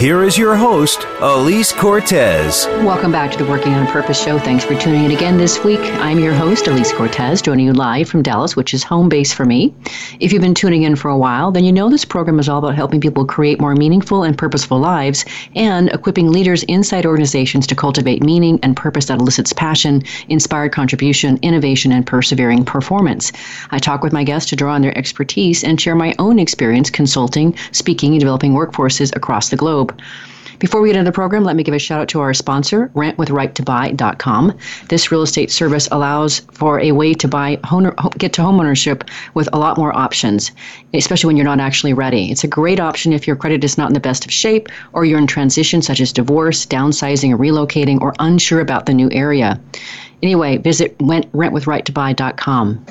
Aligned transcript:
here 0.00 0.22
is 0.22 0.38
your 0.38 0.56
host, 0.56 1.00
Alise 1.18 1.76
Cortez. 1.76 2.64
Welcome 2.86 3.12
back 3.12 3.30
to 3.32 3.36
the 3.36 3.44
Working 3.44 3.74
on 3.74 3.86
Purpose 3.86 4.24
show. 4.24 4.38
Thanks 4.38 4.64
for 4.64 4.74
tuning 4.74 5.04
in 5.04 5.10
again 5.10 5.36
this 5.36 5.62
week. 5.62 5.78
I'm 6.00 6.18
your 6.18 6.32
host, 6.32 6.64
Alise 6.64 6.96
Cortez, 6.96 7.42
joining 7.42 7.66
you 7.66 7.74
live 7.74 8.08
from 8.08 8.22
Dallas, 8.22 8.56
which 8.56 8.72
is 8.72 8.82
home 8.82 9.10
base 9.10 9.30
for 9.34 9.44
me. 9.44 9.74
If 10.18 10.32
you've 10.32 10.40
been 10.40 10.54
tuning 10.54 10.84
in 10.84 10.96
for 10.96 11.10
a 11.10 11.18
while, 11.18 11.52
then 11.52 11.64
you 11.64 11.72
know 11.72 11.90
this 11.90 12.06
program 12.06 12.38
is 12.38 12.48
all 12.48 12.60
about 12.60 12.74
helping 12.74 12.98
people 12.98 13.26
create 13.26 13.60
more 13.60 13.74
meaningful 13.74 14.22
and 14.22 14.38
purposeful 14.38 14.78
lives 14.78 15.26
and 15.54 15.90
equipping 15.90 16.32
leaders 16.32 16.62
inside 16.62 17.04
organizations 17.04 17.66
to 17.66 17.74
cultivate 17.74 18.22
meaning 18.22 18.58
and 18.62 18.78
purpose 18.78 19.04
that 19.04 19.20
elicits 19.20 19.52
passion, 19.52 20.02
inspired 20.30 20.72
contribution, 20.72 21.38
innovation, 21.42 21.92
and 21.92 22.06
persevering 22.06 22.64
performance. 22.64 23.32
I 23.70 23.78
talk 23.78 24.02
with 24.02 24.14
my 24.14 24.24
guests 24.24 24.48
to 24.48 24.56
draw 24.56 24.72
on 24.72 24.80
their 24.80 24.96
expertise 24.96 25.62
and 25.62 25.78
share 25.78 25.94
my 25.94 26.14
own 26.18 26.38
experience 26.38 26.88
consulting, 26.88 27.54
speaking, 27.72 28.12
and 28.12 28.20
developing 28.20 28.54
workforces 28.54 29.14
across 29.14 29.50
the 29.50 29.56
globe. 29.56 29.89
Before 30.60 30.82
we 30.82 30.90
get 30.90 30.96
into 30.96 31.08
the 31.08 31.14
program, 31.14 31.42
let 31.42 31.56
me 31.56 31.62
give 31.62 31.72
a 31.72 31.78
shout 31.78 32.02
out 32.02 32.08
to 32.08 32.20
our 32.20 32.34
sponsor, 32.34 32.90
rentwithrighttobuy.com. 32.94 34.58
This 34.90 35.10
real 35.10 35.22
estate 35.22 35.50
service 35.50 35.88
allows 35.90 36.40
for 36.52 36.78
a 36.80 36.92
way 36.92 37.14
to 37.14 37.26
buy 37.26 37.54
get 38.18 38.34
to 38.34 38.42
homeownership 38.42 39.08
with 39.32 39.48
a 39.54 39.58
lot 39.58 39.78
more 39.78 39.96
options, 39.96 40.52
especially 40.92 41.28
when 41.28 41.38
you're 41.38 41.46
not 41.46 41.60
actually 41.60 41.94
ready. 41.94 42.30
It's 42.30 42.44
a 42.44 42.48
great 42.48 42.78
option 42.78 43.14
if 43.14 43.26
your 43.26 43.36
credit 43.36 43.64
is 43.64 43.78
not 43.78 43.88
in 43.88 43.94
the 43.94 44.00
best 44.00 44.26
of 44.26 44.30
shape 44.30 44.68
or 44.92 45.06
you're 45.06 45.18
in 45.18 45.26
transition 45.26 45.80
such 45.80 45.98
as 45.98 46.12
divorce, 46.12 46.66
downsizing, 46.66 47.32
or 47.32 47.38
relocating 47.38 47.98
or 48.02 48.14
unsure 48.18 48.60
about 48.60 48.84
the 48.84 48.92
new 48.92 49.10
area. 49.12 49.58
Anyway, 50.22 50.58
visit 50.58 50.98
rentwithrighttobuy.com. 50.98 52.84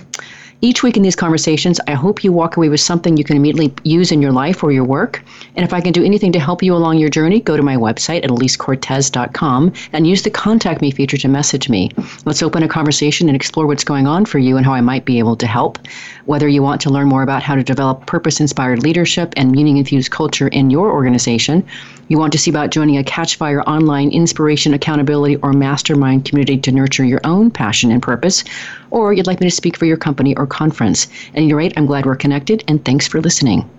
Each 0.62 0.84
week 0.84 0.98
in 0.98 1.04
these 1.04 1.16
conversations, 1.16 1.80
I 1.88 1.94
hope 1.94 2.22
you 2.22 2.34
walk 2.34 2.58
away 2.58 2.68
with 2.68 2.82
something 2.82 3.16
you 3.16 3.24
can 3.24 3.38
immediately 3.38 3.74
use 3.86 4.12
in 4.12 4.22
your 4.22 4.34
life 4.34 4.62
or 4.62 4.74
your 4.74 4.84
work. 4.84 5.24
And 5.56 5.64
if 5.64 5.72
I 5.72 5.80
can 5.80 5.94
do 5.94 6.04
anything 6.04 6.34
to 6.34 6.40
help 6.40 6.62
you 6.62 6.76
along 6.76 6.98
your 6.98 7.10
journey, 7.10 7.40
go 7.40 7.56
to 7.56 7.64
my 7.64 7.78
website 7.78 8.26
at 8.26 8.30
alisecortez.com 8.30 9.72
and 9.94 10.06
use 10.06 10.24
the 10.24 10.30
contact 10.30 10.82
me 10.82 10.92
feature 10.92 11.16
to 11.16 11.30
message 11.30 11.70
me. 11.70 11.92
Let's 12.26 12.44
open 12.44 12.62
a 12.64 12.68
conversation 12.68 13.30
and 13.30 13.38
explore 13.38 13.68
what's 13.68 13.86
going 13.86 14.06
on 14.06 14.26
for 14.26 14.38
you 14.38 14.58
and 14.58 14.66
how 14.66 14.74
I 14.74 14.82
might 14.82 15.06
be 15.06 15.18
able 15.18 15.38
to 15.38 15.48
help. 15.48 15.80
Whether 16.26 16.50
you 16.50 16.62
want 16.62 16.82
to 16.82 16.90
learn 16.90 17.08
more 17.08 17.24
about 17.24 17.42
how 17.42 17.56
to 17.56 17.64
develop 17.64 18.06
purpose 18.06 18.42
inspired 18.42 18.84
leadership 18.84 19.34
and 19.38 19.54
meaning 19.54 19.78
infused 19.78 20.12
culture 20.12 20.50
in 20.50 20.70
your 20.70 20.92
organization, 20.92 21.66
you 22.10 22.18
want 22.18 22.34
to 22.34 22.40
see 22.40 22.50
about 22.50 22.72
joining 22.72 22.98
a 22.98 23.04
Catchfire 23.04 23.64
online 23.66 24.10
inspiration, 24.10 24.74
accountability, 24.74 25.36
or 25.38 25.54
mastermind 25.54 26.26
community 26.26 26.58
to 26.58 26.72
nurture 26.72 27.06
your 27.06 27.22
own 27.24 27.52
passion 27.52 27.92
and 27.92 28.02
purpose, 28.02 28.44
or 28.92 29.14
you'd 29.14 29.28
like 29.28 29.40
me 29.40 29.50
to 29.50 29.56
speak 29.56 29.78
for 29.78 29.86
your 29.86 29.98
company 29.98 30.36
or 30.36 30.48
conference. 30.48 31.08
At 31.30 31.38
any 31.38 31.54
rate, 31.54 31.74
I'm 31.78 31.86
glad 31.86 32.06
we're 32.06 32.16
connected, 32.16 32.64
and 32.68 32.84
thanks 32.84 33.08
for 33.08 33.22
listening. 33.22 33.70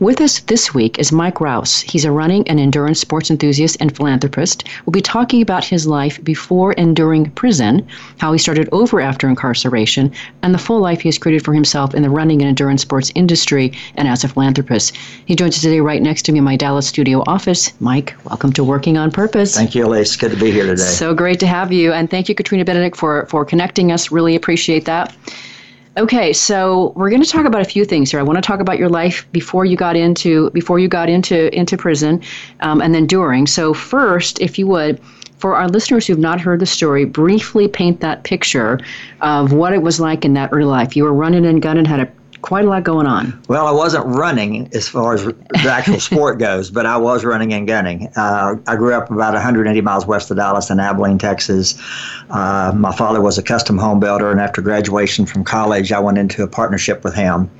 With 0.00 0.20
us 0.20 0.38
this 0.40 0.72
week 0.72 0.98
is 1.00 1.10
Mike 1.10 1.40
Rouse. 1.40 1.80
He's 1.80 2.04
a 2.04 2.12
running 2.12 2.46
and 2.48 2.60
endurance 2.60 3.00
sports 3.00 3.32
enthusiast 3.32 3.76
and 3.80 3.94
philanthropist. 3.96 4.62
We'll 4.86 4.92
be 4.92 5.00
talking 5.00 5.42
about 5.42 5.64
his 5.64 5.88
life 5.88 6.22
before 6.22 6.72
and 6.78 6.94
during 6.94 7.30
prison, 7.30 7.84
how 8.18 8.32
he 8.32 8.38
started 8.38 8.68
over 8.70 9.00
after 9.00 9.28
incarceration, 9.28 10.12
and 10.42 10.54
the 10.54 10.58
full 10.58 10.80
life 10.80 11.00
he 11.00 11.08
has 11.08 11.18
created 11.18 11.44
for 11.44 11.52
himself 11.52 11.94
in 11.94 12.02
the 12.02 12.10
running 12.10 12.40
and 12.40 12.48
endurance 12.48 12.82
sports 12.82 13.10
industry 13.16 13.72
and 13.96 14.06
as 14.06 14.22
a 14.22 14.28
philanthropist. 14.28 14.96
He 15.24 15.34
joins 15.34 15.56
us 15.56 15.62
today 15.62 15.80
right 15.80 16.00
next 16.00 16.22
to 16.26 16.32
me 16.32 16.38
in 16.38 16.44
my 16.44 16.54
Dallas 16.54 16.86
studio 16.86 17.24
office. 17.26 17.72
Mike, 17.80 18.14
welcome 18.24 18.52
to 18.52 18.62
Working 18.62 18.96
on 18.98 19.10
Purpose. 19.10 19.56
Thank 19.56 19.74
you, 19.74 19.84
Alise. 19.84 20.16
Good 20.16 20.30
to 20.30 20.36
be 20.36 20.52
here 20.52 20.66
today. 20.66 20.82
So 20.82 21.12
great 21.12 21.40
to 21.40 21.46
have 21.48 21.72
you. 21.72 21.92
And 21.92 22.08
thank 22.08 22.28
you, 22.28 22.36
Katrina 22.36 22.64
Benedict, 22.64 22.96
for, 22.96 23.26
for 23.26 23.44
connecting 23.44 23.90
us. 23.90 24.12
Really 24.12 24.36
appreciate 24.36 24.84
that. 24.84 25.12
Okay, 25.98 26.32
so 26.32 26.92
we're 26.94 27.10
going 27.10 27.24
to 27.24 27.28
talk 27.28 27.44
about 27.44 27.60
a 27.60 27.64
few 27.64 27.84
things 27.84 28.12
here. 28.12 28.20
I 28.20 28.22
want 28.22 28.36
to 28.36 28.40
talk 28.40 28.60
about 28.60 28.78
your 28.78 28.88
life 28.88 29.26
before 29.32 29.64
you 29.64 29.76
got 29.76 29.96
into 29.96 30.48
before 30.50 30.78
you 30.78 30.86
got 30.86 31.08
into 31.08 31.52
into 31.52 31.76
prison, 31.76 32.22
um, 32.60 32.80
and 32.80 32.94
then 32.94 33.04
during. 33.04 33.48
So 33.48 33.74
first, 33.74 34.40
if 34.40 34.60
you 34.60 34.68
would, 34.68 35.00
for 35.38 35.56
our 35.56 35.68
listeners 35.68 36.06
who've 36.06 36.16
not 36.16 36.40
heard 36.40 36.60
the 36.60 36.66
story, 36.66 37.04
briefly 37.04 37.66
paint 37.66 37.98
that 37.98 38.22
picture 38.22 38.78
of 39.22 39.52
what 39.52 39.72
it 39.72 39.82
was 39.82 39.98
like 39.98 40.24
in 40.24 40.34
that 40.34 40.50
early 40.52 40.66
life. 40.66 40.94
You 40.94 41.02
were 41.02 41.12
running 41.12 41.44
and 41.44 41.60
gunning, 41.60 41.84
had 41.84 41.98
a 41.98 42.12
quite 42.42 42.64
a 42.64 42.68
lot 42.68 42.84
going 42.84 43.06
on. 43.06 43.40
Well, 43.48 43.66
I 43.66 43.72
wasn't 43.72 44.06
running 44.06 44.68
as 44.74 44.88
far 44.88 45.14
as 45.14 45.24
the 45.24 45.68
actual 45.70 46.00
sport 46.00 46.38
goes, 46.48 46.70
but 46.70 46.86
I 46.86 46.96
was 46.96 47.24
running 47.24 47.52
and 47.52 47.66
gunning. 47.66 48.08
Uh, 48.16 48.56
I 48.66 48.76
grew 48.76 48.94
up 48.94 49.10
about 49.10 49.34
180 49.34 49.80
miles 49.80 50.06
west 50.06 50.30
of 50.30 50.36
Dallas 50.36 50.70
in 50.70 50.80
Abilene, 50.80 51.18
Texas. 51.18 51.80
Uh, 52.30 52.72
my 52.74 52.94
father 52.94 53.20
was 53.20 53.38
a 53.38 53.42
custom 53.42 53.78
home 53.78 54.00
builder, 54.00 54.30
and 54.30 54.40
after 54.40 54.62
graduation 54.62 55.26
from 55.26 55.44
college, 55.44 55.92
I 55.92 56.00
went 56.00 56.18
into 56.18 56.42
a 56.42 56.48
partnership 56.48 57.04
with 57.04 57.14
him. 57.14 57.50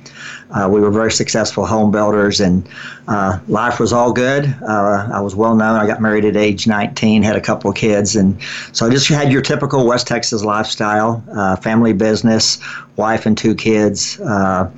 Uh, 0.51 0.67
we 0.71 0.81
were 0.81 0.89
very 0.89 1.11
successful 1.11 1.65
home 1.65 1.91
builders, 1.91 2.39
and 2.39 2.67
uh, 3.07 3.39
life 3.47 3.79
was 3.79 3.93
all 3.93 4.11
good. 4.11 4.45
Uh, 4.67 5.07
I 5.13 5.21
was 5.21 5.35
well 5.35 5.55
known. 5.55 5.79
I 5.79 5.85
got 5.85 6.01
married 6.01 6.25
at 6.25 6.35
age 6.35 6.65
19, 6.65 7.21
had 7.21 7.35
a 7.35 7.41
couple 7.41 7.69
of 7.69 7.75
kids, 7.75 8.15
and 8.15 8.41
so 8.71 8.87
I 8.87 8.89
just 8.89 9.07
had 9.07 9.31
your 9.31 9.41
typical 9.41 9.85
West 9.85 10.07
Texas 10.07 10.43
lifestyle: 10.43 11.23
uh, 11.35 11.55
family 11.57 11.93
business, 11.93 12.59
wife 12.95 13.25
and 13.25 13.37
two 13.37 13.53
kids. 13.53 14.19
Uh, 14.21 14.71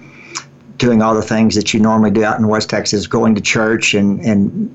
doing 0.77 1.01
all 1.03 1.13
the 1.13 1.21
things 1.21 1.53
that 1.53 1.75
you 1.75 1.79
normally 1.79 2.09
do 2.09 2.23
out 2.23 2.39
in 2.39 2.47
West 2.47 2.67
Texas, 2.67 3.05
going 3.05 3.35
to 3.35 3.41
church 3.41 3.93
and, 3.93 4.19
and 4.21 4.67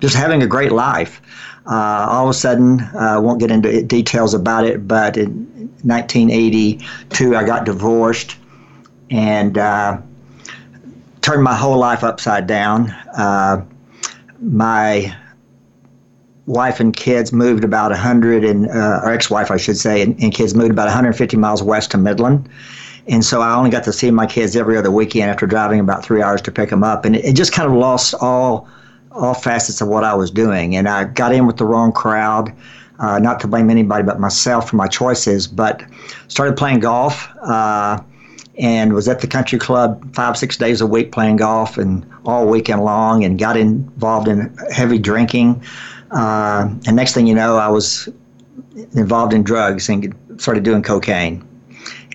just 0.00 0.16
having 0.16 0.42
a 0.42 0.48
great 0.48 0.72
life. 0.72 1.22
Uh, 1.64 2.06
all 2.10 2.24
of 2.24 2.30
a 2.30 2.34
sudden, 2.34 2.80
I 2.80 3.14
uh, 3.14 3.20
won't 3.20 3.38
get 3.38 3.50
into 3.52 3.82
details 3.82 4.34
about 4.34 4.64
it, 4.64 4.88
but 4.88 5.16
in 5.16 5.46
1982, 5.84 7.36
I 7.36 7.44
got 7.44 7.64
divorced 7.64 8.36
and 9.10 9.56
uh, 9.56 10.00
turned 11.28 11.44
my 11.44 11.54
whole 11.54 11.76
life 11.76 12.02
upside 12.02 12.46
down. 12.46 12.90
Uh, 13.14 13.62
my 14.40 15.14
wife 16.46 16.80
and 16.80 16.96
kids 16.96 17.34
moved 17.34 17.64
about 17.64 17.90
100 17.90 18.44
and 18.44 18.66
uh, 18.70 19.00
or 19.02 19.12
ex-wife 19.12 19.50
I 19.50 19.58
should 19.58 19.76
say 19.76 20.00
and, 20.00 20.18
and, 20.22 20.32
kids 20.32 20.54
moved 20.54 20.70
about 20.70 20.86
150 20.86 21.36
miles 21.36 21.62
west 21.62 21.90
to 21.90 21.98
Midland. 21.98 22.48
And 23.08 23.22
so 23.22 23.42
I 23.42 23.54
only 23.54 23.68
got 23.68 23.84
to 23.84 23.92
see 23.92 24.10
my 24.10 24.24
kids 24.24 24.56
every 24.56 24.78
other 24.78 24.90
weekend 24.90 25.30
after 25.30 25.46
driving 25.46 25.80
about 25.80 26.02
three 26.02 26.22
hours 26.22 26.40
to 26.42 26.50
pick 26.50 26.70
them 26.70 26.82
up. 26.82 27.04
And 27.04 27.14
it, 27.14 27.26
it 27.26 27.36
just 27.36 27.52
kind 27.52 27.68
of 27.68 27.76
lost 27.76 28.14
all 28.20 28.66
all 29.12 29.34
facets 29.34 29.82
of 29.82 29.88
what 29.88 30.04
I 30.04 30.14
was 30.14 30.30
doing. 30.30 30.76
And 30.76 30.88
I 30.88 31.04
got 31.04 31.34
in 31.34 31.46
with 31.46 31.58
the 31.58 31.66
wrong 31.66 31.92
crowd 31.92 32.54
uh, 33.00 33.18
not 33.18 33.38
to 33.40 33.46
blame 33.46 33.68
anybody 33.68 34.02
but 34.02 34.18
myself 34.18 34.70
for 34.70 34.76
my 34.76 34.86
choices 34.86 35.46
but 35.46 35.82
started 36.28 36.56
playing 36.56 36.80
golf. 36.80 37.28
Uh, 37.42 38.00
and 38.58 38.92
was 38.92 39.08
at 39.08 39.20
the 39.20 39.26
country 39.26 39.58
club 39.58 40.14
five 40.14 40.36
six 40.36 40.56
days 40.56 40.80
a 40.80 40.86
week 40.86 41.12
playing 41.12 41.36
golf 41.36 41.78
and 41.78 42.06
all 42.24 42.46
weekend 42.46 42.84
long 42.84 43.24
and 43.24 43.38
got 43.38 43.56
involved 43.56 44.28
in 44.28 44.54
heavy 44.72 44.98
drinking 44.98 45.62
uh, 46.10 46.68
and 46.86 46.96
next 46.96 47.14
thing 47.14 47.26
you 47.26 47.34
know 47.34 47.56
i 47.56 47.68
was 47.68 48.08
involved 48.92 49.32
in 49.32 49.42
drugs 49.42 49.88
and 49.88 50.14
started 50.38 50.62
doing 50.62 50.82
cocaine 50.82 51.46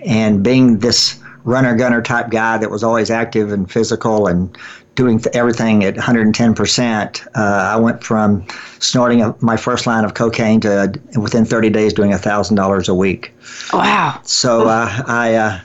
and 0.06 0.44
being 0.44 0.80
this 0.80 1.20
runner 1.44 1.76
gunner 1.76 2.02
type 2.02 2.30
guy 2.30 2.58
that 2.58 2.70
was 2.70 2.84
always 2.84 3.10
active 3.10 3.52
and 3.52 3.72
physical 3.72 4.28
and 4.28 4.58
doing 4.96 5.22
everything 5.34 5.84
at 5.84 5.96
110%. 5.96 7.28
Uh, 7.36 7.40
I 7.40 7.76
went 7.78 8.04
from 8.04 8.46
snorting 8.80 9.22
a, 9.22 9.36
my 9.40 9.58
first 9.58 9.88
line 9.88 10.06
of 10.06 10.14
cocaine 10.14 10.62
to 10.62 10.94
within 11.20 11.46
30 11.46 11.70
days 11.70 11.94
doing 11.94 12.12
$1,000 12.12 12.90
a 12.90 12.94
week. 12.94 13.34
Wow. 13.74 14.20
So 14.24 14.68
uh, 14.68 15.04
I, 15.08 15.34
uh, 15.34 15.60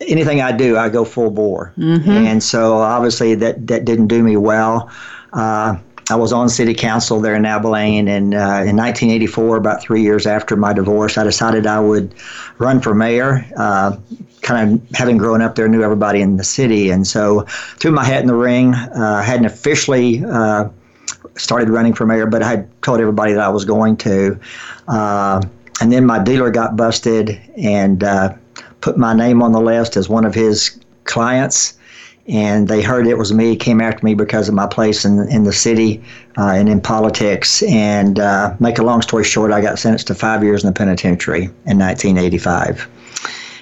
anything 0.00 0.40
I 0.40 0.52
do, 0.52 0.76
I 0.76 0.88
go 0.88 1.04
full 1.04 1.30
bore. 1.30 1.72
Mm-hmm. 1.78 2.10
And 2.10 2.42
so 2.42 2.78
obviously 2.78 3.34
that, 3.36 3.66
that 3.66 3.84
didn't 3.84 4.08
do 4.08 4.22
me 4.22 4.36
well. 4.36 4.90
Uh, 5.32 5.76
I 6.08 6.14
was 6.14 6.32
on 6.32 6.48
city 6.48 6.72
council 6.72 7.20
there 7.20 7.34
in 7.34 7.44
Abilene, 7.44 8.06
and 8.06 8.32
uh, 8.32 8.62
in 8.62 8.76
1984, 8.76 9.56
about 9.56 9.82
three 9.82 10.02
years 10.02 10.24
after 10.24 10.54
my 10.54 10.72
divorce, 10.72 11.18
I 11.18 11.24
decided 11.24 11.66
I 11.66 11.80
would 11.80 12.14
run 12.58 12.80
for 12.80 12.94
mayor. 12.94 13.44
Uh, 13.56 13.96
kind 14.42 14.74
of 14.74 14.96
having 14.96 15.16
grown 15.16 15.42
up 15.42 15.56
there, 15.56 15.66
knew 15.66 15.82
everybody 15.82 16.20
in 16.20 16.36
the 16.36 16.44
city, 16.44 16.90
and 16.90 17.04
so 17.04 17.40
threw 17.48 17.90
my 17.90 18.04
hat 18.04 18.20
in 18.20 18.28
the 18.28 18.36
ring. 18.36 18.72
Uh, 18.74 19.20
hadn't 19.20 19.46
officially 19.46 20.24
uh, 20.24 20.68
started 21.36 21.70
running 21.70 21.92
for 21.92 22.06
mayor, 22.06 22.26
but 22.26 22.40
I 22.40 22.50
had 22.50 22.82
told 22.82 23.00
everybody 23.00 23.32
that 23.32 23.42
I 23.42 23.48
was 23.48 23.64
going 23.64 23.96
to. 23.98 24.38
Uh, 24.86 25.42
and 25.80 25.90
then 25.90 26.06
my 26.06 26.22
dealer 26.22 26.52
got 26.52 26.76
busted, 26.76 27.40
and 27.56 28.04
uh, 28.04 28.32
put 28.80 28.96
my 28.96 29.14
name 29.14 29.42
on 29.42 29.52
the 29.52 29.60
list 29.60 29.96
as 29.96 30.08
one 30.08 30.24
of 30.24 30.34
his 30.34 30.78
clients. 31.04 31.74
and 32.28 32.66
they 32.66 32.82
heard 32.82 33.06
it 33.06 33.16
was 33.16 33.32
me, 33.32 33.54
came 33.54 33.80
after 33.80 34.04
me 34.04 34.12
because 34.12 34.48
of 34.48 34.54
my 34.54 34.66
place 34.66 35.04
in, 35.04 35.28
in 35.28 35.44
the 35.44 35.52
city 35.52 36.02
uh, 36.36 36.48
and 36.48 36.68
in 36.68 36.80
politics. 36.80 37.62
And 37.62 38.18
uh, 38.18 38.54
make 38.58 38.78
a 38.78 38.82
long 38.82 39.00
story 39.00 39.22
short, 39.22 39.52
I 39.52 39.60
got 39.60 39.78
sentenced 39.78 40.08
to 40.08 40.14
five 40.14 40.42
years 40.42 40.64
in 40.64 40.68
the 40.68 40.72
penitentiary 40.74 41.44
in 41.44 41.78
1985. 41.78 42.88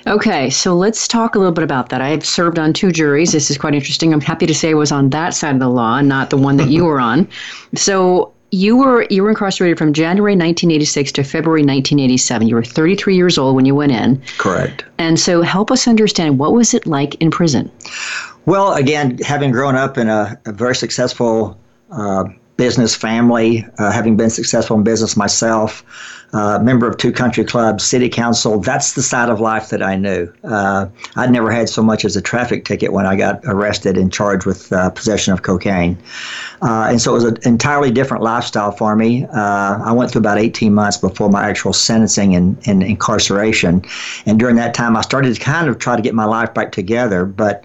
Okay, 0.07 0.51
so 0.51 0.75
let's 0.75 1.09
talk 1.09 1.35
a 1.35 1.39
little 1.39 1.53
bit 1.53 1.65
about 1.65 1.89
that. 1.89 2.03
I 2.03 2.11
have 2.11 2.27
served 2.27 2.59
on 2.59 2.75
two 2.75 2.93
juries. 2.93 3.33
This 3.33 3.51
is 3.51 3.57
quite 3.57 3.75
interesting. 3.75 4.13
I'm 4.13 4.21
happy 4.21 4.47
to 4.47 4.55
say 4.55 4.71
I 4.71 4.75
was 4.75 4.93
on 4.93 5.09
that 5.11 5.33
side 5.33 5.55
of 5.55 5.61
the 5.61 5.69
law, 5.69 6.01
not 6.03 6.29
the 6.29 6.37
one 6.37 6.59
that 6.59 6.69
you 6.69 6.85
were 6.85 7.01
on. 7.01 7.27
So 7.75 8.34
you 8.55 8.77
were 8.77 9.07
you 9.11 9.23
were 9.23 9.31
incarcerated 9.31 9.77
from 9.77 9.93
January 9.93 10.33
1986 10.33 11.13
to 11.13 11.25
February 11.25 11.63
1987. 11.63 12.47
You 12.47 12.55
were 12.55 12.65
33 12.65 13.17
years 13.17 13.37
old 13.37 13.57
when 13.57 13.65
you 13.65 13.75
went 13.75 13.93
in. 13.93 14.23
Correct. 14.39 14.85
And 14.99 15.19
so 15.19 15.43
help 15.43 15.71
us 15.71 15.89
understand 15.89 16.39
what 16.39 16.53
was 16.53 16.73
it 16.73 16.87
like 16.87 17.17
in 17.17 17.31
prison? 17.31 17.71
Well, 18.47 18.75
again, 18.75 19.19
having 19.19 19.51
grown 19.51 19.75
up 19.75 19.99
in 19.99 20.09
a, 20.09 20.39
a 20.47 20.53
very 20.53 20.77
successful 20.77 21.59
uh, 21.91 22.25
business 22.57 22.95
family, 22.95 23.67
uh, 23.79 23.91
having 23.91 24.17
been 24.17 24.31
successful 24.31 24.77
in 24.77 24.85
business 24.85 25.17
myself, 25.17 25.83
member 26.35 26.89
of 26.89 26.97
two 26.97 27.13
country 27.13 27.45
clubs, 27.45 27.85
city 27.85 28.09
council. 28.09 28.59
That's 28.59 28.95
the 28.95 29.03
side 29.03 29.29
of 29.29 29.41
life 29.41 29.69
that 29.69 29.83
I 29.83 29.97
knew. 29.97 30.33
Uh, 30.43 30.87
I'd 31.17 31.31
never 31.31 31.51
had 31.51 31.69
so 31.69 31.83
much 31.83 32.05
as 32.05 32.17
a 32.17 32.23
traffic 32.23 32.65
ticket 32.65 32.93
when 32.93 33.07
I 33.07 33.17
got 33.17 33.41
arrested 33.45 33.97
and 33.97 34.13
charged 34.13 34.45
with 34.45 34.73
uh, 34.73 34.91
possession 34.91 35.33
of 35.33 35.43
cocaine. 35.43 35.97
Uh, 36.61 36.89
and 36.91 37.01
so 37.01 37.13
it 37.13 37.15
was 37.15 37.25
an 37.25 37.39
entirely 37.45 37.91
different 37.91 38.23
lifestyle 38.23 38.73
for 38.73 38.97
me. 38.97 39.27
Uh, 39.27 39.79
I 39.85 39.93
went 39.93 40.11
through 40.11 40.21
about 40.21 40.39
18 40.39 40.75
months 40.75 40.97
before 40.97 41.31
my 41.31 41.49
actual 41.49 41.73
sentencing 41.73 42.35
and, 42.35 42.59
and 42.67 42.83
incarceration. 42.83 43.85
And 44.27 44.39
during 44.39 44.57
that 44.57 44.75
time, 44.75 44.97
I 44.97 45.03
started 45.03 45.35
to 45.35 45.41
kind 45.41 45.69
of 45.69 45.79
try 45.79 45.95
to 45.95 46.03
get 46.03 46.15
my 46.15 46.25
life 46.25 46.53
back 46.53 46.73
together, 46.73 47.25
but 47.25 47.65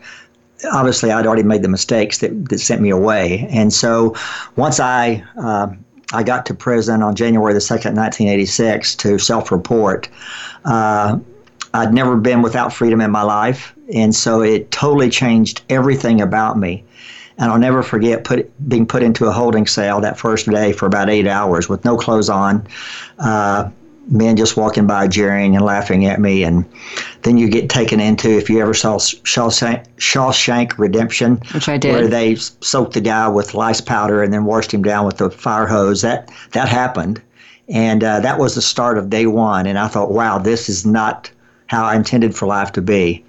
obviously 0.72 1.12
I'd 1.12 1.26
already 1.26 1.44
made 1.44 1.62
the 1.62 1.70
mistakes 1.70 2.20
that, 2.20 2.50
that 2.50 2.60
sent 2.60 2.82
me 2.82 2.90
away. 2.90 3.48
And 3.50 3.72
so 3.72 4.16
once 4.56 4.80
I 4.80 5.24
uh, 5.38 5.68
I 6.14 6.24
got 6.24 6.46
to 6.48 6.54
prison 6.54 7.04
on 7.04 7.16
January 7.16 7.54
the 7.54 7.60
2nd, 7.60 7.96
1986 7.96 8.96
to 8.96 9.20
self 9.20 9.52
report. 9.52 10.10
Uh, 10.66 11.20
I'd 11.74 11.94
never 11.94 12.16
been 12.16 12.42
without 12.42 12.74
freedom 12.74 13.00
in 13.00 13.12
my 13.12 13.22
life, 13.22 13.76
and 13.94 14.16
so 14.16 14.42
it 14.42 14.72
totally 14.72 15.10
changed 15.10 15.62
everything 15.70 16.22
about 16.22 16.58
me. 16.58 16.84
And 17.38 17.52
I'll 17.52 17.60
never 17.60 17.84
forget 17.84 18.24
put, 18.24 18.52
being 18.68 18.86
put 18.86 19.04
into 19.04 19.26
a 19.28 19.32
holding 19.32 19.66
cell 19.66 20.02
that 20.02 20.20
first 20.20 20.50
day 20.50 20.74
for 20.74 20.88
about 20.88 21.10
eight 21.10 21.28
hours 21.28 21.70
with 21.70 21.86
no 21.86 21.96
clothes 21.96 22.30
on, 22.30 22.68
uh, 23.20 23.70
men 24.10 24.36
just 24.36 24.58
walking 24.58 24.88
by 24.88 25.08
jeering 25.08 25.56
and 25.56 25.64
laughing 25.64 26.06
at 26.06 26.20
me. 26.20 26.44
And 26.44 26.66
then 27.22 27.38
you 27.38 27.50
get 27.50 27.70
taken 27.70 28.00
into, 28.00 28.30
if 28.30 28.50
you 28.50 28.60
ever 28.62 28.74
saw 28.74 28.98
Shawshank, 28.98 29.86
Shawshank 29.98 30.78
Redemption, 30.78 31.42
which 31.54 31.70
I 31.70 31.78
did, 31.78 31.94
where 31.94 32.08
they 32.08 32.36
soaked 32.36 32.94
the 32.94 33.02
guy 33.02 33.28
with 33.28 33.54
lice 33.54 33.82
powder 33.82 34.24
and 34.24 34.34
then 34.34 34.46
washed 34.46 34.74
him 34.74 34.82
down 34.82 35.06
with 35.06 35.18
the 35.18 35.30
fire 35.30 35.68
hose. 35.68 36.02
That 36.02 36.30
that 36.52 36.68
happened, 36.68 37.22
and 37.68 38.04
uh, 38.04 38.20
that 38.22 38.40
was 38.40 38.56
the 38.56 38.62
start 38.62 38.98
of 38.98 39.10
day 39.10 39.26
one. 39.26 39.68
And 39.68 39.78
I 39.78 39.88
thought, 39.88 40.12
wow, 40.12 40.38
this 40.38 40.70
is 40.70 40.86
not 40.86 41.32
how 41.68 41.86
I 41.86 41.96
intended 41.96 42.36
for 42.36 42.48
life 42.48 42.72
to 42.74 42.82
be. 42.82 43.24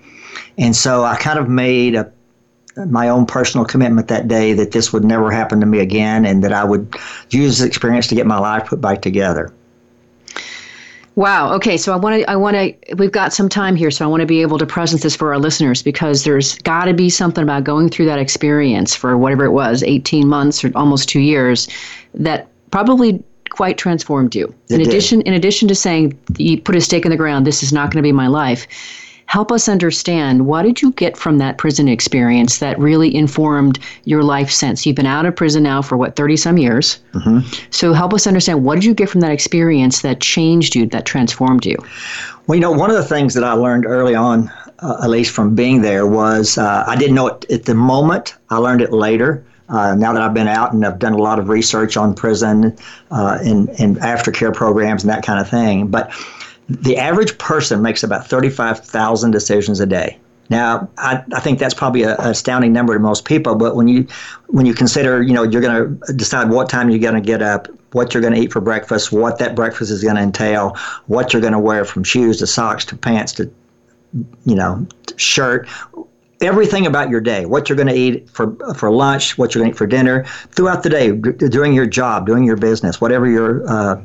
And 0.56 0.74
so 0.74 1.04
I 1.04 1.16
kind 1.16 1.38
of 1.38 1.48
made 1.48 1.94
a 1.94 2.10
my 2.86 3.08
own 3.08 3.26
personal 3.26 3.66
commitment 3.66 4.08
that 4.08 4.28
day 4.28 4.52
that 4.52 4.70
this 4.70 4.92
would 4.92 5.04
never 5.04 5.30
happen 5.30 5.60
to 5.60 5.66
me 5.66 5.80
again 5.80 6.24
and 6.24 6.42
that 6.44 6.52
I 6.52 6.64
would 6.64 6.94
use 7.30 7.58
this 7.58 7.66
experience 7.66 8.06
to 8.08 8.14
get 8.14 8.26
my 8.26 8.38
life 8.38 8.68
put 8.68 8.80
back 8.80 9.02
together. 9.02 9.52
Wow. 11.16 11.52
Okay. 11.54 11.76
So 11.76 11.92
I 11.92 11.96
want 11.96 12.20
to, 12.20 12.30
I 12.30 12.36
want 12.36 12.56
to, 12.56 12.94
we've 12.94 13.12
got 13.12 13.32
some 13.32 13.48
time 13.48 13.76
here. 13.76 13.90
So 13.90 14.04
I 14.04 14.08
want 14.08 14.20
to 14.20 14.26
be 14.26 14.42
able 14.42 14.58
to 14.58 14.66
present 14.66 15.02
this 15.02 15.16
for 15.16 15.32
our 15.32 15.38
listeners 15.38 15.82
because 15.82 16.24
there's 16.24 16.56
got 16.58 16.84
to 16.84 16.94
be 16.94 17.10
something 17.10 17.42
about 17.42 17.64
going 17.64 17.88
through 17.88 18.06
that 18.06 18.18
experience 18.18 18.94
for 18.94 19.18
whatever 19.18 19.44
it 19.44 19.50
was, 19.50 19.82
18 19.82 20.26
months 20.28 20.64
or 20.64 20.70
almost 20.74 21.08
two 21.08 21.20
years, 21.20 21.68
that 22.14 22.48
probably 22.70 23.22
quite 23.50 23.76
transformed 23.76 24.34
you. 24.34 24.54
It 24.68 24.74
in 24.74 24.78
did. 24.78 24.88
addition, 24.88 25.20
in 25.22 25.34
addition 25.34 25.68
to 25.68 25.74
saying 25.74 26.18
you 26.38 26.60
put 26.60 26.76
a 26.76 26.80
stake 26.80 27.04
in 27.04 27.10
the 27.10 27.16
ground, 27.16 27.46
this 27.46 27.62
is 27.62 27.72
not 27.72 27.90
going 27.90 28.02
to 28.02 28.06
be 28.06 28.12
my 28.12 28.28
life 28.28 28.66
help 29.30 29.52
us 29.52 29.68
understand 29.68 30.44
what 30.44 30.62
did 30.62 30.82
you 30.82 30.90
get 30.94 31.16
from 31.16 31.38
that 31.38 31.56
prison 31.56 31.86
experience 31.86 32.58
that 32.58 32.76
really 32.80 33.14
informed 33.14 33.78
your 34.02 34.24
life 34.24 34.50
since? 34.50 34.84
You've 34.84 34.96
been 34.96 35.06
out 35.06 35.24
of 35.24 35.36
prison 35.36 35.62
now 35.62 35.82
for 35.82 35.96
what 35.96 36.16
30 36.16 36.36
some 36.36 36.58
years. 36.58 36.98
Mm-hmm. 37.12 37.38
so 37.70 37.92
help 37.92 38.12
us 38.12 38.26
understand 38.26 38.64
what 38.64 38.74
did 38.74 38.84
you 38.84 38.92
get 38.92 39.08
from 39.08 39.20
that 39.20 39.30
experience 39.30 40.02
that 40.02 40.20
changed 40.20 40.74
you 40.74 40.84
that 40.86 41.06
transformed 41.06 41.64
you? 41.64 41.76
Well 42.48 42.56
you 42.56 42.60
know 42.60 42.72
one 42.72 42.90
of 42.90 42.96
the 42.96 43.04
things 43.04 43.34
that 43.34 43.44
i 43.44 43.52
learned 43.52 43.86
early 43.86 44.16
on 44.16 44.50
uh, 44.80 45.00
at 45.04 45.10
least 45.10 45.32
from 45.32 45.54
being 45.54 45.80
there 45.82 46.06
was 46.08 46.58
uh, 46.58 46.82
i 46.88 46.96
didn't 46.96 47.14
know 47.14 47.28
it 47.28 47.48
at 47.52 47.64
the 47.66 47.74
moment. 47.74 48.34
I 48.50 48.56
learned 48.56 48.82
it 48.82 48.92
later. 48.92 49.44
Uh, 49.68 49.94
now 49.94 50.12
that 50.12 50.22
I've 50.22 50.34
been 50.34 50.48
out 50.48 50.72
and 50.72 50.84
I've 50.84 50.98
done 50.98 51.12
a 51.12 51.22
lot 51.22 51.38
of 51.38 51.48
research 51.48 51.96
on 51.96 52.14
prison 52.14 52.76
uh, 53.12 53.38
and, 53.42 53.68
and 53.78 53.96
aftercare 53.98 54.52
programs 54.52 55.04
and 55.04 55.10
that 55.10 55.22
kind 55.22 55.38
of 55.38 55.48
thing. 55.48 55.86
But 55.86 56.10
the 56.70 56.96
average 56.96 57.36
person 57.38 57.82
makes 57.82 58.02
about 58.02 58.26
35,000 58.26 59.30
decisions 59.32 59.80
a 59.80 59.86
day. 59.86 60.18
Now, 60.50 60.88
I, 60.98 61.22
I 61.32 61.40
think 61.40 61.58
that's 61.58 61.74
probably 61.74 62.02
an 62.02 62.16
astounding 62.18 62.72
number 62.72 62.94
to 62.94 63.00
most 63.00 63.24
people, 63.24 63.54
but 63.54 63.76
when 63.76 63.86
you 63.86 64.06
when 64.48 64.66
you 64.66 64.74
consider, 64.74 65.22
you 65.22 65.32
know, 65.32 65.44
you're 65.44 65.60
going 65.60 66.00
to 66.00 66.12
decide 66.12 66.50
what 66.50 66.68
time 66.68 66.90
you're 66.90 66.98
going 66.98 67.14
to 67.14 67.20
get 67.20 67.40
up, 67.40 67.68
what 67.92 68.12
you're 68.12 68.20
going 68.20 68.34
to 68.34 68.40
eat 68.40 68.52
for 68.52 68.60
breakfast, 68.60 69.12
what 69.12 69.38
that 69.38 69.54
breakfast 69.54 69.92
is 69.92 70.02
going 70.02 70.16
to 70.16 70.22
entail, 70.22 70.76
what 71.06 71.32
you're 71.32 71.42
going 71.42 71.52
to 71.52 71.58
wear 71.58 71.84
from 71.84 72.02
shoes 72.02 72.38
to 72.38 72.48
socks 72.48 72.84
to 72.86 72.96
pants 72.96 73.32
to, 73.34 73.48
you 74.44 74.56
know, 74.56 74.84
shirt, 75.16 75.68
everything 76.40 76.86
about 76.86 77.10
your 77.10 77.20
day, 77.20 77.46
what 77.46 77.68
you're 77.68 77.76
going 77.76 77.88
to 77.88 77.94
eat 77.94 78.28
for 78.30 78.54
for 78.74 78.90
lunch, 78.90 79.36
what 79.36 79.54
you're 79.54 79.62
going 79.62 79.72
to 79.72 79.74
eat 79.74 79.78
for 79.78 79.86
dinner, 79.86 80.24
throughout 80.50 80.82
the 80.82 80.88
day, 80.88 81.12
d- 81.12 81.48
doing 81.48 81.72
your 81.72 81.86
job, 81.86 82.26
doing 82.26 82.44
your 82.44 82.56
business, 82.56 83.00
whatever 83.00 83.28
your 83.28 83.68
uh, 83.68 84.00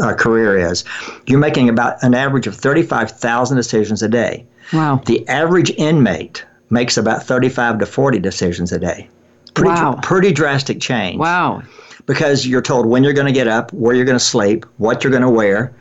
uh, 0.00 0.14
career 0.14 0.56
is. 0.56 0.84
You're 1.26 1.38
making 1.38 1.68
about 1.68 2.02
an 2.02 2.14
average 2.14 2.46
of 2.46 2.56
35,000 2.56 3.56
decisions 3.56 4.02
a 4.02 4.08
day. 4.08 4.46
Wow. 4.72 5.02
The 5.04 5.26
average 5.28 5.70
inmate 5.70 6.44
makes 6.70 6.96
about 6.96 7.24
35 7.24 7.80
to 7.80 7.86
40 7.86 8.18
decisions 8.20 8.72
a 8.72 8.78
day. 8.78 9.08
Pretty, 9.54 9.70
wow. 9.70 9.98
pretty 10.02 10.32
drastic 10.32 10.80
change. 10.80 11.18
Wow. 11.18 11.62
Because 12.06 12.46
you're 12.46 12.62
told 12.62 12.86
when 12.86 13.04
you're 13.04 13.12
going 13.12 13.26
to 13.26 13.32
get 13.32 13.48
up, 13.48 13.72
where 13.72 13.94
you're 13.94 14.04
going 14.04 14.18
to 14.18 14.24
sleep, 14.24 14.64
what 14.78 15.02
you're 15.02 15.10
going 15.10 15.22
to 15.22 15.30
wear, 15.30 15.74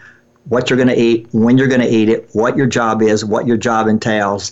what 0.46 0.70
you're 0.70 0.78
going 0.78 0.90
to 0.90 1.00
eat, 1.00 1.28
when 1.32 1.58
you're 1.58 1.68
going 1.68 1.82
to 1.82 1.88
eat 1.88 2.10
it, 2.10 2.28
what 2.34 2.58
your 2.58 2.66
job 2.66 3.02
is, 3.02 3.24
what 3.24 3.46
your 3.46 3.58
job 3.58 3.88
entails 3.88 4.52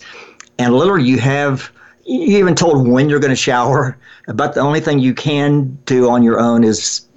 and 0.59 0.73
literally 0.73 1.07
you 1.07 1.17
have 1.19 1.71
you 2.05 2.37
even 2.37 2.55
told 2.55 2.87
when 2.87 3.09
you're 3.09 3.19
going 3.19 3.31
to 3.31 3.35
shower 3.35 3.97
but 4.27 4.53
the 4.53 4.61
only 4.61 4.79
thing 4.79 4.99
you 4.99 5.13
can 5.13 5.77
do 5.85 6.09
on 6.09 6.23
your 6.23 6.39
own 6.39 6.63
is 6.63 7.07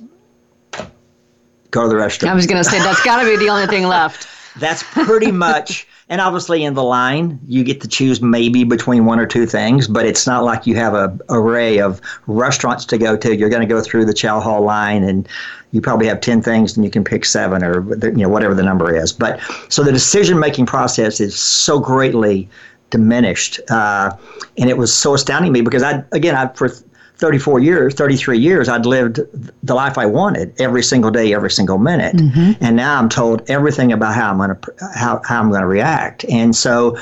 go 1.71 1.83
to 1.83 1.89
the 1.89 1.95
restroom. 1.95 2.29
I 2.29 2.35
was 2.35 2.47
going 2.47 2.63
to 2.63 2.69
say 2.69 2.79
that's 2.79 3.03
got 3.05 3.23
to 3.23 3.29
be 3.29 3.37
the 3.37 3.49
only 3.49 3.67
thing 3.67 3.87
left. 3.87 4.27
That's 4.59 4.83
pretty 4.83 5.31
much 5.31 5.87
and 6.09 6.21
obviously 6.21 6.65
in 6.65 6.75
the 6.75 6.83
line 6.83 7.39
you 7.47 7.63
get 7.63 7.81
to 7.83 7.89
choose 7.89 8.21
maybe 8.21 8.65
between 8.65 9.05
one 9.05 9.21
or 9.21 9.27
two 9.27 9.47
things 9.47 9.87
but 9.87 10.05
it's 10.05 10.27
not 10.27 10.43
like 10.43 10.67
you 10.67 10.75
have 10.75 10.93
a 10.93 11.17
array 11.29 11.79
of 11.79 12.01
restaurants 12.27 12.85
to 12.87 12.99
go 12.99 13.17
to. 13.17 13.37
You're 13.37 13.49
going 13.49 13.63
to 13.63 13.73
go 13.73 13.81
through 13.81 14.07
the 14.07 14.13
chow 14.13 14.41
hall 14.41 14.63
line 14.63 15.05
and 15.05 15.29
you 15.71 15.81
probably 15.81 16.09
have 16.09 16.21
10 16.21 16.43
things 16.43 16.77
and 16.77 16.85
you 16.85 16.91
can 16.91 17.05
pick 17.05 17.25
seven 17.25 17.63
or 17.63 17.95
you 18.05 18.23
know 18.23 18.29
whatever 18.29 18.55
the 18.55 18.65
number 18.65 18.95
is. 18.95 19.13
But 19.13 19.41
so 19.69 19.85
the 19.85 19.93
decision 19.93 20.39
making 20.41 20.67
process 20.67 21.21
is 21.21 21.39
so 21.39 21.79
greatly 21.79 22.49
diminished. 22.91 23.61
Uh, 23.71 24.11
and 24.59 24.69
it 24.69 24.77
was 24.77 24.95
so 24.95 25.15
astounding 25.15 25.53
to 25.53 25.59
me 25.59 25.63
because 25.63 25.83
I, 25.83 26.05
again, 26.13 26.35
I, 26.35 26.49
for 26.49 26.69
34 26.69 27.61
years, 27.61 27.95
33 27.95 28.39
years, 28.39 28.69
I'd 28.69 28.87
lived 28.87 29.21
the 29.63 29.75
life 29.75 29.99
I 29.99 30.07
wanted 30.07 30.59
every 30.61 30.83
single 30.83 31.11
day, 31.11 31.35
every 31.35 31.51
single 31.51 31.79
minute. 31.79 32.17
Mm-hmm. 32.17 32.53
And 32.65 32.77
now 32.77 32.99
I'm 32.99 33.09
told 33.09 33.49
everything 33.51 33.93
about 33.93 34.15
how 34.15 34.31
I'm 34.31 34.39
going 34.39 34.57
to, 34.57 34.91
how, 34.95 35.21
how 35.25 35.41
I'm 35.41 35.51
going 35.51 35.61
to 35.61 35.67
react. 35.67 36.25
And 36.25 36.57
so, 36.57 36.99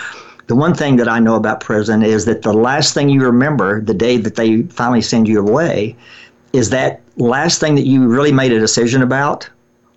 the 0.49 0.57
one 0.57 0.75
thing 0.75 0.97
that 0.97 1.09
I 1.09 1.19
know 1.19 1.35
about 1.35 1.61
prison 1.61 2.03
is 2.03 2.25
that 2.25 2.41
the 2.41 2.55
last 2.55 2.95
thing 2.95 3.11
you 3.11 3.23
remember 3.23 3.83
the 3.83 3.93
day 3.93 4.17
that 4.17 4.37
they 4.37 4.63
finally 4.63 5.03
send 5.03 5.29
you 5.29 5.41
away 5.41 5.95
is 6.55 6.71
that 6.71 7.03
last 7.17 7.61
thing 7.61 7.75
that 7.75 7.85
you 7.85 8.09
really 8.09 8.33
made 8.33 8.51
a 8.51 8.59
decision 8.59 9.03
about 9.03 9.49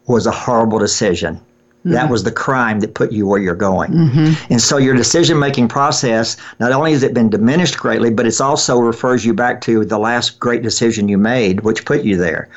was 0.07 0.27
a 0.27 0.31
horrible 0.31 0.77
decision. 0.77 1.39
Mm-hmm. 1.81 1.93
That 1.93 2.09
was 2.09 2.23
the 2.23 2.31
crime 2.31 2.79
that 2.81 2.93
put 2.93 3.11
you 3.11 3.25
where 3.25 3.39
you're 3.39 3.55
going. 3.55 3.91
Mm-hmm. 3.91 4.53
And 4.53 4.61
so 4.61 4.77
your 4.77 4.95
decision 4.95 5.39
making 5.39 5.67
process, 5.67 6.37
not 6.59 6.71
only 6.71 6.91
has 6.91 7.01
it 7.01 7.13
been 7.13 7.29
diminished 7.29 7.77
greatly, 7.77 8.11
but 8.11 8.27
it's 8.27 8.39
also 8.39 8.79
refers 8.79 9.25
you 9.25 9.33
back 9.33 9.61
to 9.61 9.83
the 9.83 9.97
last 9.97 10.39
great 10.39 10.61
decision 10.61 11.09
you 11.09 11.17
made, 11.17 11.61
which 11.61 11.83
put 11.85 12.03
you 12.03 12.17
there. 12.17 12.49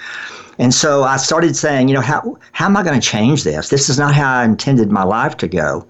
And 0.59 0.75
so 0.75 1.05
I 1.05 1.17
started 1.17 1.57
saying, 1.57 1.89
you 1.89 1.95
know, 1.95 2.03
how, 2.03 2.39
how 2.53 2.67
am 2.67 2.77
I 2.77 2.83
going 2.83 3.01
to 3.01 3.07
change 3.07 3.45
this? 3.45 3.71
This 3.71 3.89
is 3.89 3.99
not 3.99 4.15
how 4.15 4.41
I 4.41 4.45
intended 4.45 4.91
my 4.91 5.05
life 5.05 5.37
to 5.39 5.49
go. 5.49 5.87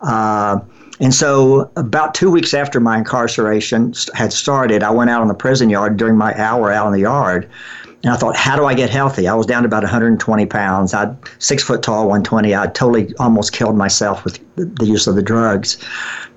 Uh, 0.00 0.60
And 1.02 1.14
so, 1.14 1.70
about 1.76 2.12
two 2.12 2.30
weeks 2.30 2.52
after 2.52 2.78
my 2.78 2.98
incarceration 2.98 3.94
had 4.12 4.34
started, 4.34 4.82
I 4.82 4.90
went 4.90 5.08
out 5.08 5.22
on 5.22 5.28
the 5.28 5.34
prison 5.34 5.70
yard 5.70 5.96
during 5.96 6.16
my 6.18 6.34
hour 6.38 6.70
out 6.70 6.86
in 6.88 6.92
the 6.92 7.00
yard. 7.00 7.48
And 8.02 8.12
I 8.12 8.16
thought, 8.16 8.34
how 8.34 8.56
do 8.56 8.64
I 8.64 8.72
get 8.72 8.88
healthy? 8.88 9.28
I 9.28 9.34
was 9.34 9.46
down 9.46 9.62
to 9.62 9.66
about 9.66 9.82
120 9.82 10.46
pounds. 10.46 10.94
I'm 10.94 11.18
six 11.38 11.62
foot 11.62 11.82
tall, 11.82 12.08
120. 12.08 12.54
I 12.54 12.66
totally 12.68 13.14
almost 13.16 13.52
killed 13.52 13.76
myself 13.76 14.24
with 14.24 14.40
the 14.56 14.86
use 14.86 15.06
of 15.06 15.16
the 15.16 15.22
drugs. 15.22 15.76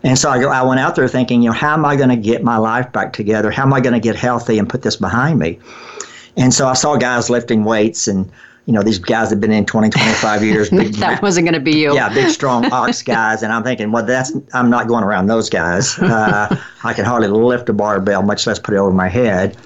And 0.03 0.19
so 0.19 0.29
I, 0.29 0.39
go, 0.39 0.49
I 0.49 0.61
went 0.63 0.81
out 0.81 0.95
there 0.95 1.07
thinking, 1.07 1.41
you 1.41 1.49
know, 1.49 1.55
how 1.55 1.73
am 1.73 1.85
I 1.85 1.95
going 1.95 2.09
to 2.09 2.17
get 2.17 2.43
my 2.43 2.57
life 2.57 2.91
back 2.91 3.13
together? 3.13 3.49
How 3.49 3.63
am 3.63 3.73
I 3.73 3.79
going 3.79 3.93
to 3.93 4.01
get 4.01 4.17
healthy 4.17 4.59
and 4.59 4.67
put 4.67 4.81
this 4.81 4.97
behind 4.97 5.39
me? 5.39 5.57
And 6.35 6.53
so 6.53 6.67
I 6.67 6.73
saw 6.73 6.97
guys 6.97 7.29
lifting 7.29 7.63
weights 7.63 8.07
and 8.07 8.29
you 8.65 8.71
know, 8.71 8.81
these 8.81 8.97
guys 8.97 9.29
have 9.29 9.41
been 9.41 9.51
in 9.51 9.65
20, 9.65 9.89
25 9.89 10.43
years. 10.45 10.69
Big, 10.69 10.93
that 10.93 11.21
wasn't 11.21 11.45
going 11.45 11.53
to 11.53 11.59
be 11.59 11.77
you. 11.77 11.93
Yeah, 11.93 12.07
big, 12.13 12.29
strong 12.29 12.71
ox 12.71 13.01
guys. 13.03 13.43
And 13.43 13.51
I'm 13.51 13.63
thinking, 13.63 13.91
well, 13.91 14.05
that's, 14.05 14.31
I'm 14.53 14.69
not 14.69 14.87
going 14.87 15.03
around 15.03 15.27
those 15.27 15.49
guys. 15.49 15.97
Uh, 15.99 16.57
I 16.83 16.93
can 16.93 17.03
hardly 17.03 17.27
lift 17.27 17.67
a 17.67 17.73
barbell, 17.73 18.21
much 18.21 18.47
less 18.47 18.59
put 18.59 18.73
it 18.73 18.77
over 18.77 18.91
my 18.91 19.09
head. 19.09 19.57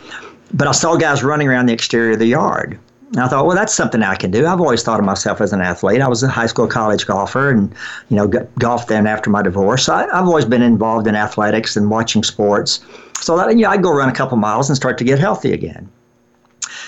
But 0.54 0.68
I 0.68 0.72
saw 0.72 0.96
guys 0.96 1.24
running 1.24 1.48
around 1.48 1.66
the 1.66 1.74
exterior 1.74 2.14
of 2.14 2.20
the 2.20 2.28
yard. 2.28 2.80
And 3.14 3.22
I 3.22 3.28
thought, 3.30 3.46
well, 3.46 3.56
that's 3.56 3.74
something 3.74 4.04
I 4.04 4.16
can 4.16 4.32
do. 4.32 4.46
I've 4.46 4.60
always 4.60 4.84
thought 4.84 5.00
of 5.00 5.06
myself 5.06 5.40
as 5.40 5.54
an 5.54 5.62
athlete. 5.62 6.02
I 6.02 6.08
was 6.10 6.24
a 6.24 6.28
high 6.28 6.46
school, 6.46 6.68
college 6.68 7.06
golfer, 7.06 7.50
and 7.50 7.74
you 8.10 8.18
know, 8.18 8.28
golfed 8.60 8.90
then 8.90 9.08
after 9.08 9.30
my 9.30 9.42
divorce. 9.42 9.88
I, 9.88 10.02
have 10.14 10.28
always 10.28 10.46
been 10.46 10.62
involved 10.62 11.08
in 11.08 11.16
athletics 11.16 11.78
and 11.78 11.90
watching 11.90 12.24
sports. 12.24 12.82
So 13.22 13.38
that, 13.38 13.48
I'd 13.48 13.84
go 13.84 13.92
run 13.92 14.10
a 14.10 14.14
couple 14.14 14.38
miles 14.38 14.70
and 14.70 14.76
start 14.76 14.98
to 14.98 15.04
get 15.06 15.20
healthy 15.20 15.54
again. 15.54 15.90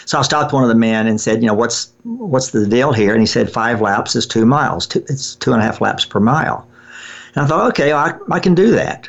So 0.06 0.20
I 0.20 0.22
stopped 0.24 0.51
one 0.51 0.63
of 0.63 0.70
the 0.70 0.75
men 0.75 1.08
and 1.08 1.22
said, 1.22 1.42
you 1.42 1.48
know, 1.48 1.54
what's 1.54 1.92
what's 2.04 2.51
the 2.51 2.68
deal 2.68 2.92
here? 2.92 3.13
And 3.13 3.22
he 3.22 3.28
said, 3.28 3.50
five 3.50 3.80
laps 3.80 4.16
is 4.16 4.25
two 4.25 4.46
miles. 4.46 4.88
Two, 4.88 5.04
it's 5.08 5.36
two 5.36 5.54
and 5.54 5.62
a 5.62 5.66
half 5.66 5.82
laps 5.82 6.04
per 6.04 6.20
mile. 6.20 6.68
And 7.36 7.46
I 7.46 7.48
thought, 7.48 7.68
okay, 7.70 7.94
I, 7.94 8.13
I 8.32 8.39
can 8.39 8.56
do 8.56 8.72
that. 8.72 9.08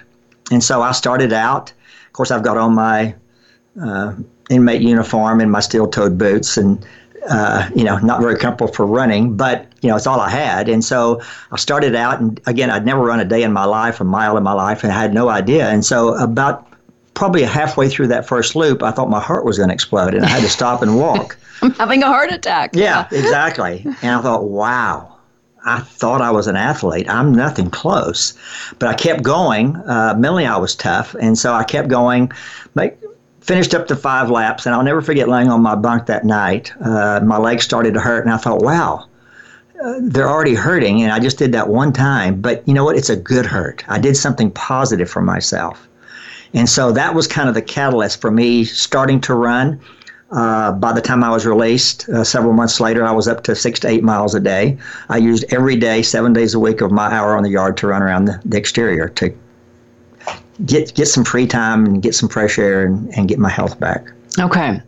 And 0.50 0.62
so 0.62 0.82
I 0.82 0.92
started 0.92 1.32
out. 1.32 1.72
Of 2.06 2.12
course, 2.12 2.30
I've 2.30 2.42
got 2.42 2.56
on 2.56 2.74
my 2.74 3.14
uh, 3.82 4.14
inmate 4.50 4.82
uniform 4.82 5.40
and 5.40 5.50
my 5.50 5.60
steel-toed 5.60 6.18
boots, 6.18 6.56
and 6.56 6.84
uh, 7.28 7.68
you 7.74 7.84
know, 7.84 7.98
not 7.98 8.20
very 8.20 8.36
comfortable 8.36 8.72
for 8.72 8.86
running, 8.86 9.36
but 9.36 9.66
you 9.82 9.88
know, 9.88 9.96
it's 9.96 10.06
all 10.06 10.20
I 10.20 10.30
had. 10.30 10.68
And 10.68 10.84
so 10.84 11.20
I 11.52 11.56
started 11.56 11.94
out, 11.94 12.20
and 12.20 12.40
again, 12.46 12.70
I'd 12.70 12.84
never 12.84 13.02
run 13.02 13.20
a 13.20 13.24
day 13.24 13.42
in 13.42 13.52
my 13.52 13.64
life, 13.64 14.00
a 14.00 14.04
mile 14.04 14.36
in 14.36 14.42
my 14.42 14.52
life, 14.52 14.82
and 14.84 14.92
I 14.92 15.00
had 15.00 15.14
no 15.14 15.28
idea. 15.28 15.68
And 15.68 15.84
so 15.84 16.14
about 16.14 16.66
probably 17.14 17.42
halfway 17.42 17.88
through 17.88 18.08
that 18.08 18.26
first 18.26 18.56
loop, 18.56 18.82
I 18.82 18.90
thought 18.90 19.10
my 19.10 19.20
heart 19.20 19.44
was 19.44 19.58
going 19.58 19.68
to 19.68 19.74
explode 19.74 20.14
and 20.14 20.24
I 20.24 20.28
had 20.28 20.40
to 20.40 20.48
stop 20.48 20.80
and 20.80 20.96
walk. 20.96 21.36
I'm 21.62 21.72
having 21.72 22.02
a 22.02 22.06
heart 22.06 22.32
attack. 22.32 22.70
Yeah, 22.72 23.06
exactly. 23.10 23.84
And 24.00 24.16
I 24.16 24.22
thought, 24.22 24.44
wow, 24.44 25.18
I 25.64 25.80
thought 25.80 26.22
I 26.22 26.30
was 26.30 26.46
an 26.46 26.56
athlete. 26.56 27.10
I'm 27.10 27.34
nothing 27.34 27.68
close. 27.68 28.32
But 28.78 28.88
I 28.88 28.94
kept 28.94 29.22
going. 29.22 29.76
Uh, 29.76 30.14
mentally, 30.16 30.46
I 30.46 30.56
was 30.56 30.74
tough. 30.74 31.14
And 31.20 31.36
so 31.36 31.52
I 31.52 31.64
kept 31.64 31.88
going, 31.88 32.32
make, 32.74 32.94
finished 33.40 33.74
up 33.74 33.88
the 33.88 33.96
five 33.96 34.30
laps. 34.30 34.66
And 34.66 34.74
I'll 34.74 34.82
never 34.82 35.02
forget 35.02 35.28
laying 35.28 35.48
on 35.48 35.62
my 35.62 35.74
bunk 35.74 36.06
that 36.06 36.24
night. 36.24 36.72
Uh, 36.80 37.20
my 37.24 37.38
legs 37.38 37.64
started 37.64 37.94
to 37.94 38.00
hurt. 38.00 38.24
And 38.24 38.32
I 38.32 38.36
thought, 38.36 38.62
wow, 38.62 39.06
uh, 39.82 39.94
they're 40.02 40.28
already 40.28 40.54
hurting. 40.54 41.02
And 41.02 41.12
I 41.12 41.18
just 41.18 41.38
did 41.38 41.52
that 41.52 41.68
one 41.68 41.92
time. 41.92 42.40
But 42.40 42.66
you 42.66 42.74
know 42.74 42.84
what? 42.84 42.96
It's 42.96 43.10
a 43.10 43.16
good 43.16 43.46
hurt. 43.46 43.84
I 43.88 43.98
did 43.98 44.16
something 44.16 44.50
positive 44.50 45.10
for 45.10 45.22
myself. 45.22 45.88
And 46.52 46.68
so 46.68 46.92
that 46.92 47.14
was 47.14 47.26
kind 47.26 47.48
of 47.48 47.54
the 47.54 47.62
catalyst 47.62 48.20
for 48.20 48.30
me 48.30 48.64
starting 48.64 49.20
to 49.22 49.34
run. 49.34 49.80
Uh, 50.32 50.70
by 50.72 50.92
the 50.92 51.00
time 51.00 51.24
I 51.24 51.30
was 51.30 51.44
released, 51.44 52.08
uh, 52.08 52.22
several 52.22 52.52
months 52.52 52.78
later, 52.78 53.04
I 53.04 53.10
was 53.10 53.26
up 53.26 53.42
to 53.44 53.56
six 53.56 53.80
to 53.80 53.88
eight 53.88 54.04
miles 54.04 54.34
a 54.34 54.40
day. 54.40 54.78
I 55.08 55.16
used 55.16 55.44
every 55.52 55.74
day, 55.74 56.02
seven 56.02 56.32
days 56.32 56.54
a 56.54 56.58
week, 56.60 56.80
of 56.80 56.92
my 56.92 57.12
hour 57.12 57.36
on 57.36 57.42
the 57.42 57.50
yard 57.50 57.76
to 57.78 57.88
run 57.88 58.02
around 58.02 58.26
the, 58.26 58.40
the 58.44 58.56
exterior 58.56 59.08
to 59.08 59.34
get 60.64 60.94
get 60.94 61.06
some 61.06 61.24
free 61.24 61.46
time 61.46 61.86
and 61.86 62.02
get 62.02 62.14
some 62.14 62.28
fresh 62.28 62.58
air 62.58 62.84
and, 62.84 63.12
and 63.16 63.28
get 63.28 63.38
my 63.38 63.50
health 63.50 63.78
back. 63.78 64.04
Okay. 64.38 64.80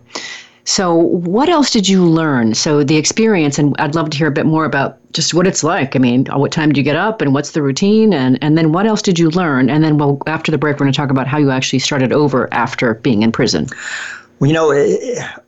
So, 0.65 0.95
what 0.95 1.49
else 1.49 1.73
did 1.73 1.89
you 1.89 2.05
learn? 2.07 2.55
So, 2.55 2.85
the 2.85 2.97
experience, 2.97 3.59
and 3.59 3.75
I'd 3.81 3.97
love 3.97 4.11
to 4.11 4.19
hear 4.19 4.29
a 4.29 4.33
bit 4.33 4.47
more 4.47 4.65
about 4.65 4.99
just 5.13 5.35
what 5.35 5.47
it's 5.47 5.65
like. 5.65 5.97
I 5.97 5.99
mean, 5.99 6.27
what 6.27 6.53
time 6.53 6.73
do 6.73 6.79
you 6.79 6.85
get 6.85 6.95
up, 6.95 7.21
and 7.21 7.35
what's 7.35 7.51
the 7.51 7.63
routine, 7.63 8.13
and 8.13 8.39
and 8.43 8.57
then 8.57 8.71
what 8.73 8.87
else 8.87 9.03
did 9.03 9.19
you 9.19 9.31
learn? 9.31 9.69
And 9.69 9.83
then, 9.83 9.99
well, 9.99 10.19
after 10.27 10.53
the 10.53 10.59
break, 10.59 10.75
we're 10.75 10.85
going 10.85 10.93
to 10.93 10.97
talk 10.97 11.11
about 11.11 11.27
how 11.27 11.39
you 11.39 11.51
actually 11.51 11.81
started 11.81 12.13
over 12.13 12.49
after 12.53 12.95
being 12.95 13.23
in 13.23 13.33
prison. 13.33 13.67
Well, 14.43 14.49
you 14.49 14.55
know, 14.55 14.73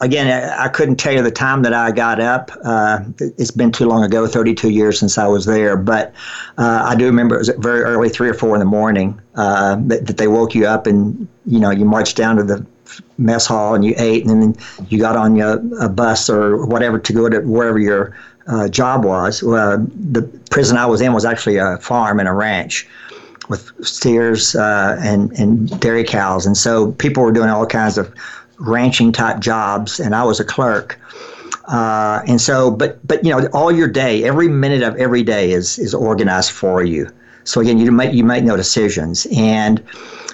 again, 0.00 0.30
I 0.56 0.68
couldn't 0.68 1.00
tell 1.00 1.12
you 1.12 1.20
the 1.20 1.32
time 1.32 1.62
that 1.62 1.74
I 1.74 1.90
got 1.90 2.20
up. 2.20 2.52
Uh, 2.62 3.00
it's 3.18 3.50
been 3.50 3.72
too 3.72 3.86
long 3.86 4.04
ago, 4.04 4.28
32 4.28 4.70
years 4.70 5.00
since 5.00 5.18
I 5.18 5.26
was 5.26 5.46
there. 5.46 5.76
But 5.76 6.14
uh, 6.58 6.84
I 6.86 6.94
do 6.94 7.06
remember 7.06 7.34
it 7.34 7.38
was 7.38 7.48
very 7.58 7.80
early, 7.80 8.08
three 8.08 8.28
or 8.28 8.34
four 8.34 8.54
in 8.54 8.60
the 8.60 8.66
morning, 8.66 9.20
uh, 9.34 9.78
that, 9.86 10.06
that, 10.06 10.16
they 10.16 10.28
woke 10.28 10.54
you 10.54 10.68
up 10.68 10.86
and, 10.86 11.26
you 11.44 11.58
know, 11.58 11.70
you 11.70 11.84
marched 11.84 12.16
down 12.16 12.36
to 12.36 12.44
the 12.44 12.64
mess 13.18 13.46
hall 13.46 13.74
and 13.74 13.84
you 13.84 13.94
ate, 13.98 14.26
and 14.26 14.40
then 14.40 14.86
you 14.88 15.00
got 15.00 15.16
on 15.16 15.34
your, 15.34 15.54
a 15.82 15.88
bus 15.88 16.30
or 16.30 16.64
whatever 16.64 16.96
to 17.00 17.12
go 17.12 17.28
to 17.28 17.40
wherever 17.40 17.80
your 17.80 18.16
uh, 18.46 18.68
job 18.68 19.04
was. 19.04 19.40
The 19.40 20.22
prison 20.52 20.76
I 20.76 20.86
was 20.86 21.00
in 21.00 21.12
was 21.12 21.24
actually 21.24 21.56
a 21.56 21.78
farm 21.78 22.20
and 22.20 22.28
a 22.28 22.32
ranch 22.32 22.86
with 23.48 23.72
steers 23.84 24.54
uh, 24.54 24.96
and, 25.00 25.32
and 25.32 25.80
dairy 25.80 26.04
cows. 26.04 26.46
And 26.46 26.56
so 26.56 26.92
people 26.92 27.24
were 27.24 27.32
doing 27.32 27.50
all 27.50 27.66
kinds 27.66 27.98
of 27.98 28.14
ranching 28.58 29.12
type 29.12 29.40
jobs, 29.40 30.00
and 30.00 30.14
I 30.14 30.24
was 30.24 30.40
a 30.40 30.44
clerk. 30.44 30.98
Uh, 31.66 32.22
and 32.26 32.40
so, 32.40 32.70
but 32.70 33.04
but 33.06 33.24
you 33.24 33.30
know, 33.30 33.46
all 33.52 33.72
your 33.72 33.88
day, 33.88 34.24
every 34.24 34.48
minute 34.48 34.82
of 34.82 34.96
every 34.96 35.22
day 35.22 35.52
is 35.52 35.78
is 35.78 35.94
organized 35.94 36.50
for 36.50 36.82
you. 36.82 37.10
So 37.44 37.60
again, 37.60 37.78
you 37.78 37.90
make 37.90 38.12
you 38.12 38.24
make 38.24 38.44
no 38.44 38.56
decisions, 38.56 39.26
and 39.34 39.82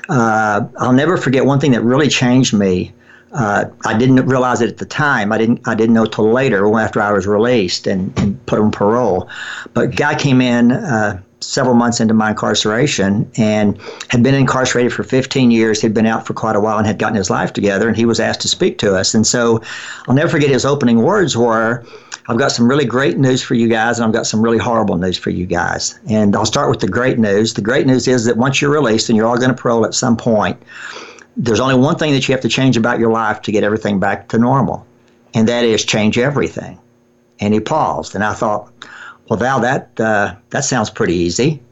uh, 0.09 0.67
I'll 0.79 0.93
never 0.93 1.17
forget 1.17 1.45
one 1.45 1.61
thing 1.61 1.73
that 1.73 1.83
really 1.83 2.09
changed 2.09 2.53
me. 2.53 2.93
Uh, 3.33 3.67
I 3.85 3.97
didn't 3.97 4.27
realize 4.27 4.61
it 4.61 4.69
at 4.69 4.79
the 4.79 4.87
time. 4.87 5.31
I 5.33 5.39
didn't. 5.39 5.61
I 5.69 5.75
didn't 5.77 5.95
know 5.95 6.07
till 6.07 6.33
later, 6.33 6.67
after 6.79 7.00
I 7.00 7.12
was 7.12 7.27
released 7.29 7.87
and, 7.87 8.17
and 8.19 8.45
put 8.47 8.59
on 8.59 8.73
parole. 8.73 9.29
But 9.73 9.95
guy 9.95 10.17
came 10.17 10.41
in 10.41 10.73
uh, 10.73 11.23
several 11.41 11.75
months 11.75 12.01
into 12.01 12.15
my 12.15 12.31
incarceration 12.31 13.31
and 13.37 13.79
had 14.09 14.23
been 14.23 14.35
incarcerated 14.35 14.93
for 14.93 15.03
15 15.03 15.51
years. 15.51 15.81
He'd 15.81 15.95
been 15.95 16.07
out 16.07 16.27
for 16.27 16.35
quite 16.35 16.57
a 16.57 16.61
while 16.61 16.79
and 16.79 16.87
had 16.87 16.99
gotten 16.99 17.17
his 17.17 17.31
life 17.31 17.53
together. 17.53 17.89
And 17.89 17.97
he 17.97 18.05
was 18.05 18.21
asked 18.21 18.43
to 18.43 18.49
speak 18.49 18.79
to 18.79 18.95
us. 18.97 19.15
And 19.15 19.27
so, 19.27 19.63
I'll 20.09 20.15
never 20.15 20.29
forget 20.29 20.51
his 20.51 20.65
opening 20.65 21.03
words 21.03 21.37
were, 21.37 21.85
I've 22.29 22.39
got 22.39 22.53
some 22.53 22.69
really 22.69 22.85
great 22.85 23.19
news 23.19 23.43
for 23.43 23.55
you 23.55 23.67
guys, 23.67 23.99
and 23.99 24.07
I've 24.07 24.13
got 24.13 24.27
some 24.27 24.41
really 24.41 24.59
horrible 24.59 24.97
news 24.97 25.19
for 25.19 25.31
you 25.31 25.47
guys. 25.47 25.99
And 26.09 26.37
I'll 26.37 26.47
start 26.47 26.71
with 26.71 26.79
the 26.81 26.89
great 26.89 27.19
news. 27.19 27.55
The 27.55 27.61
great 27.61 27.87
news 27.87 28.07
is 28.07 28.25
that 28.27 28.37
once 28.37 28.61
you're 28.61 28.71
released, 28.71 29.09
and 29.09 29.17
you're 29.17 29.27
all 29.27 29.37
going 29.37 29.51
to 29.51 29.61
parole 29.61 29.85
at 29.85 29.95
some 29.95 30.17
point, 30.17 30.63
there's 31.37 31.59
only 31.59 31.75
one 31.75 31.97
thing 31.97 32.13
that 32.13 32.29
you 32.29 32.33
have 32.33 32.43
to 32.43 32.49
change 32.49 32.77
about 32.77 33.01
your 33.01 33.11
life 33.11 33.43
to 33.43 33.53
get 33.53 33.65
everything 33.65 33.99
back 33.99 34.29
to 34.29 34.39
normal, 34.39 34.87
and 35.35 35.49
that 35.49 35.65
is 35.65 35.85
change 35.85 36.19
everything. 36.19 36.79
And 37.41 37.55
he 37.55 37.61
paused, 37.61 38.15
and 38.15 38.23
I 38.23 38.35
thought, 38.35 38.71
well, 39.31 39.39
Val, 39.39 39.61
that 39.61 39.99
uh, 40.01 40.35
that 40.51 40.65
sounds 40.65 40.91
pretty 40.91 41.15
easy. 41.15 41.63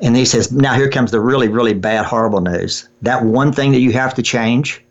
And 0.00 0.16
he 0.16 0.24
says, 0.24 0.50
now 0.50 0.74
here 0.74 0.90
comes 0.90 1.12
the 1.12 1.20
really, 1.20 1.46
really 1.46 1.74
bad, 1.74 2.04
horrible 2.04 2.40
news. 2.40 2.88
That 3.02 3.24
one 3.24 3.52
thing 3.52 3.70
that 3.70 3.78
you 3.78 3.92
have 3.92 4.14
to 4.14 4.22
change 4.22 4.82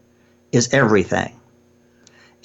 is 0.53 0.73
everything. 0.73 1.37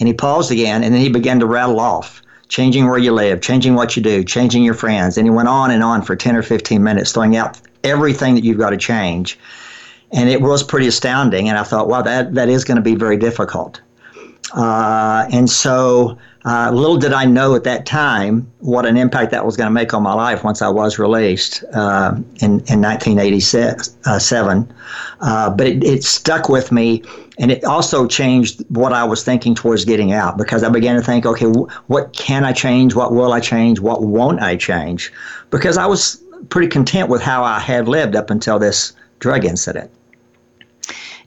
And 0.00 0.09
he 0.09 0.12
paused 0.12 0.50
again, 0.50 0.83
and 0.83 0.93
then 0.93 1.00
he 1.00 1.09
began 1.09 1.38
to 1.38 1.47
rattle 1.47 1.79
off 1.79 2.23
changing 2.49 2.87
where 2.87 2.99
you 2.99 3.12
live, 3.12 3.41
changing 3.41 3.76
what 3.76 3.97
you 3.97 4.03
do, 4.03 4.25
changing 4.25 4.65
your 4.65 4.75
friends. 4.75 5.17
And 5.17 5.26
he 5.26 5.31
went 5.31 5.49
on 5.49 5.71
and 5.71 5.83
on 5.83 6.03
for 6.03 6.17
10 6.17 6.35
or 6.35 6.43
15 6.43 6.83
minutes, 6.83 7.12
throwing 7.12 7.37
out 7.37 7.61
everything 7.85 8.35
that 8.35 8.43
you've 8.43 8.59
got 8.59 8.71
to 8.71 8.76
change. 8.76 9.38
And 10.11 10.29
it 10.29 10.43
was 10.43 10.65
pretty 10.65 10.88
astounding. 10.88 11.49
And 11.49 11.57
I 11.57 11.62
thought, 11.62 11.87
wow, 11.88 12.03
that, 12.03 12.35
that 12.35 12.49
is 12.49 12.65
going 12.65 12.76
to 12.76 12.83
be 12.83 12.97
very 12.97 13.17
difficult. 13.17 13.81
Uh, 14.55 15.29
and 15.31 15.49
so 15.49 16.19
uh, 16.47 16.71
little 16.71 16.97
did 16.97 17.12
I 17.12 17.25
know 17.25 17.57
at 17.57 17.65
that 17.65 17.87
time 17.87 18.49
what 18.61 18.87
an 18.87 18.97
impact 18.97 19.33
that 19.33 19.45
was 19.45 19.57
going 19.57 19.67
to 19.67 19.73
make 19.73 19.93
on 19.93 20.05
my 20.05 20.15
life 20.15 20.45
once 20.45 20.62
I 20.62 20.69
was 20.69 20.97
released 20.97 21.65
uh, 21.75 22.12
in, 22.37 22.61
in 22.69 22.81
1987. 22.81 24.73
Uh, 25.21 25.50
but 25.50 25.67
it, 25.67 25.83
it, 25.83 26.05
stuck 26.05 26.49
with 26.49 26.71
me, 26.71 27.03
and 27.41 27.50
it 27.50 27.65
also 27.65 28.07
changed 28.07 28.65
what 28.69 28.93
I 28.93 29.03
was 29.03 29.25
thinking 29.25 29.57
towards 29.57 29.85
getting 29.85 30.12
out 30.12 30.38
because 30.38 30.62
I 30.62 30.69
began 30.69 30.95
to 30.95 31.03
think, 31.03 31.26
okay, 31.26 31.47
what 31.47 32.12
can 32.12 32.45
I 32.45 32.53
change? 32.53 32.95
What 32.95 33.12
will 33.12 33.33
I 33.33 33.41
change? 33.41 33.81
What 33.81 34.05
won't 34.05 34.41
I 34.41 34.55
change? 34.55 35.12
Because 35.50 35.76
I 35.76 35.87
was 35.87 36.23
pretty 36.49 36.69
content 36.69 37.09
with 37.09 37.23
how 37.23 37.43
I 37.43 37.59
had 37.59 37.88
lived 37.88 38.15
up 38.15 38.31
until 38.31 38.61
this 38.61 38.93
drug 39.19 39.45
incident. 39.45 39.91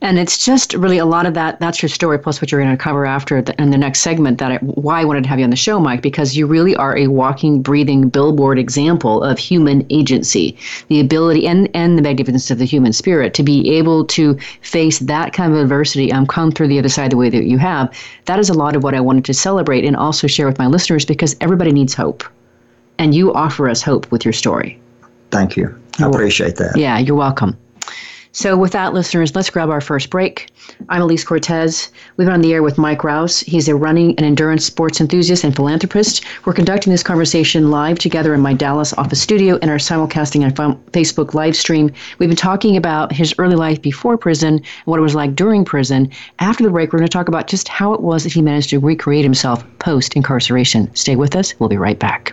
And 0.02 0.18
it's 0.18 0.42
just 0.42 0.72
really 0.74 0.96
a 0.96 1.04
lot 1.04 1.26
of 1.26 1.34
that. 1.34 1.60
That's 1.60 1.82
your 1.82 1.90
story, 1.90 2.18
plus 2.18 2.40
what 2.40 2.50
you're 2.50 2.60
going 2.60 2.76
to 2.76 2.82
cover 2.82 3.04
after 3.04 3.42
the, 3.42 3.60
in 3.60 3.70
the 3.70 3.76
next 3.76 4.00
segment. 4.00 4.38
That 4.38 4.52
I, 4.52 4.56
why 4.58 5.02
I 5.02 5.04
wanted 5.04 5.24
to 5.24 5.28
have 5.28 5.38
you 5.38 5.44
on 5.44 5.50
the 5.50 5.56
show, 5.56 5.78
Mike, 5.78 6.00
because 6.00 6.36
you 6.36 6.46
really 6.46 6.74
are 6.74 6.96
a 6.96 7.08
walking, 7.08 7.60
breathing 7.60 8.08
billboard 8.08 8.58
example 8.58 9.22
of 9.22 9.38
human 9.38 9.86
agency, 9.90 10.56
the 10.88 11.00
ability 11.00 11.46
and 11.46 11.68
and 11.74 11.98
the 11.98 12.02
magnificence 12.02 12.50
of 12.50 12.58
the 12.58 12.64
human 12.64 12.92
spirit 12.92 13.34
to 13.34 13.42
be 13.42 13.70
able 13.76 14.06
to 14.06 14.38
face 14.62 15.00
that 15.00 15.32
kind 15.34 15.52
of 15.52 15.58
adversity 15.58 16.10
and 16.10 16.28
come 16.28 16.50
through 16.50 16.68
the 16.68 16.78
other 16.78 16.88
side 16.88 17.12
the 17.12 17.16
way 17.16 17.28
that 17.28 17.44
you 17.44 17.58
have. 17.58 17.94
That 18.24 18.38
is 18.38 18.48
a 18.48 18.54
lot 18.54 18.76
of 18.76 18.82
what 18.82 18.94
I 18.94 19.00
wanted 19.00 19.26
to 19.26 19.34
celebrate 19.34 19.84
and 19.84 19.96
also 19.96 20.26
share 20.26 20.46
with 20.46 20.58
my 20.58 20.66
listeners 20.66 21.04
because 21.04 21.36
everybody 21.42 21.72
needs 21.72 21.92
hope, 21.92 22.24
and 22.98 23.14
you 23.14 23.34
offer 23.34 23.68
us 23.68 23.82
hope 23.82 24.10
with 24.10 24.24
your 24.24 24.32
story. 24.32 24.80
Thank 25.30 25.56
you. 25.56 25.78
I 25.98 26.08
appreciate 26.08 26.56
that. 26.56 26.76
Yeah, 26.76 26.98
you're 26.98 27.16
welcome. 27.16 27.56
So, 28.32 28.56
with 28.56 28.70
that, 28.72 28.94
listeners, 28.94 29.34
let's 29.34 29.50
grab 29.50 29.70
our 29.70 29.80
first 29.80 30.08
break. 30.08 30.50
I'm 30.88 31.02
Alise 31.02 31.26
Cortez. 31.26 31.90
We've 32.16 32.26
been 32.26 32.34
on 32.34 32.42
the 32.42 32.52
air 32.52 32.62
with 32.62 32.78
Mike 32.78 33.02
Rouse. 33.02 33.40
He's 33.40 33.66
a 33.66 33.74
running 33.74 34.10
and 34.10 34.20
endurance 34.24 34.64
sports 34.64 35.00
enthusiast 35.00 35.42
and 35.42 35.54
philanthropist. 35.54 36.24
We're 36.44 36.52
conducting 36.52 36.92
this 36.92 37.02
conversation 37.02 37.72
live 37.72 37.98
together 37.98 38.32
in 38.32 38.40
my 38.40 38.54
Dallas 38.54 38.92
office 38.92 39.20
studio 39.20 39.58
and 39.62 39.70
are 39.70 39.78
simulcasting 39.78 40.44
on 40.44 40.76
Facebook 40.92 41.34
live 41.34 41.56
stream. 41.56 41.90
We've 42.18 42.28
been 42.28 42.36
talking 42.36 42.76
about 42.76 43.12
his 43.12 43.34
early 43.36 43.56
life 43.56 43.82
before 43.82 44.16
prison 44.16 44.54
and 44.54 44.64
what 44.84 45.00
it 45.00 45.02
was 45.02 45.16
like 45.16 45.34
during 45.34 45.64
prison. 45.64 46.08
After 46.38 46.62
the 46.62 46.70
break, 46.70 46.92
we're 46.92 47.00
going 47.00 47.08
to 47.08 47.12
talk 47.12 47.28
about 47.28 47.48
just 47.48 47.66
how 47.66 47.94
it 47.94 48.00
was 48.00 48.22
that 48.22 48.32
he 48.32 48.42
managed 48.42 48.70
to 48.70 48.78
recreate 48.78 49.24
himself 49.24 49.64
post 49.80 50.14
incarceration. 50.14 50.94
Stay 50.94 51.16
with 51.16 51.34
us. 51.34 51.58
We'll 51.58 51.68
be 51.68 51.78
right 51.78 51.98
back. 51.98 52.32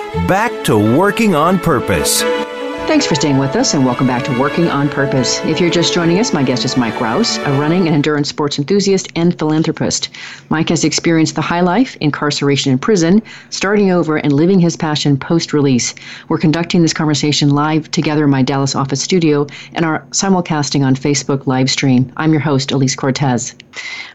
back 0.27 0.51
to 0.65 0.77
working 0.77 1.35
on 1.35 1.57
purpose. 1.57 2.21
Thanks 2.21 3.05
for 3.05 3.15
staying 3.15 3.37
with 3.37 3.55
us 3.55 3.73
and 3.73 3.85
welcome 3.85 4.07
back 4.07 4.25
to 4.25 4.37
Working 4.37 4.67
on 4.67 4.89
Purpose. 4.89 5.39
If 5.45 5.61
you're 5.61 5.69
just 5.69 5.93
joining 5.93 6.19
us, 6.19 6.33
my 6.33 6.43
guest 6.43 6.65
is 6.65 6.75
Mike 6.75 6.99
Rouse, 6.99 7.37
a 7.37 7.51
running 7.53 7.87
and 7.87 7.95
endurance 7.95 8.27
sports 8.27 8.59
enthusiast 8.59 9.07
and 9.15 9.37
philanthropist. 9.39 10.09
Mike 10.49 10.67
has 10.67 10.83
experienced 10.83 11.35
the 11.35 11.41
high 11.41 11.61
life, 11.61 11.95
incarceration 12.01 12.73
in 12.73 12.77
prison, 12.79 13.21
starting 13.49 13.91
over, 13.91 14.17
and 14.17 14.33
living 14.33 14.59
his 14.59 14.75
passion 14.75 15.17
post 15.17 15.53
release. 15.53 15.95
We're 16.27 16.39
conducting 16.39 16.81
this 16.81 16.93
conversation 16.93 17.51
live 17.51 17.89
together 17.91 18.25
in 18.25 18.31
my 18.31 18.41
Dallas 18.41 18.75
office 18.75 19.01
studio 19.01 19.47
and 19.73 19.85
are 19.85 20.05
simulcasting 20.09 20.85
on 20.85 20.95
Facebook 20.95 21.47
live 21.47 21.69
stream. 21.69 22.11
I'm 22.17 22.33
your 22.33 22.41
host, 22.41 22.71
Alise 22.71 22.97
Cortez. 22.97 23.55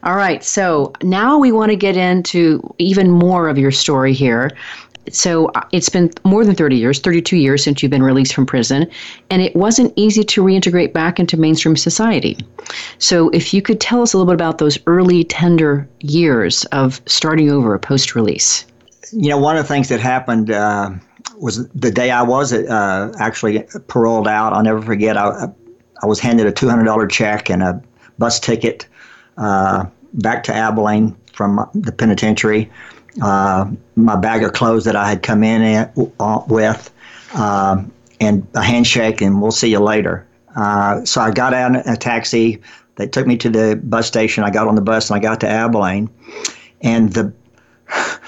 All 0.03 0.17
right, 0.17 0.45
so 0.45 0.93
now 1.03 1.39
we 1.39 1.53
want 1.53 1.71
to 1.71 1.77
get 1.77 1.97
into 1.97 2.75
even 2.77 3.11
more 3.11 3.49
of 3.49 3.57
your 3.57 3.73
story 3.73 4.13
here 4.13 4.51
so 5.13 5.47
uh, 5.49 5.63
it's 5.73 5.89
been 5.89 6.11
more 6.25 6.45
than 6.45 6.55
30 6.55 6.77
years, 6.77 7.01
32 7.01 7.37
years 7.37 7.65
since 7.65 7.83
you've 7.83 7.91
been 7.91 8.03
released 8.03 8.35
from 8.35 8.47
prison, 8.47 8.91
and 9.31 9.43
it 9.43 9.55
wasn't 9.55 9.93
easy 9.97 10.25
to 10.25 10.43
reintegrate 10.43 10.93
back 10.93 11.19
into 11.19 11.37
mainstream 11.37 11.77
society. 11.77 12.39
So 12.99 13.29
if 13.31 13.53
you 13.55 13.63
could 13.63 13.81
tell 13.81 14.03
us 14.03 14.13
a 14.13 14.19
little 14.19 14.31
bit 14.31 14.35
about 14.35 14.59
those 14.59 14.79
early 14.87 15.25
tender 15.25 15.89
years 16.01 16.65
of 16.67 17.01
starting 17.07 17.51
over 17.51 17.79
post 17.79 18.15
release. 18.15 18.65
You 19.13 19.31
know, 19.31 19.39
one 19.39 19.57
of 19.57 19.65
the 19.65 19.69
things 19.69 19.89
that 19.89 20.01
happened 20.01 20.51
uh, 20.51 20.91
was 21.39 21.69
the 21.69 21.91
day 21.91 22.11
I 22.11 22.23
was 22.23 22.53
uh, 22.53 23.13
actually 23.19 23.65
paroled 23.89 24.29
out. 24.29 24.53
I'll 24.53 24.63
never 24.63 24.83
forget. 24.83 25.17
I, 25.17 25.49
I 26.03 26.07
was 26.07 26.21
handed 26.21 26.47
a 26.47 26.53
$200 26.53 27.11
check 27.11 27.51
and 27.51 27.63
a 27.63 27.83
bus 28.19 28.41
ticket 28.41 28.87
uh, 29.37 29.87
back 30.15 30.43
to 30.45 30.55
Abilene 30.55 31.17
from 31.33 31.69
the 31.75 31.93
penitentiary 31.93 32.71
uh, 33.23 33.71
my 33.95 34.17
bag 34.17 34.43
of 34.43 34.53
clothes 34.53 34.85
that 34.85 34.97
I 34.97 35.09
had 35.09 35.23
come 35.23 35.43
in 35.43 35.63
at, 35.63 35.97
uh, 36.21 36.43
with, 36.49 36.93
um, 37.35 37.93
and 38.21 38.47
a 38.55 38.63
handshake, 38.63 39.21
and 39.21 39.41
we'll 39.41 39.51
see 39.51 39.71
you 39.71 39.81
later. 39.81 40.27
Uh, 40.55 41.05
so 41.05 41.21
I 41.21 41.31
got 41.31 41.53
out 41.55 41.75
in 41.75 41.77
a 41.93 41.97
taxi. 41.97 42.61
They 42.97 43.07
took 43.07 43.27
me 43.27 43.37
to 43.39 43.51
the 43.51 43.81
bus 43.83 44.07
station. 44.07 44.43
I 44.43 44.51
got 44.51 44.69
on 44.69 44.75
the 44.75 44.81
bus 44.81 45.11
and 45.11 45.19
I 45.19 45.21
got 45.21 45.41
to 45.41 45.49
Abilene, 45.49 46.09
and 46.81 47.13
the 47.13 47.33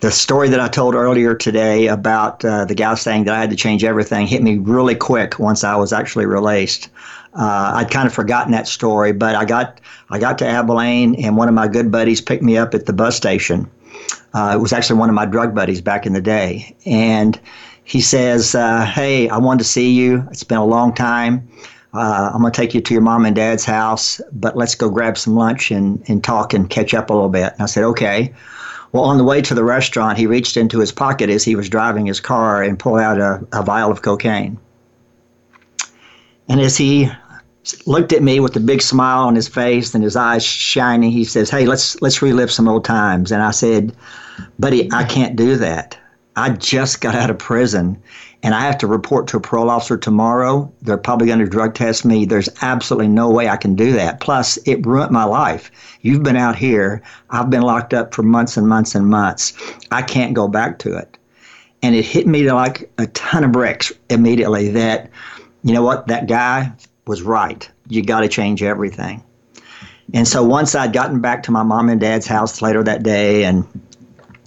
the 0.00 0.10
story 0.10 0.48
that 0.48 0.60
I 0.60 0.68
told 0.68 0.94
earlier 0.94 1.34
today 1.34 1.86
about 1.86 2.44
uh, 2.44 2.64
the 2.64 2.74
guy 2.74 2.94
saying 2.94 3.24
that 3.24 3.34
I 3.34 3.40
had 3.40 3.50
to 3.50 3.56
change 3.56 3.82
everything 3.82 4.26
hit 4.26 4.42
me 4.42 4.58
really 4.58 4.94
quick 4.94 5.38
once 5.38 5.64
I 5.64 5.76
was 5.76 5.92
actually 5.92 6.26
released. 6.26 6.90
Uh, 7.34 7.72
I'd 7.76 7.90
kind 7.90 8.06
of 8.06 8.12
forgotten 8.12 8.52
that 8.52 8.66
story, 8.66 9.12
but 9.12 9.34
I 9.34 9.44
got 9.44 9.80
I 10.10 10.18
got 10.18 10.38
to 10.38 10.46
Abilene, 10.46 11.14
and 11.16 11.36
one 11.36 11.48
of 11.48 11.54
my 11.54 11.68
good 11.68 11.92
buddies 11.92 12.20
picked 12.20 12.42
me 12.42 12.56
up 12.56 12.74
at 12.74 12.86
the 12.86 12.92
bus 12.92 13.16
station, 13.16 13.70
uh, 14.34 14.52
it 14.54 14.60
was 14.60 14.72
actually 14.72 14.98
one 14.98 15.08
of 15.08 15.14
my 15.14 15.26
drug 15.26 15.54
buddies 15.54 15.80
back 15.80 16.06
in 16.06 16.12
the 16.12 16.20
day. 16.20 16.76
And 16.84 17.40
he 17.84 18.00
says, 18.00 18.54
uh, 18.54 18.84
Hey, 18.84 19.28
I 19.28 19.38
wanted 19.38 19.58
to 19.58 19.64
see 19.64 19.92
you. 19.92 20.26
It's 20.30 20.44
been 20.44 20.58
a 20.58 20.64
long 20.64 20.94
time. 20.94 21.48
Uh, 21.94 22.30
I'm 22.34 22.42
going 22.42 22.52
to 22.52 22.56
take 22.60 22.74
you 22.74 22.82
to 22.82 22.92
your 22.92 23.02
mom 23.02 23.24
and 23.24 23.34
dad's 23.34 23.64
house, 23.64 24.20
but 24.32 24.56
let's 24.56 24.74
go 24.74 24.90
grab 24.90 25.16
some 25.16 25.34
lunch 25.34 25.70
and, 25.70 26.02
and 26.08 26.22
talk 26.22 26.52
and 26.52 26.68
catch 26.68 26.92
up 26.92 27.08
a 27.08 27.14
little 27.14 27.30
bit. 27.30 27.52
And 27.54 27.62
I 27.62 27.66
said, 27.66 27.84
Okay. 27.84 28.34
Well, 28.92 29.04
on 29.04 29.18
the 29.18 29.24
way 29.24 29.42
to 29.42 29.54
the 29.54 29.64
restaurant, 29.64 30.16
he 30.16 30.26
reached 30.26 30.56
into 30.56 30.78
his 30.78 30.92
pocket 30.92 31.28
as 31.28 31.44
he 31.44 31.54
was 31.54 31.68
driving 31.68 32.06
his 32.06 32.20
car 32.20 32.62
and 32.62 32.78
pulled 32.78 33.00
out 33.00 33.18
a, 33.18 33.46
a 33.52 33.62
vial 33.62 33.90
of 33.90 34.02
cocaine. 34.02 34.58
And 36.48 36.60
as 36.60 36.76
he 36.76 37.10
looked 37.86 38.12
at 38.12 38.22
me 38.22 38.40
with 38.40 38.56
a 38.56 38.60
big 38.60 38.82
smile 38.82 39.24
on 39.24 39.34
his 39.34 39.48
face 39.48 39.94
and 39.94 40.04
his 40.04 40.16
eyes 40.16 40.44
shining, 40.44 41.10
he 41.10 41.24
says, 41.24 41.50
"Hey, 41.50 41.66
let's 41.66 42.00
let's 42.02 42.22
relive 42.22 42.50
some 42.50 42.68
old 42.68 42.84
times." 42.84 43.32
And 43.32 43.42
I 43.42 43.50
said, 43.50 43.96
buddy, 44.58 44.90
I 44.92 45.04
can't 45.04 45.36
do 45.36 45.56
that. 45.56 45.98
I 46.36 46.50
just 46.50 47.00
got 47.00 47.14
out 47.14 47.30
of 47.30 47.38
prison 47.38 48.00
and 48.42 48.54
I 48.54 48.60
have 48.60 48.76
to 48.78 48.86
report 48.86 49.26
to 49.28 49.38
a 49.38 49.40
parole 49.40 49.70
officer 49.70 49.96
tomorrow. 49.96 50.70
They're 50.82 50.98
probably 50.98 51.28
going 51.28 51.38
to 51.38 51.46
drug 51.46 51.74
test 51.74 52.04
me. 52.04 52.26
There's 52.26 52.50
absolutely 52.60 53.08
no 53.08 53.30
way 53.30 53.48
I 53.48 53.56
can 53.56 53.74
do 53.74 53.92
that. 53.92 54.20
Plus, 54.20 54.58
it 54.66 54.86
ruined 54.86 55.10
my 55.10 55.24
life. 55.24 55.70
You've 56.02 56.22
been 56.22 56.36
out 56.36 56.56
here. 56.56 57.02
I've 57.30 57.48
been 57.48 57.62
locked 57.62 57.94
up 57.94 58.14
for 58.14 58.22
months 58.22 58.56
and 58.56 58.68
months 58.68 58.94
and 58.94 59.08
months. 59.08 59.54
I 59.90 60.02
can't 60.02 60.34
go 60.34 60.46
back 60.46 60.78
to 60.80 60.96
it. 60.96 61.16
And 61.82 61.94
it 61.94 62.04
hit 62.04 62.26
me 62.26 62.50
like 62.52 62.90
a 62.98 63.06
ton 63.08 63.42
of 63.42 63.52
bricks 63.52 63.92
immediately 64.10 64.68
that, 64.68 65.10
you 65.62 65.72
know 65.72 65.82
what, 65.82 66.06
that 66.08 66.28
guy 66.28 66.72
was 67.06 67.22
right. 67.22 67.68
You 67.88 68.02
got 68.02 68.20
to 68.20 68.28
change 68.28 68.62
everything. 68.62 69.22
And 70.14 70.26
so 70.26 70.44
once 70.44 70.74
I'd 70.74 70.92
gotten 70.92 71.20
back 71.20 71.42
to 71.44 71.50
my 71.50 71.62
mom 71.62 71.88
and 71.88 72.00
dad's 72.00 72.26
house 72.26 72.62
later 72.62 72.82
that 72.84 73.02
day 73.02 73.44
and 73.44 73.66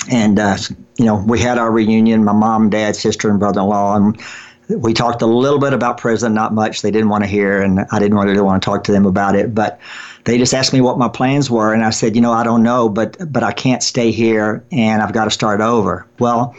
and 0.10 0.40
uh, 0.40 0.58
you 0.98 1.06
know 1.06 1.24
we 1.28 1.40
had 1.40 1.58
our 1.58 1.72
reunion 1.72 2.24
my 2.24 2.34
mom 2.34 2.70
dad 2.70 2.96
sister 2.96 3.30
and 3.30 3.40
brother-in-law 3.40 3.96
and 3.96 4.22
we 4.70 4.94
talked 4.94 5.22
a 5.22 5.26
little 5.26 5.60
bit 5.60 5.74
about 5.74 5.98
prison 5.98 6.34
not 6.34 6.54
much 6.54 6.82
they 6.82 6.92
didn't 6.92 7.10
want 7.10 7.24
to 7.24 7.30
hear 7.30 7.62
and 7.62 7.86
i 7.92 8.00
didn't 8.00 8.18
really 8.18 8.42
want 8.42 8.62
to 8.62 8.66
talk 8.66 8.84
to 8.84 8.92
them 8.92 9.06
about 9.06 9.36
it 9.36 9.54
but 9.54 9.80
they 10.26 10.38
just 10.38 10.54
asked 10.54 10.74
me 10.74 10.82
what 10.82 10.98
my 10.98 11.10
plans 11.10 11.50
were 11.50 11.74
and 11.74 11.84
i 11.84 11.90
said 11.90 12.16
you 12.16 12.22
know 12.22 12.32
i 12.32 12.44
don't 12.44 12.64
know 12.64 12.88
but 12.88 13.18
but 13.32 13.44
i 13.44 13.52
can't 13.52 13.84
stay 13.84 14.12
here 14.12 14.64
and 14.72 15.02
i've 15.02 15.14
got 15.14 15.26
to 15.26 15.32
start 15.32 15.62
over 15.62 16.06
well 16.20 16.56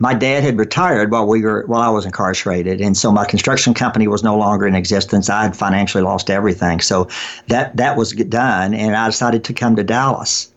my 0.00 0.14
dad 0.14 0.42
had 0.42 0.58
retired 0.58 1.12
while 1.12 1.26
we 1.26 1.42
were 1.42 1.64
while 1.66 1.82
I 1.82 1.90
was 1.90 2.06
incarcerated, 2.06 2.80
and 2.80 2.96
so 2.96 3.12
my 3.12 3.26
construction 3.26 3.74
company 3.74 4.08
was 4.08 4.24
no 4.24 4.36
longer 4.36 4.66
in 4.66 4.74
existence. 4.74 5.28
I 5.28 5.42
had 5.42 5.54
financially 5.54 6.02
lost 6.02 6.30
everything, 6.30 6.80
so 6.80 7.06
that 7.48 7.76
that 7.76 7.96
was 7.96 8.12
done, 8.12 8.74
and 8.74 8.96
I 8.96 9.06
decided 9.06 9.44
to 9.44 9.52
come 9.52 9.76
to 9.76 9.84
Dallas. 9.84 10.52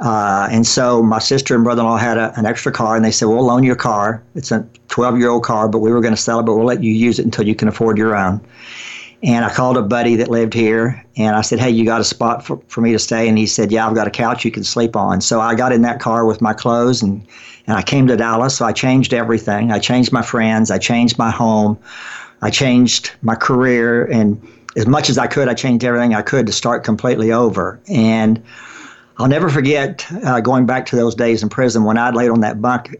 Uh, 0.00 0.48
and 0.50 0.66
so 0.66 1.02
my 1.02 1.18
sister 1.18 1.54
and 1.54 1.62
brother-in-law 1.62 1.98
had 1.98 2.18
a, 2.18 2.32
an 2.36 2.46
extra 2.46 2.72
car, 2.72 2.96
and 2.96 3.04
they 3.04 3.10
said, 3.10 3.26
"We'll 3.26 3.44
loan 3.44 3.62
you 3.62 3.72
a 3.72 3.76
car. 3.76 4.22
It's 4.34 4.50
a 4.50 4.66
12-year-old 4.88 5.44
car, 5.44 5.68
but 5.68 5.78
we 5.78 5.92
were 5.92 6.00
going 6.00 6.14
to 6.14 6.20
sell 6.20 6.40
it, 6.40 6.44
but 6.44 6.56
we'll 6.56 6.64
let 6.64 6.82
you 6.82 6.92
use 6.92 7.18
it 7.18 7.26
until 7.26 7.46
you 7.46 7.54
can 7.54 7.68
afford 7.68 7.98
your 7.98 8.16
own." 8.16 8.40
And 9.24 9.44
I 9.44 9.50
called 9.54 9.76
a 9.76 9.82
buddy 9.82 10.16
that 10.16 10.28
lived 10.28 10.52
here, 10.52 11.04
and 11.16 11.36
I 11.36 11.42
said, 11.42 11.60
"Hey, 11.60 11.70
you 11.70 11.84
got 11.84 12.00
a 12.00 12.04
spot 12.04 12.44
for, 12.44 12.60
for 12.66 12.80
me 12.80 12.90
to 12.92 12.98
stay?" 12.98 13.28
And 13.28 13.38
he 13.38 13.46
said, 13.46 13.70
"Yeah, 13.70 13.86
I've 13.86 13.94
got 13.94 14.08
a 14.08 14.10
couch 14.10 14.44
you 14.44 14.50
can 14.50 14.64
sleep 14.64 14.96
on." 14.96 15.20
So 15.20 15.40
I 15.40 15.54
got 15.54 15.72
in 15.72 15.82
that 15.82 16.00
car 16.00 16.24
with 16.24 16.40
my 16.40 16.52
clothes, 16.52 17.02
and 17.02 17.24
and 17.66 17.76
I 17.76 17.82
came 17.82 18.08
to 18.08 18.16
Dallas. 18.16 18.56
So 18.56 18.64
I 18.64 18.72
changed 18.72 19.14
everything. 19.14 19.70
I 19.70 19.78
changed 19.78 20.12
my 20.12 20.22
friends. 20.22 20.70
I 20.70 20.78
changed 20.78 21.18
my 21.18 21.30
home. 21.30 21.78
I 22.40 22.50
changed 22.50 23.12
my 23.22 23.36
career, 23.36 24.06
and 24.06 24.40
as 24.76 24.86
much 24.86 25.08
as 25.08 25.18
I 25.18 25.28
could, 25.28 25.48
I 25.48 25.54
changed 25.54 25.84
everything 25.84 26.14
I 26.14 26.22
could 26.22 26.46
to 26.46 26.52
start 26.52 26.82
completely 26.82 27.30
over. 27.30 27.78
And 27.88 28.42
I'll 29.18 29.28
never 29.28 29.48
forget 29.48 30.04
uh, 30.24 30.40
going 30.40 30.66
back 30.66 30.86
to 30.86 30.96
those 30.96 31.14
days 31.14 31.42
in 31.42 31.48
prison 31.48 31.84
when 31.84 31.98
I'd 31.98 32.14
laid 32.14 32.30
on 32.30 32.40
that 32.40 32.60
bunk 32.60 32.96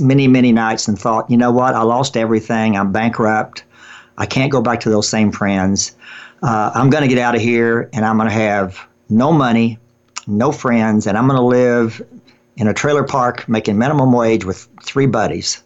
many, 0.00 0.28
many 0.28 0.52
nights 0.52 0.88
and 0.88 0.98
thought, 0.98 1.30
you 1.30 1.36
know 1.36 1.50
what? 1.50 1.74
I 1.74 1.82
lost 1.82 2.16
everything. 2.16 2.76
I'm 2.76 2.92
bankrupt. 2.92 3.64
I 4.18 4.26
can't 4.26 4.50
go 4.50 4.60
back 4.60 4.80
to 4.80 4.90
those 4.90 5.08
same 5.08 5.32
friends. 5.32 5.96
Uh, 6.42 6.70
I'm 6.74 6.90
going 6.90 7.02
to 7.02 7.08
get 7.08 7.18
out 7.18 7.34
of 7.34 7.40
here 7.40 7.88
and 7.92 8.04
I'm 8.04 8.16
going 8.16 8.28
to 8.28 8.34
have 8.34 8.78
no 9.08 9.32
money, 9.32 9.78
no 10.26 10.52
friends, 10.52 11.06
and 11.06 11.16
I'm 11.16 11.26
going 11.26 11.38
to 11.38 11.44
live 11.44 12.02
in 12.56 12.68
a 12.68 12.74
trailer 12.74 13.04
park 13.04 13.48
making 13.48 13.78
minimum 13.78 14.12
wage 14.12 14.44
with 14.44 14.68
three 14.82 15.06
buddies. 15.06 15.62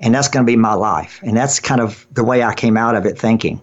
And 0.00 0.14
that's 0.14 0.28
going 0.28 0.46
to 0.46 0.50
be 0.50 0.56
my 0.56 0.72
life. 0.72 1.20
And 1.22 1.36
that's 1.36 1.60
kind 1.60 1.80
of 1.80 2.06
the 2.12 2.24
way 2.24 2.42
I 2.42 2.54
came 2.54 2.76
out 2.76 2.94
of 2.94 3.04
it 3.04 3.18
thinking. 3.18 3.60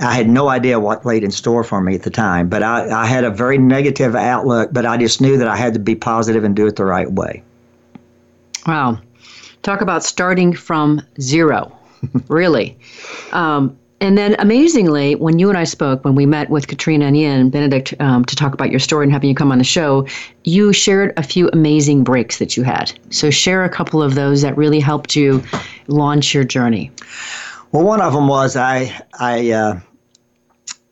I 0.00 0.14
had 0.14 0.28
no 0.28 0.48
idea 0.48 0.80
what 0.80 1.06
laid 1.06 1.22
in 1.22 1.30
store 1.30 1.62
for 1.62 1.80
me 1.80 1.94
at 1.94 2.02
the 2.02 2.10
time, 2.10 2.48
but 2.48 2.62
I, 2.62 2.90
I 2.90 3.06
had 3.06 3.24
a 3.24 3.30
very 3.30 3.58
negative 3.58 4.16
outlook, 4.16 4.70
but 4.72 4.84
I 4.84 4.96
just 4.96 5.20
knew 5.20 5.38
that 5.38 5.46
I 5.46 5.56
had 5.56 5.72
to 5.74 5.78
be 5.78 5.94
positive 5.94 6.42
and 6.42 6.54
do 6.56 6.66
it 6.66 6.76
the 6.76 6.84
right 6.84 7.10
way. 7.10 7.42
Wow. 8.66 8.98
Talk 9.62 9.80
about 9.80 10.02
starting 10.02 10.52
from 10.52 11.00
zero, 11.20 11.72
really. 12.28 12.76
Um, 13.32 13.76
and 14.00 14.18
then 14.18 14.36
amazingly, 14.38 15.14
when 15.14 15.38
you 15.38 15.48
and 15.48 15.56
I 15.56 15.64
spoke, 15.64 16.04
when 16.04 16.14
we 16.14 16.26
met 16.26 16.50
with 16.50 16.66
Katrina 16.66 17.06
and 17.06 17.16
Ian 17.16 17.48
Benedict 17.48 17.94
um, 18.00 18.24
to 18.26 18.36
talk 18.36 18.52
about 18.52 18.70
your 18.70 18.80
story 18.80 19.04
and 19.04 19.12
having 19.12 19.30
you 19.30 19.34
come 19.34 19.50
on 19.50 19.58
the 19.58 19.64
show, 19.64 20.06
you 20.42 20.72
shared 20.72 21.14
a 21.16 21.22
few 21.22 21.48
amazing 21.52 22.04
breaks 22.04 22.38
that 22.38 22.56
you 22.56 22.64
had. 22.64 22.92
So 23.10 23.30
share 23.30 23.64
a 23.64 23.70
couple 23.70 24.02
of 24.02 24.14
those 24.14 24.42
that 24.42 24.56
really 24.56 24.80
helped 24.80 25.16
you 25.16 25.42
launch 25.86 26.34
your 26.34 26.44
journey. 26.44 26.90
Well, 27.72 27.84
one 27.84 28.00
of 28.00 28.12
them 28.12 28.28
was 28.28 28.56
I 28.56 28.94
I 29.18 29.50
uh, 29.52 29.80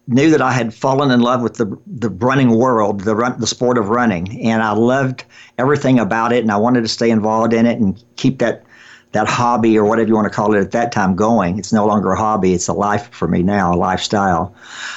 knew 0.07 0.31
that 0.31 0.40
I 0.40 0.53
had 0.53 0.72
fallen 0.72 1.11
in 1.11 1.20
love 1.20 1.42
with 1.42 1.55
the 1.55 1.79
the 1.87 2.09
running 2.09 2.57
world, 2.57 3.01
the 3.01 3.14
run, 3.14 3.38
the 3.38 3.46
sport 3.46 3.79
of 3.79 3.88
running, 3.88 4.40
and 4.42 4.62
I 4.62 4.72
loved 4.72 5.25
everything 5.59 5.98
about 5.98 6.33
it, 6.33 6.42
and 6.42 6.51
I 6.51 6.57
wanted 6.57 6.81
to 6.81 6.88
stay 6.88 7.11
involved 7.11 7.53
in 7.53 7.66
it 7.66 7.79
and 7.79 8.03
keep 8.16 8.38
that 8.38 8.64
that 9.12 9.29
hobby 9.29 9.79
or 9.79 9.85
whatever 9.85 10.09
you 10.09 10.14
want 10.14 10.27
to 10.27 10.35
call 10.35 10.55
it 10.55 10.61
at 10.61 10.72
that 10.72 10.92
time 10.92 11.14
going. 11.14 11.59
It's 11.59 11.72
no 11.72 11.87
longer 11.87 12.12
a 12.12 12.16
hobby; 12.16 12.55
it's 12.55 12.68
a 12.68 12.72
life 12.72 13.09
for 13.12 13.29
me 13.29 13.42
now, 13.42 13.75
a 13.75 13.77
lifestyle. 13.77 14.55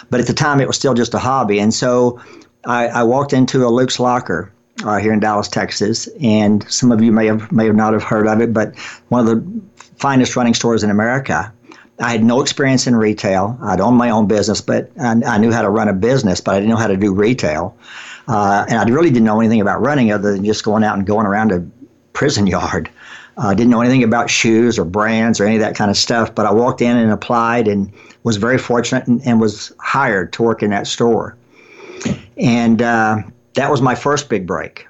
But 0.10 0.20
at 0.20 0.28
the 0.28 0.34
time, 0.34 0.60
it 0.60 0.68
was 0.68 0.76
still 0.76 0.94
just 0.94 1.14
a 1.14 1.20
hobby, 1.20 1.60
and 1.60 1.74
so 1.74 2.20
I, 2.66 2.88
I 2.88 3.04
walked 3.04 3.34
into 3.34 3.66
a 3.66 3.70
Luke's 3.70 4.00
Locker. 4.00 4.52
Uh, 4.84 4.98
here 4.98 5.14
in 5.14 5.22
Dallas, 5.22 5.48
Texas, 5.48 6.10
and 6.20 6.70
some 6.70 6.92
of 6.92 7.02
you 7.02 7.10
may 7.10 7.28
have 7.28 7.50
may 7.50 7.66
have 7.66 7.78
not 7.78 7.94
have 7.94 8.04
heard 8.04 8.28
of 8.28 8.42
it, 8.42 8.52
but 8.52 8.78
one 9.08 9.26
of 9.26 9.28
the 9.28 9.62
finest 9.98 10.36
running 10.36 10.54
stores 10.54 10.84
in 10.84 10.90
America. 10.90 11.52
I 12.00 12.12
had 12.12 12.24
no 12.24 12.42
experience 12.42 12.88
in 12.88 12.96
retail. 12.96 13.58
I'd 13.62 13.80
owned 13.80 13.98
my 13.98 14.10
own 14.10 14.28
business, 14.28 14.60
but 14.60 14.92
I, 15.00 15.16
I, 15.26 15.38
knew 15.38 15.52
how 15.52 15.62
to 15.62 15.70
run 15.70 15.88
a 15.88 15.94
business, 15.94 16.42
but 16.42 16.56
I 16.56 16.60
didn't 16.60 16.72
know 16.72 16.76
how 16.76 16.88
to 16.88 16.98
do 16.98 17.14
retail. 17.14 17.78
Uh, 18.28 18.66
and 18.68 18.78
I 18.78 18.84
really 18.84 19.12
didn't 19.12 19.26
know 19.26 19.40
anything 19.40 19.62
about 19.62 19.82
running 19.82 20.12
other 20.12 20.34
than 20.34 20.44
just 20.44 20.64
going 20.64 20.84
out 20.84 20.98
and 20.98 21.06
going 21.08 21.26
around 21.26 21.52
a 21.52 21.66
prison 22.12 22.48
yard. 22.56 22.90
I 23.38 23.52
uh, 23.52 23.54
didn't 23.54 23.70
know 23.70 23.82
anything 23.82 24.04
about 24.04 24.30
shoes 24.30 24.80
or 24.80 24.86
brands 24.86 25.42
or 25.42 25.46
any 25.46 25.56
of 25.56 25.62
that 25.62 25.76
kind 25.76 25.92
of 25.92 25.98
stuff, 25.98 26.34
but 26.34 26.46
I 26.46 26.54
walked 26.54 26.82
in 26.82 26.96
and 26.96 27.12
applied 27.12 27.68
and 27.68 27.92
was 28.24 28.38
very 28.38 28.58
fortunate 28.58 29.08
and, 29.08 29.22
and 29.28 29.42
was 29.42 29.74
hired 29.80 30.32
to 30.34 30.44
work 30.44 30.64
in 30.64 30.70
that 30.70 30.88
store. 30.88 31.36
And 32.38 32.82
uh, 32.82 33.24
that 33.56 33.70
was 33.70 33.82
my 33.82 33.94
first 33.94 34.30
big 34.30 34.48
break. 34.48 34.88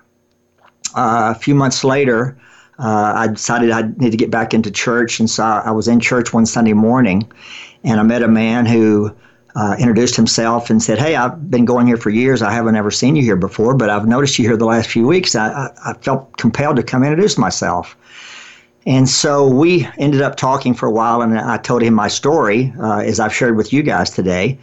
Uh, 0.96 1.34
a 1.36 1.40
few 1.40 1.56
months 1.56 1.84
later, 1.84 2.38
uh, 2.78 3.14
I 3.16 3.28
decided 3.28 3.72
I 3.72 3.84
need 3.98 4.12
to 4.12 4.18
get 4.18 4.30
back 4.30 4.54
into 4.54 4.70
church, 4.70 5.20
and 5.20 5.30
so 5.30 5.44
I 5.44 5.72
was 5.72 5.88
in 5.88 6.00
church 6.00 6.32
one 6.32 6.46
Sunday 6.46 6.74
morning, 6.74 7.30
and 7.84 8.00
I 8.00 8.04
met 8.04 8.22
a 8.22 8.28
man 8.28 8.66
who 8.66 9.16
uh, 9.56 9.76
introduced 9.80 10.16
himself 10.16 10.70
and 10.70 10.84
said, 10.84 11.00
"Hey, 11.00 11.16
I've 11.16 11.50
been 11.50 11.66
going 11.66 11.88
here 11.88 11.98
for 11.98 12.10
years. 12.10 12.42
I 12.42 12.52
haven't 12.52 12.76
ever 12.76 12.92
seen 12.92 13.16
you 13.16 13.24
here 13.24 13.38
before, 13.38 13.74
but 13.74 13.90
I've 13.90 14.06
noticed 14.08 14.38
you 14.38 14.46
here 14.46 14.58
the 14.58 14.66
last 14.66 14.90
few 14.90 15.08
weeks. 15.08 15.36
I, 15.36 15.50
I, 15.50 15.92
I 15.92 15.94
felt 15.94 16.38
compelled 16.38 16.76
to 16.76 16.84
come 16.84 17.04
introduce 17.04 17.38
myself." 17.38 17.96
And 18.86 19.10
so 19.10 19.48
we 19.48 19.88
ended 19.98 20.22
up 20.22 20.36
talking 20.36 20.74
for 20.74 20.86
a 20.86 20.92
while, 20.92 21.22
and 21.22 21.38
I 21.38 21.58
told 21.58 21.82
him 21.82 21.94
my 21.94 22.08
story, 22.08 22.72
uh, 22.80 23.00
as 23.00 23.20
I've 23.20 23.34
shared 23.34 23.58
with 23.58 23.74
you 23.74 23.82
guys 23.82 24.12
today. 24.12 24.60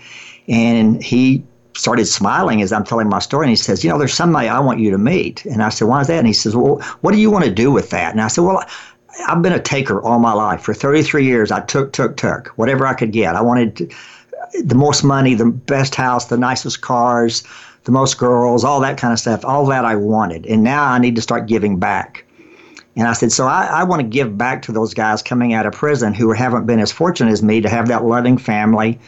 And 0.47 1.03
he 1.03 1.43
started 1.75 2.05
smiling 2.07 2.63
as 2.63 2.73
I'm 2.73 2.85
telling 2.85 3.09
my 3.09 3.19
story. 3.19 3.47
And 3.47 3.51
he 3.51 3.57
says, 3.57 3.83
You 3.83 3.91
know, 3.91 3.99
there's 3.99 4.15
somebody 4.15 4.49
I 4.49 4.61
want 4.61 4.81
you 4.81 4.91
to 4.91 4.99
meet. 4.99 5.45
And 5.47 5.63
I 5.63 5.71
said, 5.71 5.89
Why 5.89 6.01
is 6.01 6.07
that? 6.07 6.19
And 6.19 6.27
he 6.27 6.33
says, 6.33 6.55
Well, 6.55 6.81
what 7.01 7.13
do 7.13 7.19
you 7.19 7.31
want 7.31 7.45
to 7.45 7.51
do 7.51 7.71
with 7.73 7.91
that? 7.91 8.13
And 8.13 8.21
I 8.21 8.29
said, 8.29 8.43
Well, 8.45 8.65
I've 9.27 9.43
been 9.43 9.53
a 9.53 9.61
taker 9.61 10.01
all 10.03 10.19
my 10.19 10.33
life. 10.33 10.63
For 10.63 10.75
33 10.75 11.25
years, 11.25 11.51
I 11.51 11.61
took, 11.61 11.93
took, 11.93 12.17
took, 12.17 12.49
whatever 12.57 12.87
I 12.87 12.95
could 12.95 13.13
get. 13.13 13.37
I 13.37 13.43
wanted 13.43 13.93
the 14.65 14.75
most 14.75 15.03
money, 15.03 15.35
the 15.35 15.47
best 15.47 15.95
house, 15.95 16.27
the 16.27 16.37
nicest 16.37 16.81
cars, 16.81 17.43
the 17.85 17.93
most 17.93 18.19
girls, 18.19 18.65
all 18.65 18.81
that 18.81 18.99
kind 18.99 19.13
of 19.13 19.19
stuff. 19.19 19.45
All 19.45 19.67
that 19.67 19.85
I 19.85 19.97
wanted. 19.97 20.47
And 20.47 20.63
now 20.63 20.85
I 20.85 20.99
need 20.99 21.17
to 21.17 21.23
start 21.23 21.47
giving 21.47 21.79
back. 21.79 22.22
And 22.96 23.09
I 23.09 23.14
said, 23.14 23.33
so 23.33 23.46
I, 23.46 23.64
I 23.66 23.85
want 23.85 24.00
to 24.00 24.07
give 24.07 24.37
back 24.37 24.62
to 24.62 24.72
those 24.72 24.92
guys 24.92 25.22
coming 25.22 25.55
out 25.55 25.64
of 25.64 25.72
prison 25.72 26.12
who 26.12 26.33
haven't 26.33 26.66
been 26.66 26.78
as 26.78 26.92
fortunate 26.92 27.31
as 27.31 27.42
me 27.42 27.61
to 27.61 27.68
have 27.68 27.88
that 27.88 28.05
loving 28.05 28.37
family, 28.37 28.98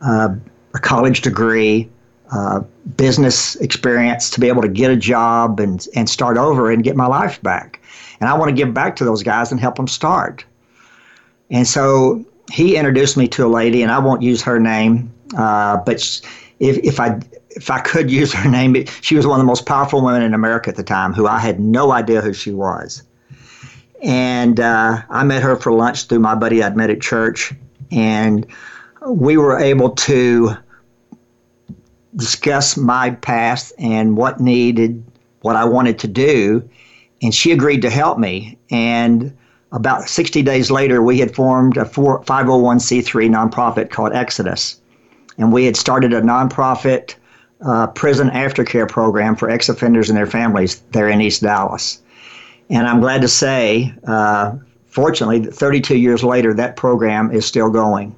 uh, 0.00 0.34
a 0.74 0.78
college 0.78 1.20
degree, 1.20 1.88
uh, 2.32 2.60
business 2.96 3.56
experience 3.56 4.30
to 4.30 4.40
be 4.40 4.48
able 4.48 4.62
to 4.62 4.68
get 4.68 4.90
a 4.90 4.96
job 4.96 5.60
and, 5.60 5.86
and 5.94 6.08
start 6.08 6.38
over 6.38 6.70
and 6.70 6.82
get 6.82 6.96
my 6.96 7.06
life 7.06 7.40
back. 7.42 7.80
And 8.20 8.28
I 8.28 8.34
want 8.36 8.48
to 8.48 8.54
give 8.54 8.72
back 8.72 8.96
to 8.96 9.04
those 9.04 9.22
guys 9.22 9.52
and 9.52 9.60
help 9.60 9.76
them 9.76 9.86
start. 9.86 10.44
And 11.50 11.66
so 11.68 12.24
he 12.50 12.76
introduced 12.76 13.16
me 13.16 13.28
to 13.28 13.46
a 13.46 13.48
lady, 13.48 13.82
and 13.82 13.92
I 13.92 13.98
won't 13.98 14.22
use 14.22 14.42
her 14.42 14.58
name, 14.58 15.12
uh, 15.36 15.76
but 15.78 15.96
if, 16.58 16.78
if 16.78 16.98
I 16.98 17.20
if 17.50 17.70
I 17.70 17.80
could 17.80 18.10
use 18.22 18.32
her 18.32 18.48
name, 18.48 18.84
she 19.00 19.14
was 19.14 19.26
one 19.26 19.38
of 19.38 19.44
the 19.44 19.46
most 19.46 19.66
powerful 19.66 20.02
women 20.02 20.22
in 20.22 20.34
America 20.34 20.70
at 20.70 20.76
the 20.76 20.84
time, 20.84 21.12
who 21.12 21.26
I 21.26 21.38
had 21.38 21.60
no 21.60 21.92
idea 21.92 22.20
who 22.20 22.32
she 22.32 22.52
was. 22.52 23.02
And 24.02 24.60
uh, 24.60 25.02
I 25.08 25.24
met 25.24 25.42
her 25.42 25.56
for 25.56 25.72
lunch 25.72 26.04
through 26.04 26.20
my 26.20 26.34
buddy 26.34 26.62
I'd 26.62 26.76
met 26.76 26.90
at 26.90 27.00
church, 27.00 27.52
and 27.90 28.46
we 29.06 29.36
were 29.36 29.58
able 29.58 29.90
to 29.90 30.56
discuss 32.16 32.76
my 32.76 33.10
past 33.10 33.72
and 33.78 34.16
what 34.16 34.40
needed, 34.40 35.02
what 35.42 35.56
I 35.56 35.64
wanted 35.64 35.98
to 36.00 36.08
do. 36.08 36.68
And 37.22 37.34
she 37.34 37.52
agreed 37.52 37.82
to 37.82 37.90
help 37.90 38.18
me. 38.18 38.58
And 38.70 39.36
about 39.72 40.08
60 40.08 40.42
days 40.42 40.70
later, 40.70 41.02
we 41.02 41.18
had 41.18 41.34
formed 41.34 41.76
a 41.76 41.84
501c3 41.84 43.28
nonprofit 43.30 43.90
called 43.90 44.12
Exodus. 44.12 44.80
And 45.38 45.52
we 45.52 45.64
had 45.66 45.76
started 45.76 46.12
a 46.12 46.20
nonprofit 46.20 47.14
uh, 47.64 47.86
prison 47.88 48.28
aftercare 48.30 48.88
program 48.88 49.36
for 49.36 49.48
ex 49.50 49.68
offenders 49.68 50.08
and 50.08 50.16
their 50.16 50.26
families 50.26 50.82
there 50.92 51.08
in 51.08 51.20
East 51.20 51.42
Dallas. 51.42 52.00
And 52.70 52.86
I'm 52.86 53.00
glad 53.00 53.22
to 53.22 53.28
say, 53.28 53.94
uh, 54.06 54.56
fortunately, 54.86 55.44
32 55.46 55.96
years 55.96 56.24
later, 56.24 56.52
that 56.54 56.76
program 56.76 57.30
is 57.30 57.46
still 57.46 57.70
going. 57.70 58.14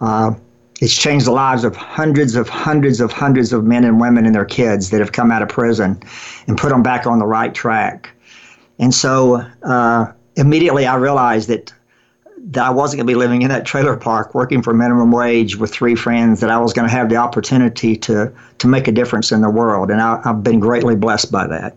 Uh, 0.00 0.34
it's 0.80 0.94
changed 0.94 1.26
the 1.26 1.32
lives 1.32 1.64
of 1.64 1.74
hundreds 1.74 2.36
of 2.36 2.48
hundreds 2.48 3.00
of 3.00 3.10
hundreds 3.10 3.52
of 3.52 3.64
men 3.64 3.84
and 3.84 4.00
women 4.00 4.26
and 4.26 4.34
their 4.34 4.44
kids 4.44 4.90
that 4.90 5.00
have 5.00 5.12
come 5.12 5.30
out 5.30 5.42
of 5.42 5.48
prison 5.48 6.00
and 6.46 6.58
put 6.58 6.68
them 6.68 6.82
back 6.82 7.06
on 7.06 7.18
the 7.18 7.26
right 7.26 7.54
track. 7.54 8.10
And 8.78 8.94
so 8.94 9.36
uh, 9.62 10.12
immediately 10.36 10.86
I 10.86 10.96
realized 10.96 11.48
that 11.48 11.72
that 12.48 12.64
I 12.64 12.70
wasn't 12.70 12.98
going 12.98 13.06
to 13.08 13.10
be 13.10 13.16
living 13.16 13.42
in 13.42 13.48
that 13.48 13.66
trailer 13.66 13.96
park 13.96 14.32
working 14.34 14.62
for 14.62 14.72
minimum 14.72 15.10
wage 15.10 15.56
with 15.56 15.72
three 15.72 15.96
friends, 15.96 16.40
that 16.40 16.50
I 16.50 16.58
was 16.58 16.72
going 16.72 16.88
to 16.88 16.94
have 16.94 17.08
the 17.08 17.16
opportunity 17.16 17.96
to, 17.96 18.32
to 18.58 18.68
make 18.68 18.86
a 18.86 18.92
difference 18.92 19.32
in 19.32 19.40
the 19.40 19.50
world. 19.50 19.90
And 19.90 20.00
I, 20.00 20.20
I've 20.24 20.44
been 20.44 20.60
greatly 20.60 20.94
blessed 20.94 21.32
by 21.32 21.48
that. 21.48 21.76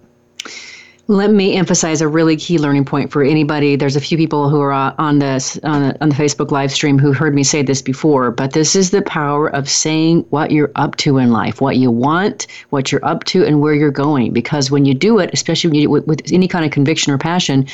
Let 1.09 1.31
me 1.31 1.55
emphasize 1.55 2.01
a 2.01 2.07
really 2.07 2.37
key 2.37 2.59
learning 2.59 2.85
point 2.85 3.11
for 3.11 3.23
anybody. 3.23 3.75
There's 3.75 3.95
a 3.95 3.99
few 3.99 4.15
people 4.15 4.47
who 4.47 4.61
are 4.61 4.71
uh, 4.71 4.93
on 4.99 5.17
this 5.17 5.57
on 5.63 5.81
the, 5.81 6.03
on 6.03 6.09
the 6.09 6.15
Facebook 6.15 6.51
live 6.51 6.71
stream 6.71 6.99
who 6.99 7.13
heard 7.13 7.33
me 7.33 7.41
say 7.43 7.63
this 7.63 7.81
before, 7.81 8.29
but 8.29 8.53
this 8.53 8.75
is 8.75 8.91
the 8.91 9.01
power 9.01 9.47
of 9.47 9.67
saying 9.67 10.23
what 10.29 10.51
you're 10.51 10.71
up 10.75 10.97
to 10.97 11.17
in 11.17 11.31
life, 11.31 11.61
what 11.61 11.77
you 11.77 11.89
want, 11.89 12.45
what 12.69 12.91
you're 12.91 13.03
up 13.03 13.23
to, 13.23 13.43
and 13.43 13.59
where 13.59 13.73
you're 13.73 13.89
going. 13.89 14.33
Because 14.33 14.69
when 14.69 14.85
you 14.85 14.93
do 14.93 15.17
it, 15.17 15.31
especially 15.33 15.79
you, 15.79 15.89
with, 15.89 16.05
with 16.05 16.31
any 16.31 16.47
kind 16.47 16.63
of 16.63 16.69
conviction 16.69 17.11
or 17.11 17.17
passion, 17.17 17.65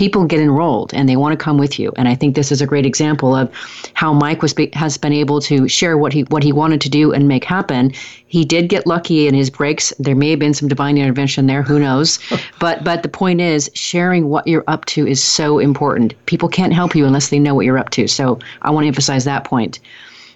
people 0.00 0.24
get 0.24 0.40
enrolled 0.40 0.94
and 0.94 1.10
they 1.10 1.16
want 1.16 1.38
to 1.38 1.44
come 1.44 1.58
with 1.58 1.78
you. 1.78 1.92
And 1.96 2.08
I 2.08 2.14
think 2.14 2.34
this 2.34 2.50
is 2.50 2.62
a 2.62 2.66
great 2.66 2.86
example 2.86 3.36
of 3.36 3.52
how 3.92 4.14
Mike 4.14 4.40
was 4.40 4.54
has 4.72 4.96
been 4.96 5.12
able 5.12 5.42
to 5.42 5.68
share 5.68 5.98
what 5.98 6.14
he 6.14 6.22
what 6.22 6.42
he 6.42 6.52
wanted 6.52 6.80
to 6.80 6.88
do 6.88 7.12
and 7.12 7.28
make 7.28 7.44
happen. 7.44 7.92
He 8.26 8.46
did 8.46 8.70
get 8.70 8.86
lucky 8.86 9.28
in 9.28 9.34
his 9.34 9.50
breaks. 9.50 9.92
There 9.98 10.14
may 10.14 10.30
have 10.30 10.38
been 10.38 10.54
some 10.54 10.68
divine 10.68 10.96
intervention 10.96 11.48
there, 11.48 11.62
who 11.62 11.78
knows? 11.78 12.18
but 12.60 12.82
but 12.82 13.02
the 13.02 13.10
point 13.10 13.42
is 13.42 13.70
sharing 13.74 14.30
what 14.30 14.46
you're 14.46 14.64
up 14.68 14.86
to 14.86 15.06
is 15.06 15.22
so 15.22 15.58
important. 15.58 16.14
People 16.24 16.48
can't 16.48 16.72
help 16.72 16.94
you 16.94 17.04
unless 17.04 17.28
they 17.28 17.38
know 17.38 17.54
what 17.54 17.66
you're 17.66 17.76
up 17.76 17.90
to. 17.90 18.08
So 18.08 18.38
I 18.62 18.70
want 18.70 18.84
to 18.84 18.88
emphasize 18.88 19.24
that 19.26 19.44
point. 19.44 19.80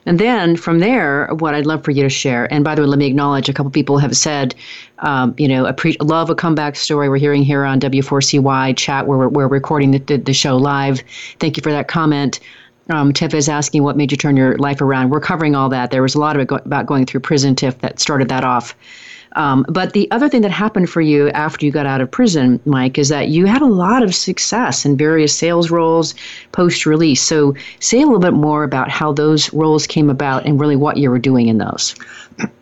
And 0.07 0.19
then 0.19 0.57
from 0.57 0.81
there, 0.81 1.29
what 1.39 1.55
I'd 1.55 1.67
love 1.67 1.85
for 1.85 1.91
you 1.91 2.03
to 2.03 2.09
share, 2.09 2.53
and 2.53 2.63
by 2.63 2.75
the 2.75 2.83
way, 2.83 2.89
let 2.89 2.99
me 2.99 3.07
acknowledge 3.07 3.49
a 3.49 3.53
couple 3.53 3.71
people 3.71 3.99
have 3.99 4.17
said, 4.17 4.55
um, 4.99 5.35
you 5.39 5.49
know, 5.49 5.73
pre- 5.73 5.97
love 6.01 6.31
a 6.31 6.35
comeback 6.35 6.77
story. 6.77 7.09
We're 7.09 7.17
hearing 7.17 7.43
here 7.43 7.65
on 7.65 7.81
W4CY 7.81 8.77
chat 8.77 9.07
where 9.07 9.19
we're, 9.19 9.29
we're 9.29 9.49
recording 9.49 9.93
the, 9.93 9.99
the, 9.99 10.17
the 10.19 10.35
show 10.35 10.57
live. 10.57 11.03
Thank 11.39 11.57
you 11.57 11.63
for 11.63 11.73
that 11.73 11.89
comment. 11.89 12.41
Um, 12.91 13.13
Tiff 13.13 13.33
is 13.33 13.49
asking 13.49 13.83
what 13.83 13.97
made 13.97 14.11
you 14.11 14.19
turn 14.19 14.37
your 14.37 14.59
life 14.59 14.83
around. 14.83 15.09
We're 15.09 15.21
covering 15.21 15.55
all 15.55 15.71
that. 15.71 15.91
There 15.91 16.03
was 16.03 16.15
a 16.15 16.21
lot 16.21 16.37
of 16.37 16.43
it 16.43 16.49
go- 16.49 16.57
about 16.57 16.87
going 16.87 17.07
through 17.07 17.21
prison, 17.21 17.55
Tiff, 17.55 17.79
that 17.79 17.99
started 17.99 18.29
that 18.29 18.45
off. 18.45 18.77
Um, 19.35 19.65
but 19.69 19.93
the 19.93 20.11
other 20.11 20.29
thing 20.29 20.43
that 20.43 20.51
happened 20.51 20.91
for 20.91 21.01
you 21.01 21.31
after 21.31 21.67
you 21.67 21.73
got 21.73 21.87
out 21.87 22.01
of 22.01 22.11
prison, 22.11 22.61
Mike, 22.65 22.99
is 22.99 23.09
that 23.09 23.29
you 23.29 23.47
had 23.47 23.63
a 23.63 23.67
lot 23.67 24.03
of 24.03 24.15
success 24.15 24.85
in 24.85 24.97
various 24.97 25.37
sales 25.37 25.71
roles 25.71 26.15
post 26.53 26.87
release. 26.87 27.23
So, 27.23 27.55
say 27.81 27.99
a 28.01 28.07
little 28.07 28.21
bit 28.21 28.35
more 28.35 28.65
about 28.65 28.91
how 28.91 29.13
those 29.13 29.53
roles 29.53 29.87
came 29.87 30.11
about 30.11 30.47
and 30.47 30.61
really 30.61 30.77
what 30.77 30.97
you 30.97 31.11
were 31.11 31.19
doing 31.19 31.49
in 31.49 31.59
those. 31.59 31.95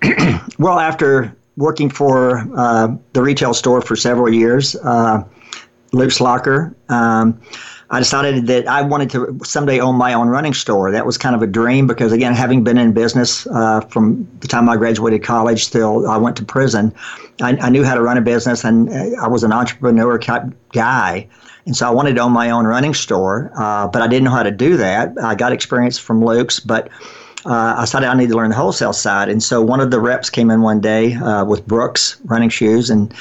well, 0.58 0.78
after 0.78 1.35
working 1.56 1.90
for 1.90 2.46
uh, 2.56 2.88
the 3.12 3.22
retail 3.22 3.54
store 3.54 3.82
for 3.82 3.96
several 3.96 4.32
years, 4.32 4.74
uh, 4.76 5.22
Luke's 5.92 6.20
Locker. 6.20 6.74
Um, 6.88 7.40
I 7.92 7.98
decided 7.98 8.46
that 8.46 8.66
I 8.66 8.81
wanted 8.81 9.11
to 9.11 9.38
someday 9.44 9.78
own 9.78 9.96
my 9.96 10.14
own 10.14 10.28
running 10.28 10.55
store. 10.55 10.90
That 10.90 11.05
was 11.05 11.18
kind 11.18 11.37
of 11.37 11.42
a 11.42 11.46
dream 11.46 11.87
because, 11.87 12.11
again, 12.11 12.33
having 12.33 12.64
been 12.64 12.78
in 12.78 12.92
business 12.92 13.46
uh, 13.48 13.83
from 13.83 14.26
the 14.40 14.48
time 14.48 14.66
I 14.70 14.78
graduated 14.78 15.22
college 15.22 15.68
till 15.68 16.09
I 16.09 16.16
went 16.16 16.37
to 16.38 16.44
prison, 16.44 16.94
I, 17.42 17.59
I, 17.61 17.68
knew 17.68 17.85
how 17.85 17.94
to 17.94 18.00
run 18.00 18.16
a 18.16 18.22
business 18.22 18.64
and 18.64 18.90
I 19.20 19.28
was 19.28 19.44
an 19.44 19.52
entrepreneur 19.52 20.18
type 20.18 20.44
guy. 20.72 21.28
And 21.66 21.76
so 21.76 21.87
I 21.87 21.90
wanted 21.90 22.16
to 22.16 22.22
own 22.22 22.33
my 22.33 22.50
own 22.50 22.66
running 22.66 22.94
store, 22.94 23.52
uh, 23.57 23.87
but 23.88 24.00
I 24.00 24.09
didn't 24.09 24.24
know 24.24 24.31
how 24.31 24.42
to 24.42 24.50
do 24.50 24.78
that. 24.78 25.12
I 25.22 25.35
got 25.35 25.52
experience 25.52 25.98
from 25.98 26.24
Luke's, 26.24 26.61
but 26.61 26.88
uh, 27.44 27.74
I 27.76 27.83
decided 27.83 28.09
I 28.09 28.14
needed 28.14 28.31
to 28.31 28.37
learn 28.37 28.48
the 28.48 28.57
wholesale 28.57 28.94
side. 28.94 29.28
And 29.28 29.42
so 29.42 29.61
one 29.61 29.81
of 29.81 29.90
the 29.90 30.00
reps 30.00 30.31
came 30.31 30.50
in 30.50 30.62
one 30.62 30.81
day 30.81 31.14
uh, 31.14 31.44
with 31.44 31.66
Brooks 31.66 32.18
running 32.24 32.48
shoes 32.48 32.88
and 32.88 33.12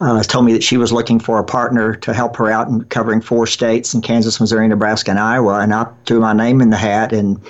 uh, 0.00 0.22
told 0.22 0.44
me 0.44 0.52
that 0.52 0.62
she 0.62 0.76
was 0.76 0.92
looking 0.92 1.18
for 1.18 1.38
a 1.38 1.44
partner 1.44 1.94
to 1.94 2.12
help 2.12 2.36
her 2.36 2.50
out 2.50 2.68
in 2.68 2.84
covering 2.84 3.20
four 3.20 3.46
states 3.46 3.94
in 3.94 4.02
Kansas, 4.02 4.40
Missouri, 4.40 4.68
Nebraska, 4.68 5.10
and 5.10 5.20
Iowa. 5.20 5.60
And 5.60 5.72
I 5.72 5.86
threw 6.06 6.20
my 6.20 6.32
name 6.32 6.60
in 6.60 6.70
the 6.70 6.76
hat. 6.76 7.12
And 7.12 7.40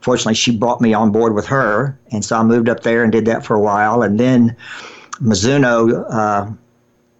fortunately, 0.00 0.34
she 0.34 0.56
brought 0.56 0.80
me 0.80 0.94
on 0.94 1.12
board 1.12 1.34
with 1.34 1.46
her. 1.46 1.98
And 2.10 2.24
so 2.24 2.36
I 2.36 2.42
moved 2.42 2.68
up 2.68 2.82
there 2.82 3.02
and 3.02 3.12
did 3.12 3.26
that 3.26 3.44
for 3.44 3.54
a 3.54 3.60
while. 3.60 4.02
And 4.02 4.18
then 4.18 4.56
Mizuno 5.20 6.04
uh, 6.10 6.50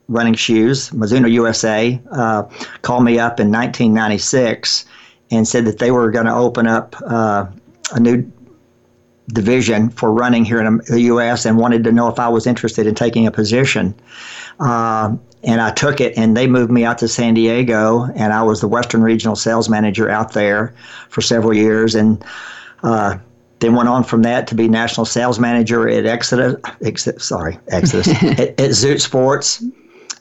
Running 0.08 0.34
Shoes, 0.34 0.90
Mizuno 0.90 1.30
USA, 1.30 2.00
uh, 2.10 2.44
called 2.82 3.04
me 3.04 3.18
up 3.18 3.38
in 3.38 3.52
1996 3.52 4.86
and 5.30 5.46
said 5.46 5.64
that 5.66 5.78
they 5.78 5.90
were 5.90 6.10
going 6.10 6.26
to 6.26 6.34
open 6.34 6.66
up 6.66 6.96
uh, 7.06 7.46
a 7.92 8.00
new 8.00 8.30
division 9.32 9.90
for 9.90 10.12
running 10.12 10.44
here 10.44 10.60
in 10.60 10.78
the 10.88 11.02
U.S. 11.02 11.46
and 11.46 11.56
wanted 11.56 11.84
to 11.84 11.92
know 11.92 12.08
if 12.08 12.18
I 12.18 12.28
was 12.28 12.46
interested 12.46 12.86
in 12.86 12.94
taking 12.94 13.26
a 13.26 13.30
position. 13.30 13.94
Uh, 14.60 15.16
and 15.42 15.60
I 15.60 15.70
took 15.70 16.00
it, 16.00 16.16
and 16.18 16.36
they 16.36 16.46
moved 16.46 16.70
me 16.70 16.84
out 16.84 16.98
to 16.98 17.08
San 17.08 17.34
Diego, 17.34 18.04
and 18.14 18.32
I 18.32 18.42
was 18.42 18.60
the 18.60 18.68
Western 18.68 19.02
Regional 19.02 19.36
Sales 19.36 19.68
Manager 19.68 20.10
out 20.10 20.34
there 20.34 20.74
for 21.08 21.22
several 21.22 21.54
years, 21.54 21.94
and 21.94 22.22
uh, 22.82 23.16
then 23.60 23.74
went 23.74 23.88
on 23.88 24.04
from 24.04 24.22
that 24.22 24.46
to 24.48 24.54
be 24.54 24.68
National 24.68 25.06
Sales 25.06 25.38
Manager 25.38 25.88
at 25.88 26.04
Exodus. 26.04 26.56
Ex- 26.82 27.08
sorry, 27.18 27.58
Exodus 27.68 28.08
at, 28.22 28.38
at 28.38 28.70
Zoot 28.70 29.00
Sports. 29.00 29.64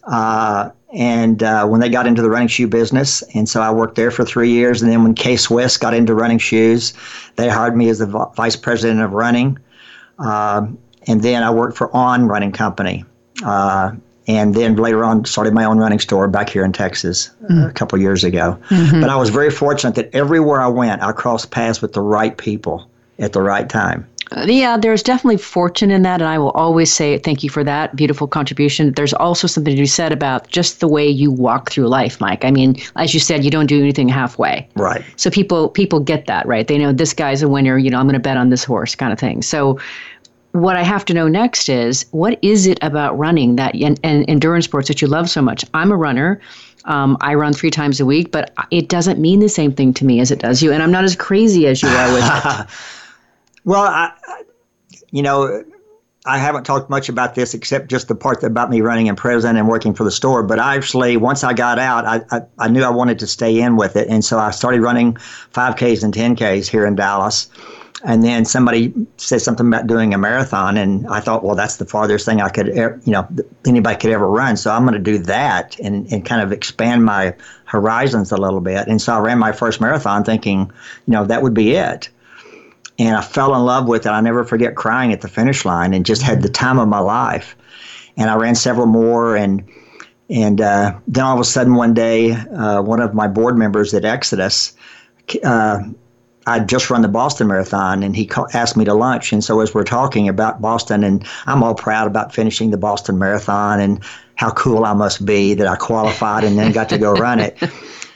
Uh, 0.06 0.70
and 0.94 1.44
uh, 1.44 1.68
when 1.68 1.82
they 1.82 1.90
got 1.90 2.08
into 2.08 2.22
the 2.22 2.30
running 2.30 2.48
shoe 2.48 2.68
business, 2.68 3.22
and 3.36 3.48
so 3.48 3.62
I 3.62 3.72
worked 3.72 3.96
there 3.96 4.12
for 4.12 4.26
three 4.26 4.50
years. 4.50 4.82
And 4.82 4.92
then 4.92 5.04
when 5.04 5.14
K 5.14 5.36
Swiss 5.36 5.78
got 5.78 5.94
into 5.94 6.16
running 6.16 6.40
shoes, 6.40 6.94
they 7.36 7.48
hired 7.48 7.78
me 7.78 7.90
as 7.90 8.00
the 8.00 8.08
vice 8.36 8.56
president 8.56 9.02
of 9.02 9.12
running. 9.12 9.60
Um, 10.18 10.80
and 11.08 11.22
then 11.22 11.44
I 11.44 11.52
worked 11.52 11.78
for 11.78 11.96
On 11.96 12.28
Running 12.28 12.52
Company. 12.52 13.06
Uh, 13.44 13.92
and 14.30 14.54
then 14.54 14.76
later 14.76 15.04
on 15.04 15.26
started 15.26 15.56
my 15.56 15.66
own 15.66 15.80
running 15.80 16.00
store 16.00 16.28
back 16.28 16.50
here 16.50 16.64
in 16.64 16.72
Texas 16.72 17.32
mm-hmm. 17.44 17.64
a 17.64 17.74
couple 17.74 17.98
years 17.98 18.24
ago. 18.24 18.60
Mm-hmm. 18.70 19.02
But 19.02 19.10
I 19.10 19.16
was 19.16 19.30
very 19.30 19.50
fortunate 19.50 19.96
that 19.96 20.14
everywhere 20.14 20.62
I 20.62 20.68
went, 20.68 21.02
I 21.02 21.12
crossed 21.14 21.50
paths 21.50 21.82
with 21.82 21.94
the 21.94 22.02
right 22.02 22.38
people 22.38 22.88
at 23.18 23.34
the 23.34 23.42
right 23.42 23.68
time. 23.68 24.08
Uh, 24.32 24.46
yeah, 24.48 24.78
there's 24.78 25.02
definitely 25.02 25.38
fortune 25.38 25.90
in 25.90 26.04
that, 26.04 26.22
and 26.22 26.30
I 26.30 26.38
will 26.38 26.52
always 26.52 26.94
say 26.94 27.18
thank 27.18 27.44
you 27.44 27.50
for 27.50 27.64
that 27.64 27.96
beautiful 27.96 28.28
contribution. 28.28 28.94
There's 28.94 29.16
also 29.16 29.48
something 29.48 29.76
to 29.76 29.82
be 29.82 29.88
said 29.88 30.12
about 30.12 30.48
just 30.48 30.80
the 30.80 30.88
way 30.88 31.10
you 31.10 31.32
walk 31.32 31.72
through 31.72 31.88
life, 31.88 32.22
Mike. 32.22 32.46
I 32.46 32.52
mean, 32.52 32.76
as 32.96 33.16
you 33.16 33.20
said, 33.20 33.44
you 33.44 33.50
don't 33.50 33.66
do 33.66 33.80
anything 33.80 34.08
halfway. 34.08 34.70
Right. 34.76 35.04
So 35.16 35.32
people 35.32 35.70
people 35.70 36.00
get 36.00 36.28
that, 36.28 36.46
right? 36.46 36.68
They 36.68 36.78
know 36.78 36.94
this 36.94 37.14
guy's 37.14 37.42
a 37.42 37.50
winner. 37.50 37.80
You 37.80 37.90
know, 37.90 37.98
I'm 37.98 38.06
going 38.06 38.14
to 38.14 38.20
bet 38.20 38.38
on 38.38 38.52
this 38.52 38.64
horse, 38.64 38.94
kind 38.94 39.12
of 39.12 39.18
thing. 39.18 39.42
So 39.42 39.80
what 40.52 40.76
I 40.76 40.84
have 40.84 41.06
to 41.06 41.14
know 41.14 41.28
next 41.28 41.70
is 41.70 42.06
what 42.12 42.40
is 42.42 42.66
it 42.66 42.80
about 42.82 43.18
running 43.18 43.56
that 43.58 43.76
and, 43.76 44.00
and 44.04 44.28
endurance 44.30 44.66
sports 44.66 44.88
that 44.88 45.02
you 45.02 45.08
love 45.08 45.30
so 45.30 45.42
much? 45.42 45.64
I'm 45.74 45.92
a 45.92 45.98
runner. 45.98 46.42
Um, 46.86 47.18
I 47.22 47.36
run 47.36 47.54
three 47.54 47.72
times 47.72 48.00
a 48.00 48.06
week, 48.06 48.32
but 48.32 48.54
it 48.72 48.88
doesn't 48.90 49.20
mean 49.20 49.42
the 49.42 49.50
same 49.50 49.74
thing 49.74 49.94
to 49.96 50.06
me 50.06 50.20
as 50.22 50.32
it 50.32 50.40
does 50.40 50.64
you, 50.64 50.72
and 50.72 50.82
I'm 50.82 50.92
not 50.92 51.04
as 51.04 51.16
crazy 51.16 51.68
as 51.68 51.84
you 51.84 51.90
are 51.90 52.14
with 52.14 52.24
it. 52.26 52.68
Well, 53.66 53.84
I, 53.84 54.14
you 55.12 55.22
know, 55.22 55.64
I 56.26 56.38
haven't 56.38 56.64
talked 56.64 56.90
much 56.90 57.10
about 57.10 57.36
this 57.36 57.54
except 57.54 57.88
just 57.88 58.08
the 58.08 58.16
part 58.16 58.44
about 58.44 58.70
me 58.70 58.82
running 58.82 59.08
in 59.08 59.16
prison 59.16 59.56
and 59.56 59.68
working 59.68 59.94
for 59.94 60.04
the 60.04 60.12
store. 60.12 60.44
But 60.44 60.60
actually, 60.60 61.18
once 61.18 61.44
I 61.44 61.54
got 61.54 61.80
out, 61.80 62.06
I, 62.06 62.22
I, 62.32 62.42
I 62.58 62.68
knew 62.68 62.84
I 62.84 62.90
wanted 62.90 63.20
to 63.20 63.28
stay 63.28 63.60
in 63.60 63.78
with 63.78 63.96
it. 63.96 64.08
And 64.08 64.24
so 64.24 64.38
I 64.38 64.52
started 64.52 64.82
running 64.82 65.14
5Ks 65.54 66.04
and 66.04 66.14
10Ks 66.14 66.68
here 66.68 66.86
in 66.86 66.96
Dallas. 66.96 67.50
And 68.04 68.24
then 68.24 68.46
somebody 68.46 68.94
said 69.18 69.42
something 69.42 69.68
about 69.68 69.88
doing 69.88 70.14
a 70.14 70.18
marathon, 70.18 70.78
and 70.78 71.06
I 71.08 71.20
thought, 71.20 71.44
well, 71.44 71.56
that's 71.56 71.78
the 71.78 71.86
farthest 71.86 72.26
thing 72.26 72.42
I 72.42 72.50
could, 72.50 72.68
you 72.68 73.12
know, 73.12 73.28
anybody 73.66 73.98
could 73.98 74.12
ever 74.12 74.28
run. 74.28 74.56
So 74.56 74.72
I'm 74.72 74.84
going 74.84 74.94
to 74.94 75.00
do 75.00 75.18
that 75.20 75.78
and, 75.80 76.12
and 76.12 76.26
kind 76.26 76.42
of 76.42 76.52
expand 76.52 77.04
my 77.04 77.36
horizons 77.66 78.32
a 78.32 78.38
little 78.38 78.62
bit. 78.62 78.88
And 78.88 79.02
so 79.02 79.14
I 79.14 79.20
ran 79.20 79.38
my 79.38 79.52
first 79.52 79.82
marathon 79.82 80.24
thinking, 80.24 80.72
you 81.08 81.12
know, 81.14 81.26
that 81.26 81.42
would 81.42 81.54
be 81.54 81.74
it 81.74 82.10
and 83.00 83.16
I 83.16 83.22
fell 83.22 83.56
in 83.56 83.64
love 83.64 83.88
with 83.88 84.06
it. 84.06 84.10
I 84.10 84.20
never 84.20 84.44
forget 84.44 84.76
crying 84.76 85.14
at 85.14 85.22
the 85.22 85.30
finish 85.30 85.64
line 85.64 85.94
and 85.94 86.06
just 86.06 86.22
had 86.22 86.42
the 86.42 86.50
time 86.50 86.78
of 86.78 86.88
my 86.88 87.00
life. 87.00 87.56
And 88.18 88.30
I 88.30 88.36
ran 88.36 88.56
several 88.56 88.86
more, 88.86 89.38
and 89.38 89.64
and 90.30 90.60
uh, 90.60 91.00
then 91.08 91.24
all 91.24 91.34
of 91.34 91.40
a 91.40 91.46
sudden 91.46 91.76
one 91.76 91.94
day, 91.94 92.32
uh, 92.32 92.82
one 92.82 93.02
of 93.02 93.14
my 93.14 93.28
board 93.28 93.58
members 93.58 93.94
at 93.94 94.04
Exodus. 94.04 94.74
Uh, 95.44 95.80
I'd 96.50 96.68
just 96.68 96.90
run 96.90 97.04
the 97.04 97.08
Boston 97.08 97.48
Marathon, 97.48 98.02
and 98.02 98.16
he 98.16 98.30
asked 98.54 98.76
me 98.76 98.84
to 98.86 98.94
lunch. 98.94 99.32
And 99.32 99.44
so, 99.44 99.60
as 99.62 99.74
we're 99.74 99.84
talking 99.84 100.28
about 100.28 100.62
Boston, 100.62 101.04
and 101.04 101.24
I'm 101.46 101.62
all 101.62 101.76
proud 101.76 102.08
about 102.08 102.34
finishing 102.34 102.72
the 102.72 102.78
Boston 102.78 103.20
Marathon 103.20 103.80
and 103.80 104.04
how 104.36 104.52
cool 104.52 104.84
I 104.84 104.94
must 104.94 105.26
be 105.26 105.54
that 105.54 105.68
I 105.68 105.76
qualified 105.76 106.44
and 106.44 106.58
then 106.58 106.72
got 106.72 106.90
to 106.90 106.98
go 106.98 107.14
run 107.14 107.40
it. 107.40 107.58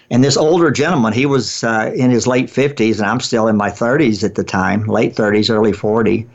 And 0.10 0.24
this 0.24 0.38
older 0.38 0.70
gentleman, 0.70 1.12
he 1.12 1.26
was 1.26 1.64
uh, 1.64 1.92
in 1.96 2.12
his 2.12 2.28
late 2.28 2.46
50s, 2.46 3.00
and 3.00 3.08
I'm 3.08 3.20
still 3.20 3.48
in 3.48 3.58
my 3.58 3.72
30s 3.72 4.24
at 4.24 4.36
the 4.36 4.44
time, 4.44 4.86
late 4.86 5.16
30s, 5.16 5.50
early 5.50 5.74
40. 5.74 6.28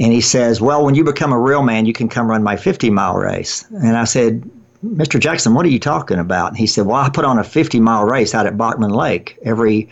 And 0.00 0.12
he 0.12 0.20
says, 0.20 0.60
Well, 0.60 0.84
when 0.84 0.96
you 0.96 1.04
become 1.04 1.32
a 1.32 1.38
real 1.38 1.62
man, 1.62 1.86
you 1.86 1.92
can 1.92 2.08
come 2.08 2.28
run 2.28 2.42
my 2.42 2.56
50 2.56 2.90
mile 2.90 3.14
race. 3.14 3.64
And 3.70 3.96
I 3.96 4.02
said, 4.02 4.42
Mr. 4.84 5.20
Jackson, 5.20 5.54
what 5.54 5.64
are 5.64 5.68
you 5.68 5.78
talking 5.78 6.18
about? 6.18 6.48
And 6.48 6.56
he 6.56 6.66
said, 6.66 6.86
Well, 6.86 6.96
I 6.96 7.08
put 7.08 7.24
on 7.24 7.38
a 7.38 7.44
50 7.44 7.78
mile 7.78 8.04
race 8.04 8.34
out 8.34 8.46
at 8.46 8.58
Bachman 8.58 8.90
Lake 8.90 9.38
every 9.44 9.88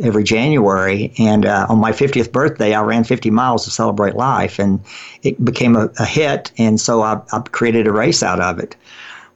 every 0.00 0.24
January. 0.24 1.12
And 1.18 1.46
uh, 1.46 1.66
on 1.68 1.78
my 1.78 1.92
50th 1.92 2.32
birthday, 2.32 2.74
I 2.74 2.82
ran 2.82 3.04
50 3.04 3.30
miles 3.30 3.64
to 3.64 3.70
celebrate 3.70 4.16
life, 4.16 4.58
and 4.58 4.80
it 5.22 5.42
became 5.44 5.76
a, 5.76 5.90
a 5.98 6.04
hit. 6.04 6.50
And 6.58 6.80
so 6.80 7.02
I, 7.02 7.20
I, 7.32 7.40
created 7.40 7.86
a 7.86 7.92
race 7.92 8.22
out 8.22 8.40
of 8.40 8.58
it. 8.58 8.76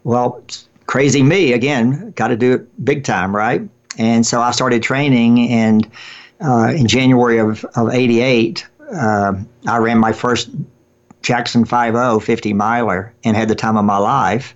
Well, 0.04 0.42
crazy 0.86 1.22
me 1.22 1.52
again, 1.52 2.12
got 2.12 2.28
to 2.28 2.36
do 2.36 2.54
it 2.54 2.84
big 2.84 3.04
time, 3.04 3.34
right? 3.34 3.62
And 3.98 4.26
so 4.26 4.40
I 4.40 4.52
started 4.52 4.82
training, 4.82 5.48
and 5.50 5.90
uh, 6.40 6.72
in 6.74 6.86
January 6.86 7.38
of, 7.38 7.64
of 7.76 7.90
88, 7.90 8.66
uh, 8.92 9.34
I 9.66 9.76
ran 9.78 9.98
my 9.98 10.12
first 10.12 10.50
Jackson 11.22 11.64
5 11.64 12.22
50 12.22 12.52
miler 12.52 13.12
and 13.24 13.36
had 13.36 13.48
the 13.48 13.54
time 13.54 13.76
of 13.76 13.84
my 13.84 13.98
life. 13.98 14.54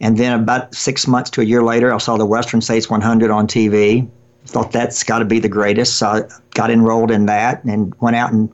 And 0.00 0.16
then 0.16 0.32
about 0.32 0.74
six 0.74 1.06
months 1.06 1.28
to 1.30 1.42
a 1.42 1.44
year 1.44 1.62
later, 1.62 1.92
I 1.92 1.98
saw 1.98 2.16
the 2.16 2.26
Western 2.26 2.62
States 2.62 2.88
100 2.88 3.30
on 3.30 3.46
TV. 3.46 4.08
Thought 4.46 4.72
that's 4.72 5.04
got 5.04 5.20
to 5.20 5.24
be 5.24 5.38
the 5.38 5.48
greatest. 5.48 5.96
So 5.98 6.06
I 6.06 6.22
got 6.54 6.70
enrolled 6.70 7.10
in 7.10 7.26
that 7.26 7.62
and 7.64 7.94
went 8.00 8.16
out 8.16 8.32
and 8.32 8.52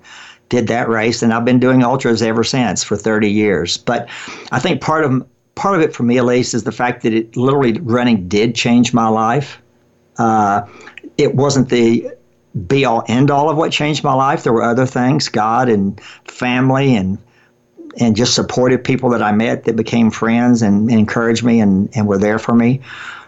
did 0.48 0.66
that 0.68 0.88
race. 0.88 1.22
And 1.22 1.32
I've 1.32 1.44
been 1.44 1.58
doing 1.58 1.82
ultras 1.82 2.22
ever 2.22 2.44
since 2.44 2.84
for 2.84 2.96
30 2.96 3.30
years. 3.30 3.78
But 3.78 4.08
I 4.52 4.58
think 4.58 4.80
part 4.80 5.04
of 5.04 5.26
part 5.54 5.74
of 5.74 5.80
it 5.80 5.94
for 5.94 6.02
me, 6.02 6.18
at 6.18 6.24
least, 6.24 6.54
is 6.54 6.64
the 6.64 6.72
fact 6.72 7.02
that 7.02 7.12
it 7.12 7.36
literally 7.36 7.72
running 7.80 8.28
did 8.28 8.54
change 8.54 8.92
my 8.92 9.08
life. 9.08 9.60
Uh, 10.18 10.66
it 11.18 11.34
wasn't 11.34 11.68
the 11.68 12.10
be 12.68 12.84
all 12.84 13.04
end 13.08 13.30
all 13.30 13.50
of 13.50 13.56
what 13.56 13.72
changed 13.72 14.02
my 14.02 14.14
life. 14.14 14.42
There 14.42 14.52
were 14.52 14.62
other 14.62 14.86
things, 14.86 15.28
God 15.28 15.68
and 15.68 16.00
family 16.24 16.94
and 16.94 17.18
and 17.98 18.14
just 18.14 18.34
supportive 18.34 18.84
people 18.84 19.08
that 19.10 19.22
I 19.22 19.32
met 19.32 19.64
that 19.64 19.74
became 19.74 20.10
friends 20.10 20.60
and, 20.60 20.90
and 20.90 20.98
encouraged 20.98 21.42
me 21.42 21.60
and, 21.60 21.88
and 21.96 22.06
were 22.06 22.18
there 22.18 22.38
for 22.38 22.54
me. 22.54 22.82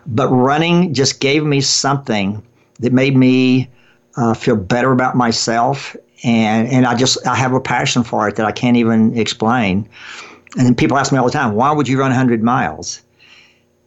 But 0.06 0.28
running 0.28 0.92
just 0.92 1.20
gave 1.20 1.42
me 1.44 1.62
something 1.62 2.42
that 2.80 2.92
made 2.92 3.16
me 3.16 3.68
uh, 4.16 4.34
feel 4.34 4.56
better 4.56 4.92
about 4.92 5.16
myself 5.16 5.96
and 6.24 6.68
and 6.68 6.86
I 6.86 6.94
just 6.94 7.24
I 7.26 7.34
have 7.36 7.52
a 7.52 7.60
passion 7.60 8.02
for 8.02 8.28
it 8.28 8.36
that 8.36 8.46
I 8.46 8.52
can't 8.52 8.76
even 8.76 9.16
explain. 9.16 9.88
And 10.56 10.76
people 10.76 10.96
ask 10.96 11.12
me 11.12 11.18
all 11.18 11.26
the 11.26 11.30
time, 11.30 11.54
why 11.54 11.70
would 11.72 11.86
you 11.86 11.98
run 11.98 12.10
100 12.10 12.42
miles? 12.42 13.02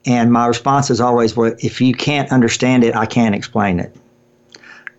And 0.06 0.32
my 0.32 0.46
response 0.46 0.90
is 0.90 1.02
always, 1.02 1.36
well, 1.36 1.54
if 1.60 1.82
you 1.82 1.94
can't 1.94 2.32
understand 2.32 2.84
it, 2.84 2.96
I 2.96 3.06
can't 3.06 3.34
explain 3.34 3.80
it. 3.80 3.94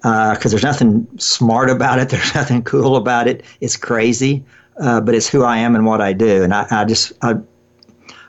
because 0.02 0.46
uh, 0.46 0.48
there's 0.48 0.62
nothing 0.62 1.06
smart 1.18 1.70
about 1.70 1.98
it. 2.00 2.08
There's 2.10 2.34
nothing 2.34 2.62
cool 2.62 2.96
about 2.96 3.28
it. 3.28 3.44
It's 3.60 3.76
crazy, 3.76 4.44
uh, 4.80 5.00
but 5.00 5.14
it's 5.14 5.28
who 5.28 5.44
I 5.44 5.56
am 5.58 5.76
and 5.76 5.86
what 5.86 6.00
I 6.00 6.12
do, 6.12 6.42
and 6.42 6.52
I, 6.52 6.66
I 6.70 6.84
just 6.84 7.12
I, 7.22 7.36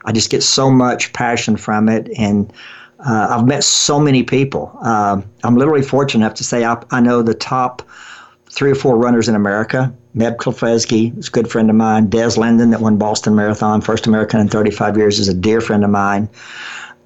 I 0.06 0.12
just 0.12 0.30
get 0.30 0.44
so 0.44 0.70
much 0.70 1.12
passion 1.14 1.58
from 1.58 1.90
it, 1.90 2.10
and 2.18 2.54
uh, 3.06 3.28
I've 3.32 3.46
met 3.46 3.64
so 3.64 4.00
many 4.00 4.24
people. 4.24 4.78
Um, 4.82 5.24
I'm 5.44 5.56
literally 5.56 5.82
fortunate 5.82 6.26
enough 6.26 6.36
to 6.36 6.44
say 6.44 6.64
I, 6.64 6.82
I 6.92 7.02
know 7.02 7.22
the 7.22 7.34
top 7.34 7.82
three 8.50 8.72
or 8.72 8.76
four 8.76 8.98
runners 8.98 9.28
in 9.28 9.36
America. 9.36 9.94
Meb 10.16 10.38
Keflezighi 10.38 11.18
is 11.18 11.28
a 11.28 11.32
good 11.32 11.50
friend 11.50 11.70
of 11.70 11.76
mine. 11.76 12.08
Des 12.10 12.40
Linden, 12.40 12.70
that 12.70 12.80
won 12.80 12.98
Boston 12.98 13.36
Marathon, 13.36 13.82
first 13.82 14.06
American 14.06 14.40
in 14.40 14.48
35 14.48 14.98
years, 14.98 15.20
is 15.20 15.28
a 15.28 15.34
dear 15.34 15.60
friend 15.60 15.84
of 15.84 15.90
mine. 15.90 16.30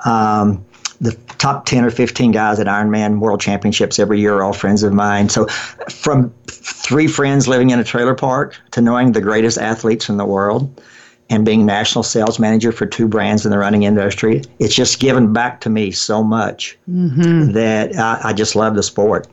Um, 0.05 0.63
the 0.99 1.13
top 1.37 1.65
10 1.65 1.85
or 1.85 1.91
15 1.91 2.31
guys 2.31 2.59
at 2.59 2.67
Ironman 2.67 3.19
World 3.19 3.39
Championships 3.39 3.99
every 3.99 4.19
year 4.19 4.35
are 4.35 4.43
all 4.43 4.53
friends 4.53 4.83
of 4.83 4.93
mine. 4.93 5.29
So, 5.29 5.45
from 5.89 6.33
three 6.47 7.07
friends 7.07 7.47
living 7.47 7.69
in 7.69 7.79
a 7.79 7.83
trailer 7.83 8.15
park 8.15 8.59
to 8.71 8.81
knowing 8.81 9.11
the 9.11 9.21
greatest 9.21 9.57
athletes 9.57 10.09
in 10.09 10.17
the 10.17 10.25
world 10.25 10.81
and 11.29 11.45
being 11.45 11.65
national 11.65 12.03
sales 12.03 12.39
manager 12.39 12.71
for 12.71 12.85
two 12.85 13.07
brands 13.07 13.45
in 13.45 13.51
the 13.51 13.57
running 13.57 13.83
industry, 13.83 14.41
it's 14.59 14.75
just 14.75 14.99
given 14.99 15.33
back 15.33 15.61
to 15.61 15.69
me 15.69 15.91
so 15.91 16.23
much 16.23 16.77
mm-hmm. 16.89 17.51
that 17.51 17.95
I, 17.97 18.29
I 18.29 18.33
just 18.33 18.55
love 18.55 18.75
the 18.75 18.83
sport. 18.83 19.27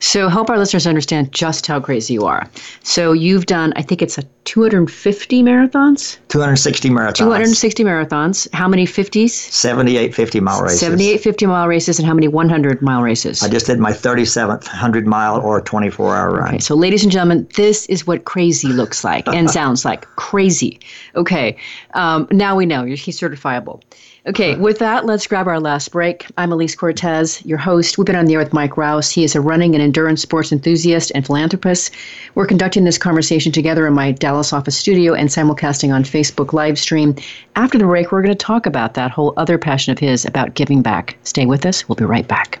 So, 0.00 0.28
help 0.28 0.50
our 0.50 0.58
listeners 0.58 0.86
understand 0.86 1.32
just 1.32 1.66
how 1.66 1.80
crazy 1.80 2.14
you 2.14 2.24
are. 2.26 2.48
So, 2.82 3.12
you've 3.12 3.46
done, 3.46 3.72
I 3.76 3.82
think 3.82 4.02
it's 4.02 4.18
a 4.18 4.22
250 4.44 5.42
marathons? 5.42 6.18
260 6.28 6.88
marathons. 6.90 7.14
260 7.14 7.84
marathons. 7.84 8.48
How 8.54 8.68
many 8.68 8.86
50s? 8.86 9.30
78 9.30 10.14
50 10.14 10.40
mile 10.40 10.62
races. 10.62 10.80
78 10.80 11.20
50 11.20 11.46
mile 11.46 11.68
races, 11.68 11.98
and 11.98 12.06
how 12.06 12.14
many 12.14 12.28
100 12.28 12.80
mile 12.80 13.02
races? 13.02 13.42
I 13.42 13.48
just 13.48 13.66
did 13.66 13.78
my 13.78 13.92
37th 13.92 14.66
100 14.66 15.06
mile 15.06 15.40
or 15.40 15.60
24 15.60 16.16
hour 16.16 16.30
run. 16.32 16.48
Okay, 16.48 16.58
so, 16.60 16.74
ladies 16.74 17.02
and 17.02 17.12
gentlemen, 17.12 17.48
this 17.56 17.86
is 17.86 18.06
what 18.06 18.24
crazy 18.24 18.68
looks 18.68 19.04
like 19.04 19.26
and 19.28 19.50
sounds 19.58 19.84
like. 19.84 20.06
Crazy. 20.16 20.80
Okay, 21.14 21.56
um, 21.94 22.28
now 22.30 22.56
we 22.56 22.64
know. 22.64 22.84
He's 22.84 23.20
certifiable. 23.20 23.82
Okay, 24.26 24.54
uh, 24.54 24.58
with 24.58 24.78
that, 24.80 25.06
let's 25.06 25.26
grab 25.26 25.46
our 25.46 25.60
last 25.60 25.92
break. 25.92 26.26
I'm 26.36 26.50
Alise 26.50 26.76
Cortez, 26.76 27.44
your 27.46 27.58
host. 27.58 27.98
We've 27.98 28.06
been 28.06 28.16
on 28.16 28.26
the 28.26 28.34
air 28.34 28.40
with 28.40 28.52
Mike 28.52 28.76
Rouse. 28.76 29.10
He 29.10 29.24
is 29.24 29.34
a 29.34 29.40
running 29.40 29.74
and 29.74 29.82
endurance 29.82 30.22
sports 30.22 30.50
enthusiast 30.50 31.12
and 31.14 31.24
philanthropist. 31.24 31.94
We're 32.34 32.46
conducting 32.46 32.84
this 32.84 32.98
conversation 32.98 33.52
together 33.52 33.86
in 33.86 33.94
my 33.94 34.12
Dallas 34.12 34.52
office 34.52 34.76
studio 34.76 35.14
and 35.14 35.28
simulcasting 35.28 35.94
on 35.94 36.02
Facebook 36.02 36.52
live 36.52 36.78
stream. 36.78 37.14
After 37.56 37.78
the 37.78 37.84
break, 37.84 38.10
we're 38.10 38.22
going 38.22 38.34
to 38.34 38.38
talk 38.38 38.66
about 38.66 38.94
that 38.94 39.10
whole 39.10 39.34
other 39.36 39.56
passion 39.56 39.92
of 39.92 39.98
his 39.98 40.24
about 40.24 40.54
giving 40.54 40.82
back. 40.82 41.16
Stay 41.22 41.46
with 41.46 41.64
us. 41.64 41.88
We'll 41.88 41.96
be 41.96 42.04
right 42.04 42.26
back. 42.26 42.60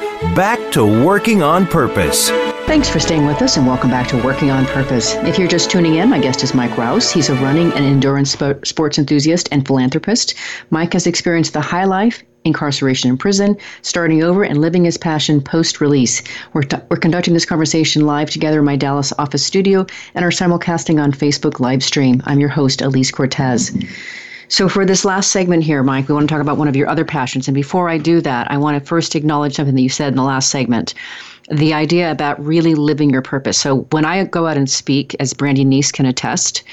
back 0.35 0.71
to 0.71 0.85
Working 0.85 1.41
on 1.41 1.65
Purpose. 1.65 2.29
Thanks 2.67 2.87
for 2.87 2.99
staying 2.99 3.25
with 3.25 3.41
us 3.41 3.57
and 3.57 3.65
welcome 3.65 3.89
back 3.89 4.07
to 4.09 4.23
Working 4.23 4.51
on 4.51 4.65
Purpose. 4.67 5.15
If 5.15 5.37
you're 5.37 5.47
just 5.47 5.71
tuning 5.71 5.95
in, 5.95 6.09
my 6.09 6.19
guest 6.19 6.43
is 6.43 6.53
Mike 6.53 6.77
Rouse. 6.77 7.11
He's 7.11 7.29
a 7.29 7.35
running 7.35 7.73
and 7.73 7.83
endurance 7.83 8.37
sports 8.63 8.97
enthusiast 8.97 9.49
and 9.51 9.65
philanthropist. 9.65 10.35
Mike 10.69 10.93
has 10.93 11.07
experienced 11.07 11.53
the 11.53 11.59
high 11.59 11.85
life, 11.85 12.23
incarceration 12.45 13.09
in 13.09 13.17
prison, 13.17 13.57
starting 13.81 14.23
over, 14.23 14.43
and 14.43 14.61
living 14.61 14.85
his 14.85 14.97
passion 14.97 15.41
post 15.41 15.81
release. 15.81 16.21
We're, 16.53 16.61
t- 16.61 16.77
we're 16.89 16.97
conducting 16.97 17.33
this 17.33 17.45
conversation 17.45 18.05
live 18.05 18.29
together 18.29 18.59
in 18.59 18.65
my 18.65 18.75
Dallas 18.75 19.11
office 19.17 19.43
studio 19.43 19.85
and 20.13 20.23
are 20.23 20.29
simulcasting 20.29 21.01
on 21.01 21.11
Facebook 21.11 21.59
live 21.59 21.83
stream. 21.83 22.21
I'm 22.25 22.39
your 22.39 22.49
host, 22.49 22.79
Alise 22.79 23.11
Cortez. 23.11 23.75
So, 24.51 24.67
for 24.67 24.85
this 24.85 25.05
last 25.05 25.31
segment 25.31 25.63
here, 25.63 25.81
Mike, 25.81 26.09
we 26.09 26.13
want 26.13 26.27
to 26.27 26.35
talk 26.35 26.41
about 26.41 26.57
one 26.57 26.67
of 26.67 26.75
your 26.75 26.89
other 26.89 27.05
passions. 27.05 27.47
And 27.47 27.55
before 27.55 27.87
I 27.87 27.97
do 27.97 28.19
that, 28.19 28.51
I 28.51 28.57
want 28.57 28.77
to 28.77 28.85
first 28.85 29.15
acknowledge 29.15 29.55
something 29.55 29.75
that 29.75 29.81
you 29.81 29.87
said 29.87 30.09
in 30.09 30.17
the 30.17 30.23
last 30.23 30.49
segment 30.49 30.93
the 31.51 31.73
idea 31.73 32.09
about 32.09 32.43
really 32.43 32.75
living 32.75 33.09
your 33.09 33.21
purpose. 33.21 33.57
So 33.57 33.79
when 33.91 34.05
I 34.05 34.23
go 34.23 34.47
out 34.47 34.55
and 34.55 34.69
speak, 34.69 35.15
as 35.19 35.33
Brandy 35.33 35.65
Neese 35.65 35.91
can 35.91 36.05
attest, 36.05 36.63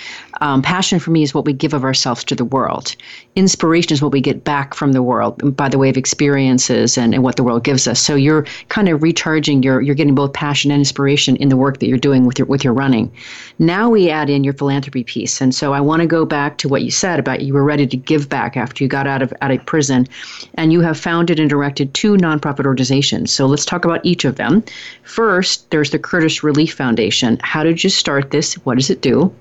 um, 0.40 0.62
passion 0.62 1.00
for 1.00 1.10
me 1.10 1.24
is 1.24 1.34
what 1.34 1.44
we 1.44 1.52
give 1.52 1.74
of 1.74 1.84
ourselves 1.84 2.22
to 2.24 2.36
the 2.36 2.44
world. 2.44 2.94
Inspiration 3.34 3.92
is 3.92 4.00
what 4.00 4.12
we 4.12 4.20
get 4.20 4.44
back 4.44 4.74
from 4.74 4.92
the 4.92 5.02
world 5.02 5.56
by 5.56 5.68
the 5.68 5.78
way 5.78 5.88
of 5.88 5.96
experiences 5.96 6.96
and, 6.96 7.12
and 7.12 7.24
what 7.24 7.34
the 7.34 7.42
world 7.42 7.64
gives 7.64 7.88
us. 7.88 7.98
So 7.98 8.14
you're 8.14 8.46
kind 8.68 8.88
of 8.88 9.02
recharging 9.02 9.64
your, 9.64 9.80
you're 9.80 9.96
getting 9.96 10.14
both 10.14 10.32
passion 10.32 10.70
and 10.70 10.80
inspiration 10.80 11.34
in 11.36 11.48
the 11.48 11.56
work 11.56 11.80
that 11.80 11.88
you're 11.88 11.98
doing 11.98 12.24
with 12.24 12.38
your, 12.38 12.46
with 12.46 12.62
your 12.62 12.72
running. 12.72 13.10
Now 13.58 13.90
we 13.90 14.10
add 14.10 14.30
in 14.30 14.44
your 14.44 14.54
philanthropy 14.54 15.02
piece. 15.02 15.40
And 15.40 15.52
so 15.52 15.72
I 15.72 15.80
want 15.80 16.02
to 16.02 16.06
go 16.06 16.24
back 16.24 16.58
to 16.58 16.68
what 16.68 16.82
you 16.82 16.92
said 16.92 17.18
about 17.18 17.42
you 17.42 17.52
were 17.52 17.64
ready 17.64 17.86
to 17.86 17.96
give 17.96 18.28
back 18.28 18.56
after 18.56 18.84
you 18.84 18.88
got 18.88 19.08
out 19.08 19.22
of, 19.22 19.32
out 19.40 19.50
of 19.50 19.66
prison 19.66 20.06
and 20.54 20.72
you 20.72 20.80
have 20.82 20.98
founded 20.98 21.40
and 21.40 21.50
directed 21.50 21.94
two 21.94 22.16
nonprofit 22.16 22.64
organizations. 22.64 23.32
So 23.32 23.46
let's 23.46 23.64
talk 23.64 23.84
about 23.84 24.04
each 24.04 24.24
of 24.24 24.36
them. 24.36 24.62
First, 25.04 25.70
there's 25.70 25.90
the 25.90 25.98
Kurdish 25.98 26.42
Relief 26.42 26.74
Foundation. 26.74 27.38
How 27.42 27.62
did 27.62 27.82
you 27.82 27.90
start 27.90 28.30
this? 28.30 28.54
What 28.64 28.76
does 28.76 28.90
it 28.90 29.00
do? 29.00 29.34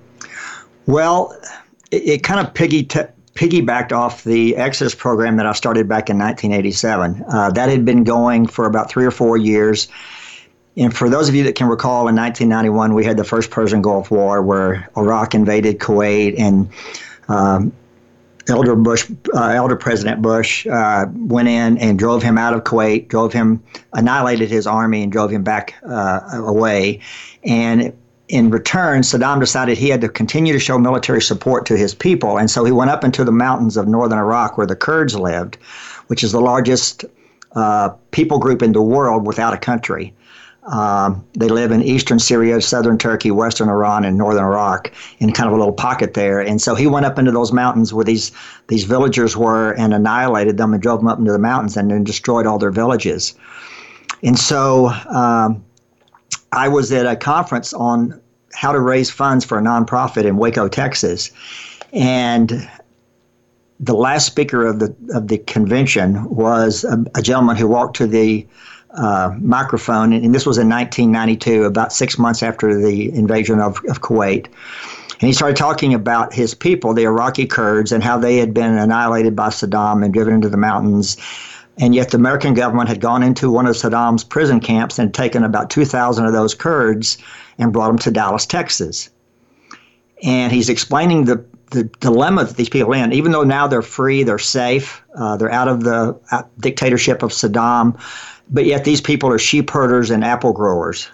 Well, 0.86 1.38
it, 1.92 2.04
it 2.04 2.24
kind 2.24 2.46
of 2.46 2.54
piggy 2.54 2.84
t- 2.84 3.02
piggybacked 3.36 3.92
off 3.92 4.24
the 4.24 4.56
Exodus 4.56 4.96
program 4.96 5.38
that 5.38 5.46
I 5.46 5.52
started 5.52 5.88
back 5.88 6.10
in 6.10 6.18
1987. 6.18 7.24
Uh, 7.28 7.52
that 7.52 7.70
had 7.70 7.86
been 7.86 8.04
going 8.04 8.48
for 8.48 8.66
about 8.66 8.90
three 8.90 9.06
or 9.06 9.12
four 9.12 9.38
years. 9.38 9.88
And 10.76 10.96
for 10.96 11.10
those 11.10 11.28
of 11.30 11.36
you 11.36 11.44
that 11.44 11.56
can 11.56 11.68
recall, 11.68 12.08
in 12.08 12.16
1991, 12.16 12.94
we 12.94 13.04
had 13.06 13.18
the 13.18 13.24
first 13.24 13.50
Persian 13.50 13.82
Gulf 13.82 14.12
War 14.12 14.42
where 14.42 14.90
Iraq 14.96 15.34
invaded 15.34 15.80
Kuwait 15.80 16.36
and 16.38 16.70
um, 17.28 17.74
elder 18.50 18.76
Bush, 18.76 19.10
uh, 19.34 19.50
elder 19.50 19.76
President 19.76 20.22
Bush, 20.22 20.66
uh, 20.68 21.06
went 21.14 21.48
in 21.48 21.78
and 21.78 22.00
drove 22.00 22.24
him 22.24 22.38
out 22.38 22.54
of 22.54 22.64
Kuwait, 22.64 23.08
drove 23.08 23.34
him, 23.34 23.62
annihilated 23.94 24.50
his 24.50 24.68
army, 24.68 25.04
and 25.04 25.12
drove 25.12 25.32
him 25.32 25.44
back 25.44 25.76
uh, 25.86 26.22
away. 26.34 27.00
And 27.44 27.94
in 28.28 28.50
return, 28.50 29.02
Saddam 29.02 29.40
decided 29.40 29.78
he 29.78 29.90
had 29.90 30.02
to 30.02 30.10
continue 30.10 30.54
to 30.54 30.60
show 30.60 30.78
military 30.78 31.22
support 31.22 31.66
to 31.68 31.78
his 31.78 31.94
people, 31.94 32.38
and 32.38 32.50
so 32.50 32.64
he 32.64 32.72
went 32.72 32.92
up 32.92 33.04
into 33.04 33.24
the 33.24 33.32
mountains 33.32 33.78
of 33.78 33.88
northern 33.88 34.20
Iraq, 34.20 34.58
where 34.58 34.68
the 34.68 34.76
Kurds 34.76 35.16
lived, 35.16 35.58
which 36.08 36.24
is 36.24 36.32
the 36.32 36.42
largest 36.42 37.06
uh, 37.56 37.90
people 38.12 38.40
group 38.40 38.62
in 38.62 38.74
the 38.74 38.82
world 38.82 39.26
without 39.26 39.54
a 39.54 39.58
country. 39.58 40.14
Um, 40.68 41.26
they 41.34 41.48
live 41.48 41.72
in 41.72 41.82
eastern 41.82 42.20
Syria, 42.20 42.60
southern 42.62 42.98
Turkey, 42.98 43.32
western 43.32 43.70
Iran, 43.70 44.04
and 44.04 44.18
northern 44.18 44.44
Iraq, 44.44 44.92
in 45.20 45.32
kind 45.32 45.48
of 45.48 45.54
a 45.54 45.58
little 45.58 45.74
pocket 45.74 46.14
there. 46.14 46.42
And 46.42 46.62
so 46.62 46.76
he 46.76 46.88
went 46.88 47.06
up 47.06 47.18
into 47.18 47.32
those 47.32 47.54
mountains 47.54 47.94
where 47.94 48.04
these 48.04 48.32
these 48.68 48.84
villagers 48.84 49.38
were 49.38 49.72
and 49.74 49.94
annihilated 49.94 50.58
them 50.58 50.74
and 50.74 50.84
drove 50.84 51.00
them 51.00 51.08
up 51.08 51.20
into 51.20 51.32
the 51.32 51.40
mountains 51.40 51.78
and 51.78 51.90
then 51.90 52.04
destroyed 52.04 52.46
all 52.46 52.60
their 52.60 52.72
villages. 52.72 53.34
And 54.24 54.38
so 54.38 54.88
um, 55.10 55.64
I 56.52 56.68
was 56.68 56.92
at 56.92 57.06
a 57.06 57.16
conference 57.16 57.74
on 57.74 58.20
how 58.54 58.74
to 58.74 58.80
raise 58.80 59.10
funds 59.10 59.46
for 59.46 59.58
a 59.58 59.62
nonprofit 59.62 60.26
in 60.26 60.36
Waco, 60.36 60.68
Texas, 60.68 61.32
and 61.94 62.70
the 63.80 63.94
last 63.94 64.26
speaker 64.26 64.66
of 64.66 64.80
the 64.80 64.94
of 65.14 65.30
the 65.30 65.38
convention 65.38 66.28
was 66.30 66.84
a, 66.84 67.06
a 67.16 67.22
gentleman 67.22 67.56
who 67.56 67.68
walked 67.68 67.96
to 67.98 68.08
the 68.08 68.46
uh, 68.98 69.36
microphone, 69.40 70.12
and 70.12 70.34
this 70.34 70.46
was 70.46 70.58
in 70.58 70.68
1992, 70.70 71.64
about 71.64 71.94
six 71.94 72.18
months 72.18 72.42
after 72.44 72.80
the 72.80 73.14
invasion 73.14 73.60
of, 73.60 73.78
of 73.86 74.02
Kuwait. 74.02 74.48
And 75.20 75.28
he 75.28 75.34
started 75.34 75.58
talking 75.58 75.94
about 75.94 76.34
his 76.34 76.54
people, 76.54 76.94
the 76.94 77.04
Iraqi 77.04 77.48
Kurds, 77.48 77.92
and 77.92 78.04
how 78.04 78.18
they 78.18 78.38
had 78.38 78.54
been 78.54 78.78
annihilated 78.78 79.36
by 79.36 79.50
Saddam 79.50 80.04
and 80.04 80.14
driven 80.14 80.34
into 80.34 80.50
the 80.50 80.58
mountains. 80.58 81.18
And 81.80 81.94
yet, 81.96 82.10
the 82.10 82.18
American 82.18 82.54
government 82.54 82.90
had 82.90 83.02
gone 83.02 83.24
into 83.24 83.52
one 83.52 83.68
of 83.68 83.76
Saddam's 83.76 84.24
prison 84.24 84.60
camps 84.60 85.00
and 85.00 85.14
taken 85.14 85.44
about 85.44 85.70
2,000 85.70 86.26
of 86.26 86.34
those 86.34 86.54
Kurds 86.54 87.18
and 87.58 87.74
brought 87.74 87.88
them 87.88 87.98
to 88.00 88.12
Dallas, 88.12 88.46
Texas. 88.46 89.10
And 90.24 90.52
he's 90.52 90.70
explaining 90.70 91.26
the, 91.26 91.44
the 91.72 91.84
dilemma 92.00 92.46
that 92.46 92.58
these 92.58 92.70
people 92.70 92.94
are 92.94 92.98
in. 92.98 93.14
Even 93.14 93.32
though 93.32 93.44
now 93.44 93.68
they're 93.68 93.84
free, 93.84 94.24
they're 94.24 94.40
safe, 94.40 95.04
uh, 95.16 95.38
they're 95.38 95.52
out 95.52 95.68
of 95.68 95.84
the 95.84 96.20
dictatorship 96.60 97.22
of 97.22 97.32
Saddam, 97.32 98.00
but 98.50 98.66
yet 98.66 98.84
these 98.84 99.02
people 99.02 99.32
are 99.32 99.40
sheep 99.40 99.70
herders 99.70 100.10
and 100.10 100.24
apple 100.24 100.54
growers 100.54 101.10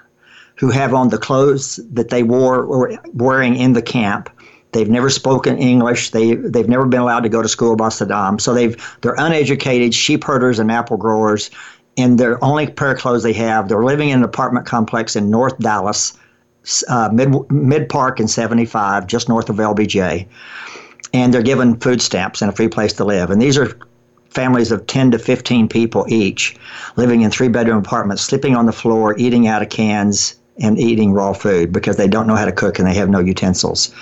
who 0.55 0.69
have 0.69 0.93
on 0.93 1.09
the 1.09 1.17
clothes 1.17 1.79
that 1.91 2.09
they 2.09 2.23
wore 2.23 2.63
or 2.63 2.97
wearing 3.13 3.55
in 3.55 3.73
the 3.73 3.81
camp. 3.81 4.29
They've 4.71 4.89
never 4.89 5.09
spoken 5.09 5.57
English. 5.57 6.11
They 6.11 6.35
they've 6.35 6.69
never 6.69 6.85
been 6.85 7.01
allowed 7.01 7.21
to 7.21 7.29
go 7.29 7.41
to 7.41 7.49
school 7.49 7.75
by 7.75 7.89
Saddam. 7.89 8.41
So 8.41 8.53
they've 8.53 8.75
they're 9.01 9.15
uneducated 9.17 9.93
sheep 9.93 10.23
herders 10.23 10.59
and 10.59 10.71
apple 10.71 10.97
growers, 10.97 11.51
and 11.97 12.19
their 12.19 12.43
only 12.43 12.67
pair 12.67 12.91
of 12.91 12.99
clothes 12.99 13.23
they 13.23 13.33
have. 13.33 13.69
They're 13.69 13.83
living 13.83 14.09
in 14.09 14.19
an 14.19 14.23
apartment 14.23 14.65
complex 14.65 15.15
in 15.15 15.29
North 15.29 15.57
Dallas, 15.59 16.13
uh, 16.87 17.09
mid 17.13 17.35
mid 17.51 17.89
park 17.89 18.19
in 18.19 18.27
75, 18.27 19.05
just 19.05 19.29
north 19.29 19.49
of 19.49 19.57
LBJ, 19.57 20.25
and 21.13 21.33
they're 21.33 21.43
given 21.43 21.79
food 21.79 22.01
stamps 22.01 22.41
and 22.41 22.51
a 22.51 22.55
free 22.55 22.67
place 22.67 22.93
to 22.93 23.05
live. 23.05 23.29
And 23.29 23.39
these 23.39 23.57
are 23.57 23.77
families 24.33 24.71
of 24.71 24.85
10 24.87 25.11
to 25.11 25.19
15 25.19 25.67
people 25.67 26.05
each, 26.09 26.55
living 26.95 27.21
in 27.21 27.31
three 27.31 27.47
bedroom 27.47 27.77
apartments, 27.77 28.23
sleeping 28.23 28.55
on 28.55 28.65
the 28.65 28.71
floor, 28.71 29.15
eating 29.17 29.47
out 29.47 29.61
of 29.61 29.69
cans, 29.69 30.35
and 30.59 30.77
eating 30.77 31.13
raw 31.13 31.33
food 31.33 31.71
because 31.71 31.97
they 31.97 32.07
don't 32.07 32.27
know 32.27 32.35
how 32.35 32.45
to 32.45 32.51
cook 32.51 32.77
and 32.77 32.87
they 32.87 32.93
have 32.93 33.09
no 33.09 33.19
utensils. 33.19 33.93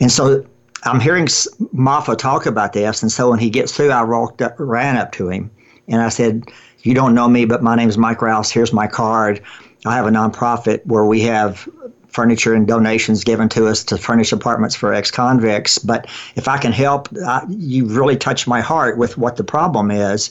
And 0.00 0.12
so 0.12 0.44
I'm 0.84 1.00
hearing 1.00 1.26
Maffa 1.26 2.16
talk 2.16 2.46
about 2.46 2.72
this. 2.72 3.02
And 3.02 3.10
so 3.10 3.30
when 3.30 3.38
he 3.38 3.50
gets 3.50 3.74
through, 3.74 3.90
I 3.90 4.02
walked 4.02 4.42
up, 4.42 4.54
ran 4.58 4.96
up 4.96 5.12
to 5.12 5.28
him 5.30 5.50
and 5.88 6.02
I 6.02 6.08
said, 6.08 6.44
You 6.82 6.94
don't 6.94 7.14
know 7.14 7.28
me, 7.28 7.44
but 7.44 7.62
my 7.62 7.74
name 7.74 7.88
is 7.88 7.98
Mike 7.98 8.22
Rouse. 8.22 8.50
Here's 8.50 8.72
my 8.72 8.86
card. 8.86 9.42
I 9.86 9.94
have 9.94 10.06
a 10.06 10.10
nonprofit 10.10 10.84
where 10.84 11.04
we 11.04 11.20
have 11.22 11.68
furniture 12.08 12.54
and 12.54 12.66
donations 12.66 13.24
given 13.24 13.48
to 13.50 13.66
us 13.66 13.84
to 13.84 13.98
furnish 13.98 14.32
apartments 14.32 14.74
for 14.74 14.92
ex-convicts. 14.92 15.78
But 15.78 16.06
if 16.36 16.48
I 16.48 16.58
can 16.58 16.72
help, 16.72 17.08
I, 17.26 17.44
you 17.48 17.86
really 17.86 18.16
touch 18.16 18.46
my 18.46 18.60
heart 18.60 18.98
with 18.98 19.18
what 19.18 19.36
the 19.36 19.44
problem 19.44 19.90
is 19.90 20.30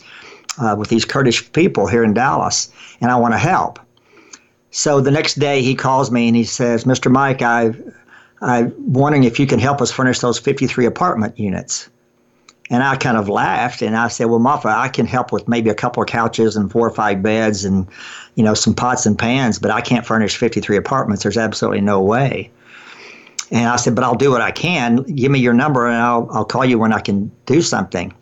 uh, 0.59 0.75
with 0.77 0.89
these 0.89 1.05
Kurdish 1.05 1.51
people 1.51 1.87
here 1.87 2.03
in 2.03 2.13
Dallas, 2.13 2.71
and 3.01 3.11
I 3.11 3.15
want 3.15 3.33
to 3.33 3.37
help. 3.37 3.79
So 4.71 5.01
the 5.01 5.11
next 5.11 5.35
day 5.39 5.61
he 5.61 5.75
calls 5.75 6.11
me 6.11 6.27
and 6.27 6.35
he 6.35 6.43
says, 6.43 6.83
Mr. 6.83 7.11
Mike, 7.11 7.41
I, 7.41 7.71
I'm 8.41 8.73
wondering 8.93 9.23
if 9.23 9.39
you 9.39 9.47
can 9.47 9.59
help 9.59 9.81
us 9.81 9.91
furnish 9.91 10.19
those 10.19 10.39
53 10.39 10.85
apartment 10.85 11.39
units. 11.39 11.89
And 12.69 12.83
I 12.83 12.95
kind 12.97 13.17
of 13.17 13.29
laughed 13.29 13.81
and 13.81 13.95
I 13.95 14.09
said, 14.09 14.25
Well, 14.25 14.39
Maffa, 14.39 14.65
I 14.65 14.89
can 14.89 15.05
help 15.05 15.31
with 15.31 15.47
maybe 15.47 15.69
a 15.69 15.75
couple 15.75 16.03
of 16.03 16.09
couches 16.09 16.55
and 16.55 16.71
four 16.71 16.87
or 16.87 16.91
five 16.91 17.23
beds 17.23 17.63
and, 17.63 17.87
you 18.35 18.43
know, 18.43 18.53
some 18.53 18.73
pots 18.73 19.05
and 19.05 19.17
pans, 19.17 19.57
but 19.57 19.71
I 19.71 19.81
can't 19.81 20.05
furnish 20.05 20.35
53 20.37 20.75
apartments. 20.75 21.23
There's 21.23 21.37
absolutely 21.37 21.81
no 21.81 22.01
way. 22.01 22.51
And 23.51 23.69
I 23.69 23.77
said, 23.77 23.95
But 23.95 24.03
I'll 24.03 24.15
do 24.15 24.31
what 24.31 24.41
I 24.41 24.51
can. 24.51 24.97
Give 25.03 25.31
me 25.31 25.39
your 25.39 25.53
number 25.53 25.87
and 25.87 25.95
I'll, 25.95 26.27
I'll 26.31 26.45
call 26.45 26.65
you 26.65 26.77
when 26.77 26.91
I 26.91 26.99
can 26.99 27.31
do 27.45 27.61
something. 27.61 28.13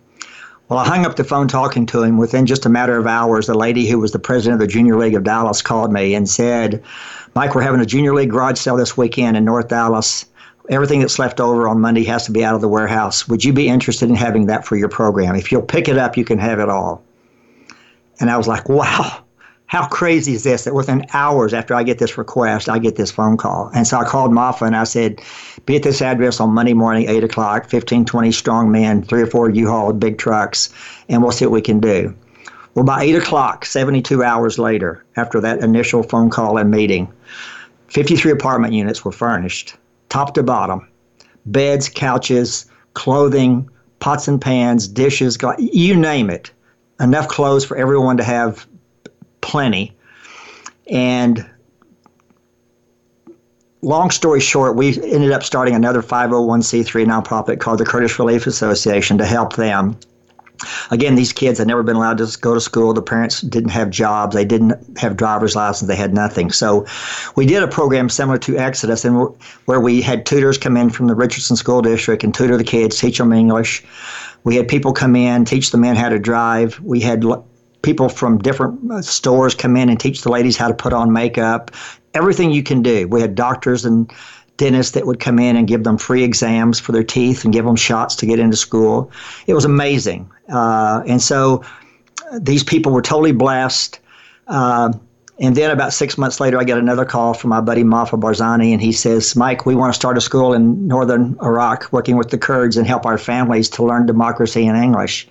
Well, 0.67 0.79
I 0.79 0.85
hung 0.87 1.05
up 1.05 1.15
the 1.15 1.23
phone 1.23 1.47
talking 1.47 1.85
to 1.87 2.01
him. 2.01 2.17
Within 2.17 2.47
just 2.47 2.65
a 2.65 2.69
matter 2.69 2.97
of 2.97 3.05
hours, 3.05 3.45
the 3.45 3.53
lady 3.53 3.87
who 3.87 3.99
was 3.99 4.13
the 4.13 4.19
president 4.19 4.59
of 4.61 4.67
the 4.67 4.71
Junior 4.71 4.97
League 4.97 5.13
of 5.13 5.23
Dallas 5.23 5.61
called 5.61 5.93
me 5.93 6.15
and 6.15 6.27
said, 6.27 6.83
Mike, 7.35 7.53
we're 7.53 7.61
having 7.61 7.81
a 7.81 7.85
Junior 7.85 8.15
League 8.15 8.31
garage 8.31 8.57
sale 8.57 8.75
this 8.75 8.97
weekend 8.97 9.37
in 9.37 9.45
North 9.45 9.67
Dallas. 9.67 10.25
Everything 10.69 10.99
that's 10.99 11.19
left 11.19 11.39
over 11.39 11.67
on 11.67 11.79
Monday 11.79 12.03
has 12.05 12.25
to 12.25 12.31
be 12.31 12.43
out 12.43 12.55
of 12.55 12.61
the 12.61 12.67
warehouse. 12.67 13.27
Would 13.27 13.43
you 13.43 13.53
be 13.53 13.67
interested 13.67 14.09
in 14.09 14.15
having 14.15 14.47
that 14.47 14.65
for 14.65 14.75
your 14.75 14.89
program? 14.89 15.35
If 15.35 15.51
you'll 15.51 15.61
pick 15.61 15.87
it 15.87 15.97
up, 15.97 16.17
you 16.17 16.25
can 16.25 16.39
have 16.39 16.59
it 16.59 16.69
all. 16.69 17.03
And 18.19 18.29
I 18.29 18.37
was 18.37 18.47
like, 18.47 18.67
wow 18.69 19.25
how 19.67 19.87
crazy 19.87 20.33
is 20.33 20.43
this 20.43 20.63
that 20.63 20.73
within 20.73 21.05
hours 21.13 21.53
after 21.53 21.73
I 21.73 21.83
get 21.83 21.97
this 21.97 22.17
request, 22.17 22.69
I 22.69 22.77
get 22.79 22.95
this 22.95 23.11
phone 23.11 23.37
call? 23.37 23.71
And 23.73 23.87
so 23.87 23.97
I 23.97 24.05
called 24.05 24.31
Maffa 24.31 24.65
and 24.65 24.75
I 24.75 24.83
said, 24.83 25.21
be 25.65 25.75
at 25.75 25.83
this 25.83 26.01
address 26.01 26.39
on 26.39 26.51
Monday 26.51 26.73
morning, 26.73 27.09
8 27.09 27.23
o'clock, 27.23 27.69
15, 27.69 28.05
20 28.05 28.31
strong 28.31 28.71
men, 28.71 29.03
three 29.03 29.21
or 29.21 29.27
four 29.27 29.49
U-Haul 29.49 29.93
big 29.93 30.17
trucks, 30.17 30.69
and 31.09 31.21
we'll 31.21 31.31
see 31.31 31.45
what 31.45 31.51
we 31.51 31.61
can 31.61 31.79
do. 31.79 32.15
Well, 32.75 32.85
by 32.85 33.03
8 33.03 33.15
o'clock, 33.15 33.65
72 33.65 34.23
hours 34.23 34.59
later, 34.59 35.03
after 35.15 35.39
that 35.41 35.61
initial 35.61 36.03
phone 36.03 36.29
call 36.29 36.57
and 36.57 36.69
meeting, 36.69 37.11
53 37.87 38.31
apartment 38.31 38.73
units 38.73 39.03
were 39.03 39.11
furnished, 39.11 39.75
top 40.09 40.33
to 40.35 40.43
bottom. 40.43 40.87
Beds, 41.45 41.89
couches, 41.89 42.65
clothing, 42.93 43.69
pots 43.99 44.27
and 44.27 44.41
pans, 44.41 44.87
dishes, 44.87 45.37
you 45.59 45.95
name 45.95 46.29
it. 46.29 46.51
Enough 46.99 47.27
clothes 47.27 47.65
for 47.65 47.77
everyone 47.77 48.17
to 48.17 48.23
have 48.23 48.67
plenty. 49.41 49.95
And 50.89 51.47
long 53.81 54.11
story 54.11 54.39
short, 54.39 54.75
we 54.75 55.01
ended 55.01 55.31
up 55.31 55.43
starting 55.43 55.75
another 55.75 56.01
501c3 56.01 57.05
nonprofit 57.05 57.59
called 57.59 57.79
the 57.79 57.85
Kurdish 57.85 58.17
Relief 58.17 58.47
Association 58.47 59.17
to 59.17 59.25
help 59.25 59.55
them. 59.55 59.97
Again, 60.91 61.15
these 61.15 61.33
kids 61.33 61.59
had 61.59 61.67
never 61.67 61.83
been 61.83 61.95
allowed 61.95 62.17
to 62.19 62.37
go 62.39 62.53
to 62.53 62.61
school. 62.61 62.93
The 62.93 63.01
parents 63.01 63.41
didn't 63.41 63.69
have 63.69 63.89
jobs. 63.89 64.35
They 64.35 64.45
didn't 64.45 64.97
have 64.97 65.17
driver's 65.17 65.55
license. 65.55 65.87
They 65.87 65.95
had 65.95 66.13
nothing. 66.13 66.51
So 66.51 66.85
we 67.35 67.45
did 67.45 67.63
a 67.63 67.67
program 67.67 68.09
similar 68.09 68.37
to 68.39 68.57
Exodus 68.57 69.05
and 69.05 69.27
where 69.65 69.79
we 69.79 70.01
had 70.01 70.25
tutors 70.25 70.57
come 70.57 70.77
in 70.77 70.89
from 70.89 71.07
the 71.07 71.15
Richardson 71.15 71.55
School 71.55 71.81
District 71.81 72.23
and 72.23 72.33
tutor 72.33 72.57
the 72.57 72.63
kids, 72.63 72.99
teach 72.99 73.17
them 73.17 73.33
English. 73.33 73.83
We 74.43 74.55
had 74.55 74.67
people 74.67 74.93
come 74.93 75.15
in, 75.15 75.45
teach 75.45 75.71
the 75.71 75.77
men 75.77 75.95
how 75.95 76.09
to 76.09 76.19
drive. 76.19 76.79
We 76.81 76.99
had 76.99 77.25
people 77.81 78.09
from 78.09 78.39
different 78.39 78.91
uh, 78.91 79.01
stores 79.01 79.55
come 79.55 79.77
in 79.77 79.89
and 79.89 79.99
teach 79.99 80.21
the 80.23 80.29
ladies 80.29 80.57
how 80.57 80.67
to 80.67 80.73
put 80.73 80.93
on 80.93 81.13
makeup. 81.13 81.71
Everything 82.13 82.51
you 82.51 82.63
can 82.63 82.81
do. 82.81 83.07
We 83.07 83.21
had 83.21 83.35
doctors 83.35 83.85
and 83.85 84.11
dentists 84.57 84.93
that 84.93 85.05
would 85.05 85.19
come 85.19 85.39
in 85.39 85.55
and 85.55 85.67
give 85.67 85.83
them 85.83 85.97
free 85.97 86.23
exams 86.23 86.79
for 86.79 86.91
their 86.91 87.03
teeth 87.03 87.43
and 87.43 87.53
give 87.53 87.65
them 87.65 87.75
shots 87.75 88.15
to 88.15 88.25
get 88.25 88.39
into 88.39 88.55
school. 88.55 89.11
It 89.47 89.53
was 89.53 89.65
amazing. 89.65 90.29
Uh, 90.49 91.03
and 91.05 91.21
so 91.21 91.63
uh, 92.31 92.39
these 92.41 92.63
people 92.63 92.91
were 92.91 93.01
totally 93.01 93.33
blessed. 93.33 93.99
Uh, 94.47 94.93
and 95.37 95.55
then 95.57 95.69
about 95.71 95.91
six 95.91 96.17
months 96.17 96.39
later, 96.39 96.57
I 96.57 96.63
get 96.63 96.77
another 96.77 97.03
call 97.03 97.33
from 97.33 97.49
my 97.49 97.59
buddy 97.59 97.83
Maffa 97.83 98.17
Barzani, 98.17 98.71
and 98.71 98.81
he 98.81 98.93
says, 98.93 99.35
Mike, 99.35 99.65
we 99.65 99.75
want 99.75 99.93
to 99.93 99.95
start 99.95 100.17
a 100.17 100.21
school 100.21 100.53
in 100.53 100.87
northern 100.87 101.37
Iraq 101.41 101.91
working 101.91 102.15
with 102.15 102.29
the 102.29 102.37
Kurds 102.37 102.77
and 102.77 102.87
help 102.87 103.05
our 103.05 103.17
families 103.17 103.67
to 103.71 103.83
learn 103.83 104.05
democracy 104.05 104.65
and 104.65 104.77
English. 104.77 105.27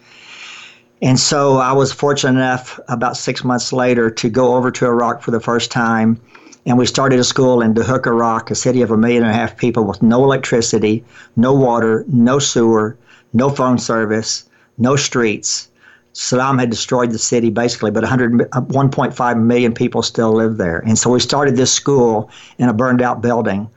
And 1.01 1.18
so 1.18 1.57
I 1.57 1.72
was 1.72 1.93
fortunate 1.93 2.39
enough 2.39 2.79
about 2.89 3.16
six 3.16 3.45
months 3.45 3.72
later 3.72 4.11
to 4.11 4.29
go 4.29 4.57
over 4.57 4.70
to 4.72 4.87
Iraq 4.87 5.22
for 5.22 5.31
the 5.31 5.41
first 5.41 5.70
time. 5.70 6.20
And 6.67 6.79
we 6.79 6.87
started 6.87 7.19
a 7.19 7.25
school 7.25 7.61
in 7.61 7.75
Duhok, 7.75 8.07
Iraq, 8.07 8.51
a 8.51 8.55
city 8.55 8.81
of 8.83 8.91
a 8.91 8.97
million 8.97 9.23
and 9.23 9.33
a 9.33 9.35
half 9.35 9.57
people 9.57 9.85
with 9.85 10.03
no 10.03 10.25
electricity, 10.25 11.05
no 11.37 11.53
water, 11.53 12.05
no 12.09 12.39
sewer, 12.39 12.97
no 13.33 13.51
phone 13.51 13.79
service, 13.79 14.45
no 14.79 14.97
streets. 14.97 15.69
Saddam 16.15 16.61
had 16.61 16.71
destroyed 16.71 17.11
the 17.11 17.19
city 17.19 17.51
basically, 17.51 17.91
but 17.91 18.03
100, 18.03 18.51
1.5 18.51 19.43
million 19.43 19.75
people 19.75 20.03
still 20.03 20.33
live 20.33 20.57
there. 20.57 20.79
And 20.87 20.97
so 20.97 21.11
we 21.11 21.21
started 21.21 21.57
this 21.57 21.73
school 21.73 22.31
in 22.59 22.69
a 22.69 22.73
burned 22.73 23.03
out 23.03 23.21
building 23.21 23.69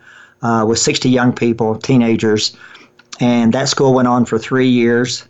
uh, 0.43 0.63
with 0.67 0.79
60 0.79 1.09
young 1.09 1.33
people, 1.33 1.75
teenagers. 1.75 2.55
And 3.19 3.53
that 3.53 3.67
school 3.67 3.93
went 3.93 4.07
on 4.07 4.25
for 4.25 4.37
three 4.37 4.67
years. 4.69 5.27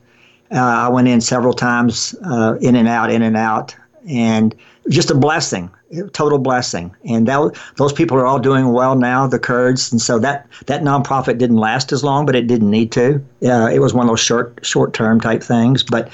Uh, 0.52 0.58
I 0.58 0.90
went 0.90 1.08
in 1.08 1.22
several 1.22 1.54
times, 1.54 2.14
uh, 2.26 2.58
in 2.62 2.76
and 2.76 2.88
out, 2.88 3.10
in 3.10 3.22
and 3.22 3.38
out, 3.38 3.76
and 4.08 4.54
just 4.90 5.10
a 5.10 5.16
blessing, 5.16 5.70
total 6.14 6.38
blessing. 6.38 6.96
And 7.06 7.28
that, 7.28 7.58
those 7.78 7.94
people 7.94 8.18
are 8.18 8.26
all 8.26 8.40
doing 8.40 8.74
well 8.74 8.96
now, 8.96 9.28
the 9.28 9.40
Kurds, 9.40 9.92
and 9.92 10.02
so 10.02 10.20
that 10.20 10.48
that 10.66 10.82
nonprofit 10.82 11.38
didn't 11.38 11.58
last 11.58 11.92
as 11.92 12.04
long, 12.04 12.26
but 12.26 12.36
it 12.36 12.48
didn't 12.48 12.70
need 12.70 12.92
to. 12.94 13.24
Uh, 13.44 13.68
it 13.68 13.80
was 13.80 13.94
one 13.94 14.06
of 14.06 14.10
those 14.10 14.20
short 14.20 14.60
short 14.64 14.94
term 14.94 15.20
type 15.22 15.44
things. 15.44 15.84
But 15.84 16.10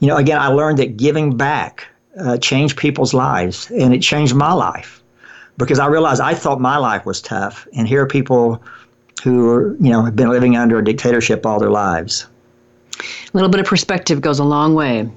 you 0.00 0.08
know, 0.08 0.16
again, 0.16 0.38
I 0.38 0.48
learned 0.48 0.78
that 0.78 0.96
giving 0.96 1.36
back 1.36 1.86
uh, 2.18 2.38
changed 2.38 2.76
people's 2.76 3.14
lives, 3.14 3.70
and 3.70 3.94
it 3.94 4.00
changed 4.00 4.34
my 4.34 4.52
life 4.52 5.02
because 5.56 5.78
I 5.78 5.86
realized 5.86 6.20
I 6.20 6.34
thought 6.34 6.60
my 6.60 6.76
life 6.76 7.06
was 7.06 7.20
tough, 7.20 7.66
and 7.74 7.86
here 7.86 8.02
are 8.02 8.06
people 8.06 8.62
who 9.22 9.48
are, 9.50 9.76
you 9.76 9.90
know 9.90 10.02
have 10.04 10.16
been 10.16 10.30
living 10.30 10.56
under 10.56 10.78
a 10.78 10.84
dictatorship 10.84 11.46
all 11.46 11.60
their 11.60 11.70
lives. 11.70 12.26
A 12.98 13.04
little 13.32 13.48
bit 13.48 13.60
of 13.60 13.66
perspective 13.66 14.20
goes 14.20 14.38
a 14.38 14.44
long 14.44 14.74
way. 14.74 15.10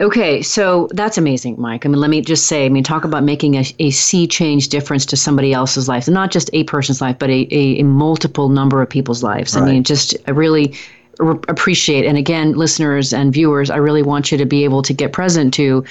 Okay, 0.00 0.42
so 0.42 0.88
that's 0.92 1.16
amazing, 1.16 1.56
Mike. 1.58 1.86
I 1.86 1.88
mean, 1.88 2.00
let 2.00 2.10
me 2.10 2.20
just 2.20 2.46
say, 2.46 2.66
I 2.66 2.68
mean, 2.68 2.84
talk 2.84 3.04
about 3.04 3.24
making 3.24 3.54
a, 3.54 3.64
a 3.78 3.90
sea 3.90 4.26
change 4.26 4.68
difference 4.68 5.06
to 5.06 5.16
somebody 5.16 5.54
else's 5.54 5.88
life, 5.88 6.06
not 6.06 6.30
just 6.30 6.50
a 6.52 6.64
person's 6.64 7.00
life, 7.00 7.18
but 7.18 7.30
a, 7.30 7.48
a, 7.50 7.80
a 7.80 7.82
multiple 7.82 8.50
number 8.50 8.82
of 8.82 8.90
people's 8.90 9.22
lives. 9.22 9.56
Right. 9.56 9.62
I 9.62 9.72
mean, 9.72 9.84
just 9.84 10.14
I 10.26 10.32
really 10.32 10.74
appreciate 11.48 12.04
and 12.04 12.18
again 12.18 12.52
listeners 12.52 13.10
and 13.10 13.32
viewers 13.32 13.70
i 13.70 13.76
really 13.76 14.02
want 14.02 14.30
you 14.30 14.36
to 14.36 14.44
be 14.44 14.64
able 14.64 14.82
to 14.82 14.92
get 14.92 15.14
present 15.14 15.54
to 15.54 15.82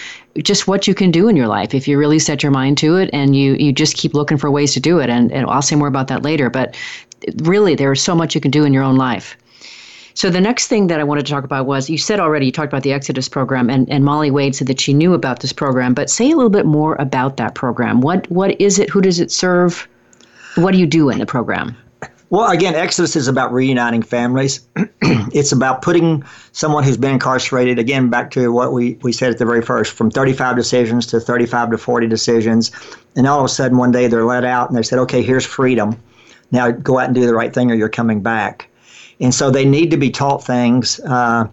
just 0.44 0.68
what 0.68 0.88
you 0.88 0.94
can 0.94 1.10
do 1.10 1.28
in 1.28 1.36
your 1.36 1.48
life 1.48 1.74
if 1.74 1.88
you 1.88 1.98
really 1.98 2.20
set 2.20 2.44
your 2.44 2.52
mind 2.52 2.78
to 2.78 2.96
it 2.96 3.10
and 3.12 3.36
you 3.36 3.56
you 3.56 3.74
just 3.74 3.98
keep 3.98 4.14
looking 4.14 4.38
for 4.38 4.52
ways 4.52 4.72
to 4.72 4.80
do 4.80 5.00
it 5.00 5.10
and, 5.10 5.32
and 5.32 5.50
i'll 5.50 5.64
say 5.64 5.76
more 5.76 5.88
about 5.88 6.10
that 6.10 6.22
later 6.22 6.48
but 6.48 6.76
really, 7.38 7.76
there's 7.76 8.02
so 8.02 8.16
much 8.16 8.36
you 8.36 8.42
can 8.42 8.52
do 8.52 8.66
in 8.66 8.74
your 8.74 8.84
own 8.84 8.98
life. 8.98 9.38
So 10.16 10.30
the 10.30 10.40
next 10.40 10.68
thing 10.68 10.88
that 10.88 11.02
I 11.02 11.04
wanted 11.04 11.26
to 11.26 11.32
talk 11.32 11.44
about 11.44 11.66
was 11.66 11.90
you 11.90 11.98
said 11.98 12.22
already 12.22 12.46
you 12.46 12.52
talked 12.54 12.72
about 12.72 12.84
the 12.84 12.94
Exodus 12.94 13.28
program 13.28 13.70
and, 13.70 13.90
and 13.90 14.06
Molly 14.06 14.32
Wade 14.32 14.56
said 14.56 14.68
that 14.68 14.80
she 14.80 14.94
knew 14.94 15.14
about 15.14 15.42
this 15.42 15.52
program, 15.52 15.94
but 15.94 16.10
say 16.10 16.32
a 16.32 16.36
little 16.38 16.50
bit 16.50 16.66
more 16.66 16.96
about 17.00 17.36
that 17.36 17.54
program. 17.54 18.00
What 18.00 18.30
what 18.32 18.60
is 18.60 18.80
it? 18.80 18.90
Who 18.90 19.02
does 19.02 19.20
it 19.20 19.30
serve? 19.30 19.88
What 20.56 20.72
do 20.72 20.78
you 20.78 20.88
do 20.88 21.10
in 21.10 21.20
the 21.20 21.26
program? 21.26 21.76
Well, 22.30 22.50
again, 22.50 22.76
Exodus 22.76 23.18
is 23.18 23.28
about 23.28 23.52
reuniting 23.52 24.02
families. 24.02 24.66
it's 25.02 25.52
about 25.52 25.82
putting 25.82 26.24
someone 26.54 26.86
who's 26.86 26.98
been 26.98 27.14
incarcerated, 27.14 27.78
again, 27.78 28.10
back 28.10 28.32
to 28.32 28.52
what 28.52 28.72
we, 28.72 28.98
we 29.04 29.12
said 29.12 29.32
at 29.32 29.38
the 29.38 29.46
very 29.46 29.62
first, 29.62 29.94
from 29.94 30.10
35 30.10 30.56
decisions 30.56 31.06
to 31.08 31.20
35 31.20 31.72
to 31.72 31.78
40 31.78 32.08
decisions. 32.08 32.72
And 33.16 33.28
all 33.28 33.40
of 33.40 33.46
a 33.46 33.50
sudden, 33.50 33.78
one 33.78 33.92
day 33.92 34.08
they're 34.08 34.26
let 34.26 34.44
out 34.44 34.70
and 34.70 34.78
they 34.78 34.82
said, 34.82 34.98
okay, 35.00 35.22
here's 35.22 35.46
freedom. 35.46 36.02
Now 36.52 36.72
go 36.72 36.98
out 36.98 37.06
and 37.06 37.16
do 37.16 37.26
the 37.26 37.36
right 37.36 37.54
thing 37.54 37.70
or 37.70 37.76
you're 37.76 37.90
coming 37.90 38.22
back. 38.22 38.70
And 39.20 39.34
so 39.34 39.50
they 39.50 39.66
need 39.66 39.92
to 39.92 39.98
be 39.98 40.10
taught 40.10 40.44
things. 40.44 41.00
Uh, 41.00 41.48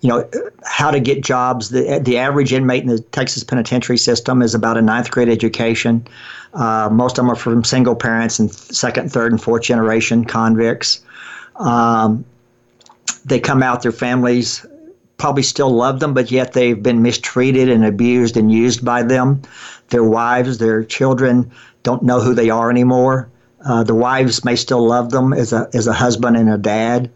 you 0.00 0.08
know 0.08 0.28
how 0.64 0.90
to 0.90 1.00
get 1.00 1.24
jobs. 1.24 1.70
The 1.70 2.00
the 2.02 2.18
average 2.18 2.52
inmate 2.52 2.82
in 2.82 2.88
the 2.88 3.00
Texas 3.00 3.42
penitentiary 3.42 3.98
system 3.98 4.42
is 4.42 4.54
about 4.54 4.76
a 4.76 4.82
ninth 4.82 5.10
grade 5.10 5.28
education. 5.28 6.06
Uh, 6.54 6.88
most 6.90 7.18
of 7.18 7.24
them 7.24 7.32
are 7.32 7.36
from 7.36 7.64
single 7.64 7.96
parents 7.96 8.38
and 8.38 8.52
second, 8.52 9.10
third, 9.12 9.32
and 9.32 9.42
fourth 9.42 9.62
generation 9.62 10.24
convicts. 10.24 11.00
Um, 11.56 12.24
they 13.24 13.40
come 13.40 13.62
out, 13.62 13.82
their 13.82 13.92
families 13.92 14.64
probably 15.18 15.42
still 15.42 15.70
love 15.70 16.00
them, 16.00 16.14
but 16.14 16.30
yet 16.30 16.52
they've 16.52 16.80
been 16.80 17.02
mistreated 17.02 17.68
and 17.68 17.84
abused 17.84 18.36
and 18.36 18.50
used 18.52 18.84
by 18.84 19.02
them. 19.02 19.42
Their 19.88 20.04
wives, 20.04 20.58
their 20.58 20.84
children 20.84 21.50
don't 21.82 22.02
know 22.02 22.20
who 22.20 22.34
they 22.34 22.50
are 22.50 22.70
anymore. 22.70 23.28
Uh, 23.64 23.82
the 23.82 23.94
wives 23.94 24.44
may 24.44 24.56
still 24.56 24.86
love 24.86 25.10
them 25.10 25.32
as 25.32 25.52
a 25.52 25.68
as 25.74 25.86
a 25.86 25.92
husband 25.92 26.36
and 26.36 26.48
a 26.48 26.58
dad, 26.58 27.10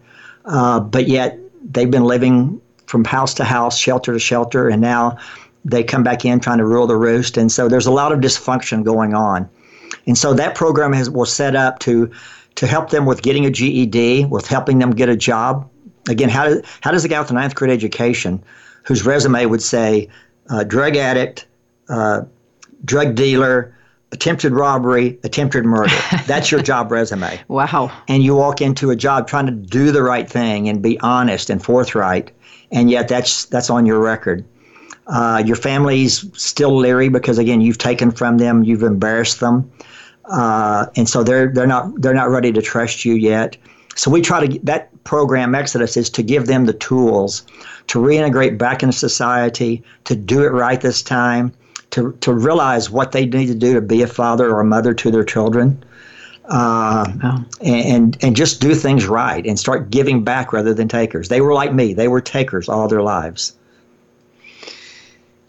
uh, 0.45 0.79
but 0.79 1.07
yet 1.07 1.39
they've 1.71 1.91
been 1.91 2.03
living 2.03 2.59
from 2.85 3.05
house 3.05 3.33
to 3.35 3.43
house, 3.43 3.77
shelter 3.77 4.13
to 4.13 4.19
shelter, 4.19 4.67
and 4.67 4.81
now 4.81 5.17
they 5.65 5.83
come 5.83 6.03
back 6.03 6.25
in 6.25 6.39
trying 6.39 6.57
to 6.57 6.65
rule 6.65 6.87
the 6.87 6.95
roost. 6.95 7.37
And 7.37 7.51
so 7.51 7.69
there's 7.69 7.85
a 7.85 7.91
lot 7.91 8.11
of 8.11 8.19
dysfunction 8.19 8.83
going 8.83 9.13
on. 9.13 9.49
And 10.05 10.17
so 10.17 10.33
that 10.33 10.55
program 10.55 10.91
has, 10.93 11.09
was 11.09 11.31
set 11.31 11.55
up 11.55 11.79
to 11.79 12.11
to 12.55 12.67
help 12.67 12.89
them 12.89 13.05
with 13.05 13.21
getting 13.23 13.45
a 13.45 13.49
GED, 13.49 14.25
with 14.25 14.47
helping 14.47 14.79
them 14.79 14.91
get 14.91 15.09
a 15.09 15.15
job. 15.15 15.67
Again, 16.07 16.29
how, 16.29 16.55
how 16.81 16.91
does 16.91 17.03
a 17.03 17.07
guy 17.07 17.19
with 17.19 17.31
a 17.31 17.33
ninth 17.33 17.55
grade 17.55 17.71
education, 17.71 18.43
whose 18.83 19.05
resume 19.05 19.45
would 19.45 19.61
say 19.61 20.07
uh, 20.49 20.63
drug 20.63 20.95
addict, 20.95 21.47
uh, 21.89 22.21
drug 22.85 23.15
dealer, 23.15 23.75
attempted 24.13 24.53
robbery, 24.53 25.19
attempted 25.23 25.65
murder. 25.65 25.95
That's 26.25 26.51
your 26.51 26.61
job 26.61 26.91
resume. 26.91 27.41
Wow. 27.49 27.91
And 28.07 28.23
you 28.23 28.35
walk 28.35 28.61
into 28.61 28.91
a 28.91 28.95
job 28.95 29.27
trying 29.27 29.47
to 29.47 29.51
do 29.51 29.91
the 29.91 30.03
right 30.03 30.29
thing 30.29 30.69
and 30.69 30.81
be 30.81 30.97
honest 31.01 31.49
and 31.49 31.61
forthright 31.61 32.31
and 32.73 32.89
yet 32.89 33.07
that's 33.07 33.45
that's 33.45 33.69
on 33.69 33.85
your 33.85 33.99
record. 33.99 34.43
Uh, 35.07 35.43
your 35.45 35.55
family's 35.55 36.25
still 36.39 36.75
leery 36.75 37.07
because 37.07 37.37
again 37.37 37.61
you've 37.61 37.77
taken 37.77 38.11
from 38.11 38.39
them, 38.39 38.63
you've 38.63 38.83
embarrassed 38.83 39.39
them, 39.39 39.71
uh, 40.25 40.87
and 40.95 41.07
so 41.07 41.23
they're 41.23 41.53
they're 41.53 41.67
not 41.67 42.01
they're 42.01 42.13
not 42.13 42.29
ready 42.29 42.51
to 42.51 42.61
trust 42.61 43.05
you 43.05 43.13
yet. 43.13 43.55
So 43.95 44.09
we 44.09 44.21
try 44.21 44.45
to 44.45 44.59
that 44.63 44.89
program 45.03 45.53
Exodus 45.53 45.95
is 45.95 46.09
to 46.11 46.23
give 46.23 46.47
them 46.47 46.65
the 46.65 46.73
tools 46.73 47.45
to 47.87 47.99
reintegrate 47.99 48.57
back 48.57 48.81
into 48.81 48.97
society, 48.97 49.83
to 50.05 50.15
do 50.15 50.43
it 50.43 50.49
right 50.49 50.81
this 50.81 51.03
time, 51.03 51.53
to 51.93 52.11
to 52.21 52.33
realize 52.33 52.89
what 52.89 53.11
they 53.11 53.25
need 53.25 53.47
to 53.47 53.55
do 53.55 53.73
to 53.73 53.81
be 53.81 54.01
a 54.01 54.07
father 54.07 54.49
or 54.49 54.59
a 54.59 54.65
mother 54.65 54.93
to 54.93 55.11
their 55.11 55.23
children 55.23 55.83
uh, 56.45 57.05
wow. 57.23 57.45
and 57.61 58.17
and 58.21 58.35
just 58.35 58.59
do 58.59 58.75
things 58.75 59.07
right 59.07 59.45
and 59.45 59.59
start 59.59 59.89
giving 59.89 60.23
back 60.23 60.51
rather 60.51 60.73
than 60.73 60.87
takers. 60.87 61.29
They 61.29 61.39
were 61.41 61.53
like 61.53 61.73
me; 61.73 61.93
they 61.93 62.07
were 62.07 62.21
takers 62.21 62.67
all 62.67 62.87
their 62.87 63.03
lives. 63.03 63.55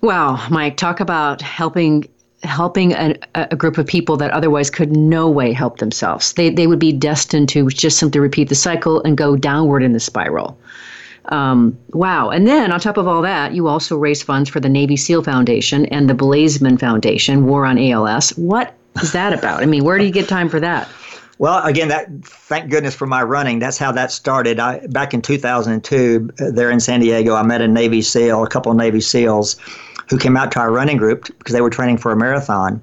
Wow, 0.02 0.46
Mike, 0.50 0.76
talk 0.76 1.00
about 1.00 1.40
helping 1.40 2.06
helping 2.42 2.92
a, 2.92 3.16
a, 3.34 3.56
group 3.56 3.78
of 3.78 3.86
people 3.86 4.18
that 4.18 4.30
otherwise 4.32 4.68
could 4.68 4.94
no 4.94 5.30
way 5.30 5.50
help 5.50 5.78
themselves. 5.78 6.34
They, 6.34 6.50
they 6.50 6.66
would 6.66 6.78
be 6.78 6.92
destined 6.92 7.48
to 7.48 7.70
just 7.70 7.98
simply 7.98 8.20
repeat 8.20 8.50
the 8.50 8.54
cycle 8.54 9.02
and 9.02 9.16
go 9.16 9.34
downward 9.34 9.82
in 9.82 9.94
the 9.94 10.00
spiral. 10.00 10.58
Um, 11.26 11.78
wow. 11.90 12.30
And 12.30 12.46
then 12.46 12.70
on 12.70 12.80
top 12.80 12.96
of 12.96 13.08
all 13.08 13.22
that, 13.22 13.54
you 13.54 13.66
also 13.66 13.96
raise 13.96 14.22
funds 14.22 14.50
for 14.50 14.60
the 14.60 14.68
Navy 14.68 14.96
SEAL 14.96 15.22
Foundation 15.22 15.86
and 15.86 16.08
the 16.08 16.14
Blazeman 16.14 16.78
Foundation, 16.78 17.46
War 17.46 17.64
on 17.64 17.78
ALS. 17.78 18.30
What 18.30 18.74
is 19.02 19.12
that 19.12 19.32
about? 19.32 19.62
I 19.62 19.66
mean, 19.66 19.84
where 19.84 19.98
do 19.98 20.04
you 20.04 20.12
get 20.12 20.28
time 20.28 20.48
for 20.48 20.60
that? 20.60 20.88
Well, 21.38 21.64
again, 21.64 21.88
that 21.88 22.08
thank 22.22 22.70
goodness 22.70 22.94
for 22.94 23.06
my 23.06 23.22
running. 23.22 23.58
That's 23.58 23.78
how 23.78 23.90
that 23.92 24.12
started. 24.12 24.60
I 24.60 24.86
back 24.88 25.14
in 25.14 25.22
2002, 25.22 26.30
uh, 26.38 26.50
there 26.52 26.70
in 26.70 26.78
San 26.78 27.00
Diego, 27.00 27.34
I 27.34 27.42
met 27.42 27.60
a 27.60 27.66
Navy 27.66 28.02
SEAL, 28.02 28.44
a 28.44 28.48
couple 28.48 28.70
of 28.70 28.78
Navy 28.78 29.00
SEALs, 29.00 29.56
who 30.08 30.18
came 30.18 30.36
out 30.36 30.52
to 30.52 30.60
our 30.60 30.70
running 30.70 30.96
group 30.96 31.26
because 31.38 31.52
they 31.52 31.60
were 31.60 31.70
training 31.70 31.98
for 31.98 32.12
a 32.12 32.16
marathon. 32.16 32.80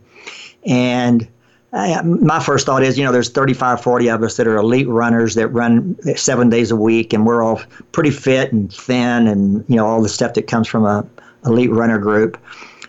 And 0.65 1.27
uh, 1.74 2.03
my 2.03 2.39
first 2.39 2.65
thought 2.65 2.84
is, 2.84 2.97
you 2.97 3.03
know, 3.03 3.11
there's 3.11 3.30
35, 3.30 3.82
40 3.82 4.09
of 4.09 4.24
us 4.24 4.38
that 4.38 4.47
are 4.47 4.57
elite 4.57 4.89
runners 4.89 5.36
that 5.36 5.47
run 5.49 5.95
seven 6.17 6.49
days 6.49 6.69
a 6.69 6.76
week, 6.76 7.13
and 7.13 7.26
we're 7.26 7.41
all 7.41 7.61
pretty 7.93 8.11
fit 8.11 8.51
and 8.51 8.74
thin, 8.74 9.28
and 9.28 9.63
you 9.69 9.78
know 9.78 9.86
all 9.86 10.01
the 10.01 10.09
stuff 10.09 10.34
that 10.34 10.47
comes 10.47 10.67
from 10.67 10.86
a 10.86 11.05
elite 11.45 11.72
runner 11.72 11.97
group. 11.97 12.38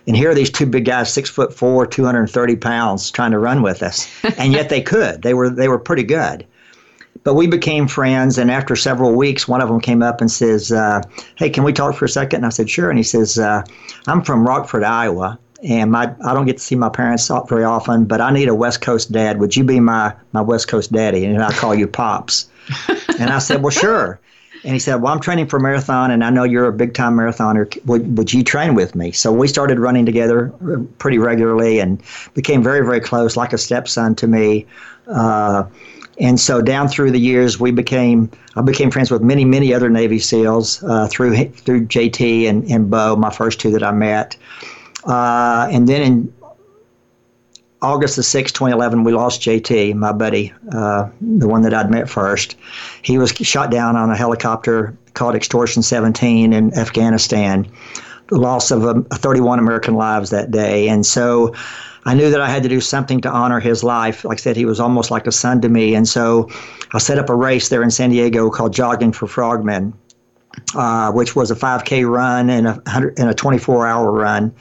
And 0.05 0.17
here 0.17 0.31
are 0.31 0.35
these 0.35 0.49
two 0.49 0.65
big 0.65 0.83
guys, 0.83 1.13
six 1.13 1.29
foot 1.29 1.53
four, 1.53 1.87
230 1.87 2.57
pounds, 2.57 3.09
trying 3.09 3.31
to 3.31 3.39
run 3.39 3.61
with 3.61 3.81
us. 3.81 4.09
And 4.37 4.51
yet 4.51 4.67
they 4.67 4.81
could. 4.81 5.21
They 5.21 5.33
were 5.33 5.49
they 5.49 5.69
were 5.69 5.79
pretty 5.79 6.03
good. 6.03 6.45
But 7.23 7.35
we 7.35 7.47
became 7.47 7.87
friends, 7.87 8.37
and 8.37 8.51
after 8.51 8.75
several 8.75 9.15
weeks, 9.15 9.47
one 9.47 9.61
of 9.61 9.69
them 9.69 9.79
came 9.79 10.03
up 10.03 10.19
and 10.19 10.29
says, 10.29 10.73
uh, 10.73 11.01
"Hey, 11.37 11.49
can 11.49 11.63
we 11.63 11.71
talk 11.71 11.95
for 11.95 12.03
a 12.03 12.09
second? 12.09 12.37
And 12.37 12.45
I 12.45 12.49
said, 12.49 12.69
"Sure." 12.69 12.89
And 12.89 12.99
he 12.99 13.03
says, 13.03 13.39
uh, 13.39 13.63
"I'm 14.07 14.21
from 14.21 14.45
Rockford, 14.45 14.83
Iowa, 14.83 15.39
and 15.63 15.91
my 15.91 16.13
I 16.25 16.33
don't 16.33 16.45
get 16.45 16.57
to 16.57 16.63
see 16.63 16.75
my 16.75 16.89
parents 16.89 17.29
very 17.47 17.63
often, 17.63 18.05
but 18.05 18.21
I 18.21 18.31
need 18.31 18.47
a 18.47 18.55
West 18.55 18.81
Coast 18.81 19.11
dad. 19.11 19.39
Would 19.39 19.55
you 19.55 19.63
be 19.63 19.79
my 19.79 20.13
my 20.31 20.41
West 20.41 20.67
Coast 20.67 20.91
daddy? 20.91 21.25
And 21.25 21.41
I 21.41 21.51
call 21.51 21.73
you 21.75 21.87
pops." 21.87 22.49
and 23.19 23.29
I 23.29 23.39
said, 23.39 23.61
"Well, 23.61 23.71
sure." 23.71 24.19
And 24.63 24.73
he 24.73 24.79
said, 24.79 24.95
Well, 25.01 25.11
I'm 25.11 25.19
training 25.19 25.47
for 25.47 25.59
marathon, 25.59 26.09
and 26.09 26.23
I 26.23 26.29
know 26.29 26.43
you're 26.43 26.67
a 26.67 26.73
big 26.73 26.93
time 26.93 27.17
marathoner. 27.17 27.77
Would, 27.85 28.17
would 28.17 28.33
you 28.33 28.43
train 28.43 28.75
with 28.75 28.95
me? 28.95 29.11
So 29.11 29.31
we 29.31 29.47
started 29.47 29.77
running 29.77 30.05
together 30.05 30.53
uh, 30.65 30.77
pretty 30.99 31.17
regularly 31.17 31.79
and 31.79 32.01
became 32.33 32.63
very, 32.63 32.85
very 32.85 33.01
close, 33.01 33.35
like 33.35 33.51
a 33.51 33.57
stepson 33.57 34.15
to 34.15 34.27
me. 34.27 34.65
Uh, 35.07 35.65
and 36.19 36.39
so 36.39 36.61
down 36.61 36.87
through 36.87 37.11
the 37.11 37.19
years, 37.19 37.59
we 37.59 37.71
became 37.71 38.29
I 38.55 38.61
became 38.61 38.91
friends 38.91 39.11
with 39.11 39.21
many, 39.21 39.43
many 39.43 39.73
other 39.73 39.89
Navy 39.89 40.19
SEALs 40.19 40.81
uh, 40.83 41.07
through 41.07 41.45
through 41.49 41.87
JT 41.87 42.47
and, 42.47 42.63
and 42.69 42.89
Bo, 42.89 43.15
my 43.15 43.31
first 43.31 43.59
two 43.59 43.71
that 43.71 43.83
I 43.83 43.91
met. 43.91 44.37
Uh, 45.05 45.67
and 45.71 45.87
then 45.87 46.01
in 46.01 46.33
August 47.81 48.15
the 48.15 48.21
6th, 48.21 48.53
2011, 48.53 49.03
we 49.03 49.11
lost 49.11 49.41
JT, 49.41 49.93
my 49.95 50.13
buddy, 50.13 50.53
uh, 50.71 51.09
the 51.19 51.47
one 51.47 51.63
that 51.63 51.73
I'd 51.73 51.91
met 51.91 52.09
first. 52.09 52.55
He 53.01 53.17
was 53.17 53.31
shot 53.31 53.71
down 53.71 53.97
on 53.97 54.09
a 54.09 54.15
helicopter 54.15 54.97
called 55.13 55.35
Extortion 55.35 55.83
17 55.83 56.53
in 56.53 56.73
Afghanistan. 56.77 57.67
The 58.27 58.37
loss 58.37 58.71
of 58.71 58.85
um, 58.85 59.03
31 59.05 59.59
American 59.59 59.95
lives 59.95 60.29
that 60.29 60.49
day. 60.49 60.87
And 60.87 61.05
so 61.05 61.53
I 62.05 62.13
knew 62.13 62.31
that 62.31 62.39
I 62.39 62.49
had 62.49 62.63
to 62.63 62.69
do 62.69 62.79
something 62.79 63.19
to 63.21 63.29
honor 63.29 63.59
his 63.59 63.83
life. 63.83 64.23
Like 64.23 64.39
I 64.39 64.41
said, 64.41 64.55
he 64.55 64.65
was 64.65 64.79
almost 64.79 65.11
like 65.11 65.27
a 65.27 65.31
son 65.31 65.59
to 65.61 65.69
me. 65.69 65.93
And 65.93 66.07
so 66.07 66.49
I 66.93 66.99
set 66.99 67.19
up 67.19 67.29
a 67.29 67.35
race 67.35 67.67
there 67.67 67.83
in 67.83 67.91
San 67.91 68.11
Diego 68.11 68.49
called 68.49 68.73
Jogging 68.73 69.11
for 69.11 69.27
Frogmen. 69.27 69.93
Uh, 70.75 71.11
which 71.11 71.35
was 71.35 71.49
a 71.49 71.55
5K 71.55 72.07
run 72.07 72.49
and 72.49 72.67
a, 72.67 72.81
and 73.17 73.29
a 73.29 73.33
24 73.33 73.87
hour 73.87 74.11
run. 74.11 74.53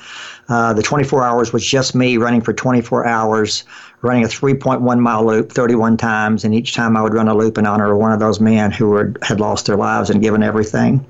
Uh, 0.49 0.73
the 0.73 0.83
24 0.83 1.23
hours 1.23 1.53
was 1.53 1.65
just 1.65 1.95
me 1.95 2.17
running 2.17 2.41
for 2.41 2.53
24 2.53 3.07
hours, 3.07 3.65
running 4.01 4.25
a 4.25 4.27
3.1 4.27 4.99
mile 5.01 5.27
loop 5.27 5.53
31 5.53 5.97
times, 5.97 6.45
and 6.45 6.55
each 6.55 6.75
time 6.75 6.97
I 6.97 7.03
would 7.03 7.15
run 7.15 7.29
a 7.29 7.35
loop 7.35 7.59
in 7.59 7.67
honor 7.67 7.93
of 7.93 7.99
one 7.99 8.13
of 8.13 8.21
those 8.21 8.41
men 8.41 8.71
who 8.71 8.89
were, 8.89 9.15
had 9.23 9.41
lost 9.41 9.67
their 9.67 9.77
lives 9.77 10.09
and 10.09 10.23
given 10.23 10.43
everything. 10.43 11.05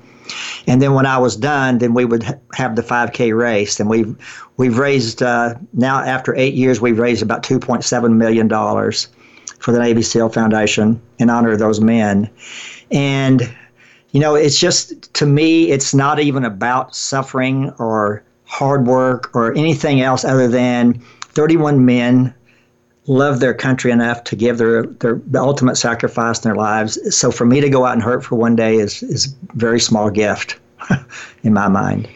And 0.67 0.81
then 0.81 0.93
when 0.93 1.05
I 1.05 1.17
was 1.17 1.35
done, 1.35 1.77
then 1.77 1.93
we 1.93 2.05
would 2.05 2.23
have 2.53 2.75
the 2.75 2.81
5K 2.81 3.37
race, 3.37 3.79
and 3.79 3.89
we've 3.89 4.15
we've 4.57 4.77
raised 4.77 5.21
uh, 5.21 5.55
now 5.73 5.99
after 5.99 6.35
eight 6.35 6.53
years, 6.53 6.79
we've 6.79 6.99
raised 6.99 7.21
about 7.21 7.43
2.7 7.43 8.15
million 8.15 8.47
dollars 8.47 9.07
for 9.59 9.71
the 9.71 9.79
Navy 9.79 10.01
SEAL 10.01 10.29
Foundation 10.29 11.01
in 11.19 11.29
honor 11.29 11.51
of 11.51 11.59
those 11.59 11.81
men, 11.81 12.29
and 12.91 13.53
you 14.13 14.19
know, 14.19 14.35
it's 14.35 14.57
just 14.57 15.13
to 15.15 15.25
me, 15.25 15.71
it's 15.71 15.93
not 15.93 16.19
even 16.19 16.45
about 16.45 16.95
suffering 16.95 17.71
or 17.79 18.23
hard 18.45 18.85
work 18.85 19.35
or 19.35 19.53
anything 19.55 20.01
else 20.01 20.23
other 20.23 20.47
than 20.47 20.93
31 21.21 21.83
men 21.83 22.33
love 23.07 23.39
their 23.39 23.55
country 23.55 23.91
enough 23.91 24.23
to 24.23 24.35
give 24.35 24.59
their, 24.59 24.83
their 24.83 25.15
the 25.27 25.41
ultimate 25.41 25.75
sacrifice 25.75 26.37
in 26.37 26.43
their 26.43 26.55
lives. 26.55 26.97
So 27.15 27.31
for 27.31 27.45
me 27.45 27.59
to 27.59 27.69
go 27.69 27.85
out 27.85 27.93
and 27.93 28.03
hurt 28.03 28.23
for 28.23 28.35
one 28.35 28.55
day 28.55 28.75
is 28.75 29.01
is 29.03 29.33
a 29.33 29.57
very 29.57 29.79
small 29.79 30.09
gift 30.11 30.59
in 31.43 31.53
my 31.53 31.67
mind. 31.67 32.07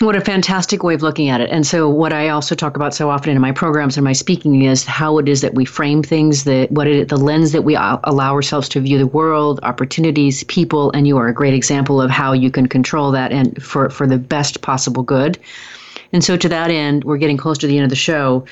What 0.00 0.16
a 0.16 0.20
fantastic 0.20 0.82
way 0.82 0.94
of 0.94 1.02
looking 1.02 1.28
at 1.28 1.40
it. 1.40 1.50
And 1.50 1.64
so, 1.64 1.88
what 1.88 2.12
I 2.12 2.28
also 2.28 2.56
talk 2.56 2.74
about 2.74 2.94
so 2.94 3.10
often 3.10 3.30
in 3.30 3.40
my 3.40 3.52
programs 3.52 3.96
and 3.96 4.02
my 4.02 4.12
speaking 4.12 4.62
is 4.62 4.84
how 4.84 5.18
it 5.18 5.28
is 5.28 5.40
that 5.42 5.54
we 5.54 5.64
frame 5.64 6.02
things, 6.02 6.42
the 6.42 6.66
what 6.70 6.88
it, 6.88 7.10
the 7.10 7.16
lens 7.16 7.52
that 7.52 7.62
we 7.62 7.76
allow 7.76 8.32
ourselves 8.32 8.68
to 8.70 8.80
view 8.80 8.98
the 8.98 9.06
world, 9.06 9.60
opportunities, 9.62 10.42
people, 10.44 10.90
and 10.92 11.06
you 11.06 11.16
are 11.16 11.28
a 11.28 11.32
great 11.32 11.54
example 11.54 12.00
of 12.00 12.10
how 12.10 12.32
you 12.32 12.50
can 12.50 12.66
control 12.66 13.12
that 13.12 13.30
and 13.30 13.62
for 13.62 13.88
for 13.88 14.04
the 14.04 14.18
best 14.18 14.62
possible 14.62 15.04
good. 15.04 15.38
And 16.12 16.24
so, 16.24 16.36
to 16.36 16.48
that 16.48 16.72
end, 16.72 17.04
we're 17.04 17.18
getting 17.18 17.36
close 17.36 17.58
to 17.58 17.68
the 17.68 17.76
end 17.76 17.84
of 17.84 17.90
the 17.90 17.96
show. 17.96 18.44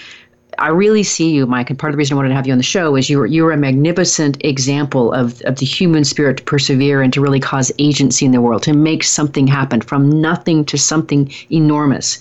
I 0.59 0.69
really 0.69 1.03
see 1.03 1.31
you, 1.31 1.47
Mike, 1.47 1.71
and 1.71 1.79
part 1.79 1.91
of 1.91 1.95
the 1.95 1.99
reason 1.99 2.15
I 2.15 2.17
wanted 2.17 2.31
to 2.31 2.35
have 2.35 2.47
you 2.47 2.53
on 2.53 2.59
the 2.59 2.65
show 2.65 2.97
is 2.97 3.09
you're 3.09 3.27
you're 3.27 3.53
a 3.53 3.57
magnificent 3.57 4.37
example 4.45 5.13
of, 5.13 5.41
of 5.43 5.57
the 5.57 5.67
human 5.67 6.05
spirit 6.05 6.37
to 6.39 6.45
persevere 6.45 7.03
and 7.03 7.13
to 7.13 7.21
really 7.21 7.41
cause 7.41 7.73
agency 7.79 8.27
in 8.27 8.33
the 8.33 8.41
world, 8.41 8.63
to 8.65 8.73
make 8.73 9.03
something 9.03 9.47
happen 9.47 9.81
from 9.81 10.09
nothing 10.21 10.65
to 10.67 10.77
something 10.77 11.33
enormous. 11.51 12.19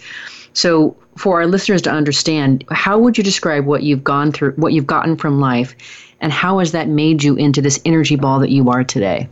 So 0.54 0.96
for 1.18 1.42
our 1.42 1.48
listeners 1.48 1.82
to 1.84 1.92
understand, 1.92 2.64
how 2.72 2.98
would 2.98 3.18
you 3.18 3.24
describe 3.24 3.66
what 3.66 3.84
you've 3.84 4.04
gone 4.04 4.32
through, 4.32 4.54
what 4.54 4.74
you've 4.74 4.88
gotten 4.88 5.18
from 5.18 5.40
life, 5.40 5.76
and 6.22 6.32
how 6.32 6.60
has 6.60 6.72
that 6.72 6.88
made 6.88 7.24
you 7.24 7.36
into 7.36 7.62
this 7.62 7.80
energy 7.86 8.16
ball 8.16 8.40
that 8.40 8.50
you 8.50 8.70
are 8.70 8.84
today? 8.84 9.28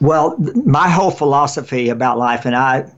Well, 0.00 0.36
my 0.64 0.88
whole 0.88 1.10
philosophy 1.10 1.90
about 1.90 2.18
life, 2.18 2.46
and 2.46 2.56
I 2.56 2.90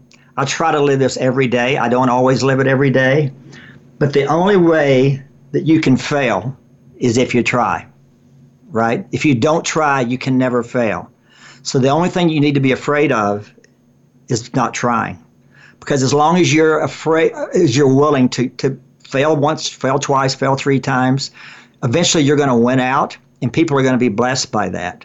I 0.42 0.44
try 0.44 0.72
to 0.72 0.80
live 0.80 0.98
this 0.98 1.16
every 1.18 1.46
day. 1.46 1.78
I 1.78 1.88
don't 1.88 2.08
always 2.08 2.42
live 2.42 2.58
it 2.58 2.66
every 2.66 2.90
day. 2.90 3.30
But 4.00 4.12
the 4.12 4.24
only 4.24 4.56
way 4.56 5.22
that 5.52 5.66
you 5.68 5.80
can 5.80 5.96
fail 5.96 6.58
is 6.96 7.16
if 7.16 7.32
you 7.32 7.44
try, 7.44 7.86
right? 8.72 9.06
If 9.12 9.24
you 9.24 9.36
don't 9.36 9.64
try, 9.64 10.00
you 10.00 10.18
can 10.18 10.38
never 10.38 10.64
fail. 10.64 11.08
So 11.62 11.78
the 11.78 11.90
only 11.90 12.08
thing 12.08 12.28
you 12.28 12.40
need 12.40 12.54
to 12.54 12.60
be 12.60 12.72
afraid 12.72 13.12
of 13.12 13.54
is 14.26 14.52
not 14.52 14.74
trying. 14.74 15.24
Because 15.78 16.02
as 16.02 16.12
long 16.12 16.36
as 16.38 16.52
you're 16.52 16.80
afraid, 16.80 17.30
as 17.54 17.76
you're 17.76 17.94
willing 17.94 18.28
to, 18.30 18.48
to 18.48 18.76
fail 19.04 19.36
once, 19.36 19.68
fail 19.68 20.00
twice, 20.00 20.34
fail 20.34 20.56
three 20.56 20.80
times, 20.80 21.30
eventually 21.84 22.24
you're 22.24 22.36
going 22.36 22.48
to 22.48 22.56
win 22.56 22.80
out 22.80 23.16
and 23.42 23.52
people 23.52 23.78
are 23.78 23.82
going 23.82 23.94
to 23.94 23.96
be 23.96 24.08
blessed 24.08 24.50
by 24.50 24.70
that. 24.70 25.04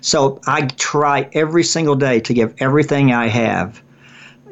So 0.00 0.40
I 0.48 0.62
try 0.66 1.28
every 1.34 1.62
single 1.62 1.94
day 1.94 2.18
to 2.18 2.34
give 2.34 2.52
everything 2.58 3.12
I 3.12 3.28
have 3.28 3.80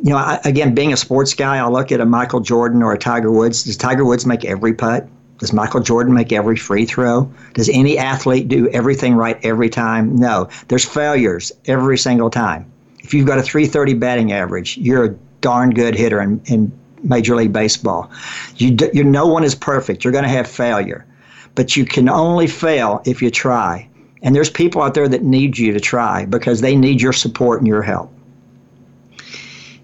you 0.02 0.10
know, 0.10 0.16
I, 0.16 0.40
again, 0.44 0.74
being 0.74 0.92
a 0.92 0.96
sports 0.96 1.34
guy, 1.34 1.58
I 1.58 1.68
look 1.68 1.92
at 1.92 2.00
a 2.00 2.06
Michael 2.06 2.40
Jordan 2.40 2.82
or 2.82 2.92
a 2.92 2.98
Tiger 2.98 3.30
Woods. 3.30 3.64
Does 3.64 3.76
Tiger 3.76 4.04
Woods 4.04 4.26
make 4.26 4.44
every 4.44 4.72
putt? 4.72 5.08
Does 5.38 5.52
Michael 5.52 5.80
Jordan 5.80 6.12
make 6.12 6.32
every 6.32 6.56
free 6.56 6.84
throw? 6.84 7.30
Does 7.54 7.70
any 7.70 7.96
athlete 7.96 8.48
do 8.48 8.68
everything 8.68 9.14
right 9.14 9.38
every 9.42 9.70
time? 9.70 10.14
No. 10.16 10.48
There's 10.68 10.84
failures 10.84 11.50
every 11.66 11.96
single 11.96 12.28
time. 12.28 12.70
If 12.98 13.14
you've 13.14 13.26
got 13.26 13.38
a 13.38 13.42
330 13.42 13.94
batting 13.94 14.32
average, 14.32 14.76
you're 14.76 15.04
a 15.04 15.14
darn 15.40 15.70
good 15.70 15.94
hitter 15.94 16.20
in, 16.20 16.42
in 16.44 16.70
Major 17.02 17.34
League 17.36 17.52
Baseball. 17.52 18.10
You, 18.56 18.76
you, 18.92 19.02
no 19.02 19.26
one 19.26 19.42
is 19.42 19.54
perfect. 19.54 20.04
You're 20.04 20.12
going 20.12 20.24
to 20.24 20.30
have 20.30 20.46
failure. 20.46 21.06
But 21.54 21.74
you 21.74 21.86
can 21.86 22.08
only 22.08 22.46
fail 22.46 23.00
if 23.06 23.22
you 23.22 23.30
try. 23.30 23.88
And 24.22 24.36
there's 24.36 24.50
people 24.50 24.82
out 24.82 24.92
there 24.92 25.08
that 25.08 25.22
need 25.22 25.56
you 25.56 25.72
to 25.72 25.80
try 25.80 26.26
because 26.26 26.60
they 26.60 26.76
need 26.76 27.00
your 27.00 27.14
support 27.14 27.60
and 27.60 27.66
your 27.66 27.82
help. 27.82 28.12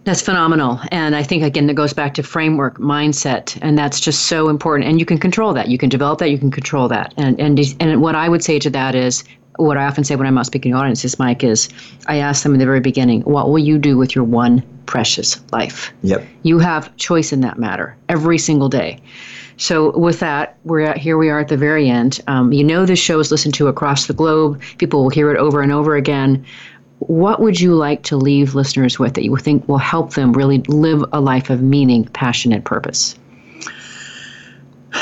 That's 0.06 0.22
phenomenal. 0.22 0.78
And 0.92 1.16
I 1.16 1.24
think, 1.24 1.42
again, 1.42 1.66
that 1.66 1.74
goes 1.74 1.92
back 1.92 2.14
to 2.14 2.22
framework, 2.22 2.78
mindset, 2.78 3.58
and 3.60 3.76
that's 3.76 3.98
just 3.98 4.26
so 4.26 4.48
important. 4.48 4.88
And 4.88 5.00
you 5.00 5.04
can 5.04 5.18
control 5.18 5.52
that. 5.54 5.66
You 5.66 5.78
can 5.78 5.88
develop 5.88 6.20
that. 6.20 6.30
You 6.30 6.38
can 6.38 6.52
control 6.52 6.86
that. 6.86 7.12
And, 7.16 7.40
and, 7.40 7.58
and 7.80 8.00
what 8.00 8.14
I 8.14 8.28
would 8.28 8.44
say 8.44 8.60
to 8.60 8.70
that 8.70 8.94
is, 8.94 9.24
what 9.56 9.76
I 9.76 9.84
often 9.84 10.04
say 10.04 10.14
when 10.14 10.28
I'm 10.28 10.38
out 10.38 10.46
speaking 10.46 10.70
to 10.72 10.78
audiences, 10.78 11.18
Mike, 11.18 11.42
is 11.42 11.68
I 12.06 12.18
ask 12.18 12.44
them 12.44 12.52
in 12.52 12.60
the 12.60 12.66
very 12.66 12.78
beginning, 12.78 13.22
what 13.22 13.48
will 13.48 13.58
you 13.58 13.78
do 13.78 13.98
with 13.98 14.14
your 14.14 14.22
one 14.22 14.62
precious 14.86 15.40
life? 15.50 15.92
Yep. 16.02 16.24
You 16.42 16.60
have 16.60 16.94
choice 16.98 17.32
in 17.32 17.40
that 17.40 17.58
matter 17.58 17.96
every 18.08 18.38
single 18.38 18.68
day. 18.68 19.00
So 19.56 19.96
with 19.98 20.20
that, 20.20 20.56
we're 20.64 20.82
at, 20.82 20.98
here. 20.98 21.16
We 21.16 21.30
are 21.30 21.40
at 21.40 21.48
the 21.48 21.56
very 21.56 21.88
end. 21.88 22.20
Um, 22.28 22.52
you 22.52 22.62
know, 22.62 22.86
this 22.86 22.98
show 22.98 23.18
is 23.18 23.30
listened 23.30 23.54
to 23.54 23.68
across 23.68 24.06
the 24.06 24.12
globe. 24.12 24.60
People 24.78 25.02
will 25.02 25.10
hear 25.10 25.32
it 25.32 25.38
over 25.38 25.62
and 25.62 25.72
over 25.72 25.96
again 25.96 26.44
what 26.98 27.40
would 27.40 27.60
you 27.60 27.74
like 27.74 28.02
to 28.04 28.16
leave 28.16 28.54
listeners 28.54 28.98
with 28.98 29.14
that 29.14 29.24
you 29.24 29.36
think 29.36 29.68
will 29.68 29.78
help 29.78 30.14
them 30.14 30.32
really 30.32 30.58
live 30.68 31.04
a 31.12 31.20
life 31.20 31.50
of 31.50 31.62
meaning, 31.62 32.04
passion, 32.04 32.52
and 32.52 32.64
purpose? 32.64 33.16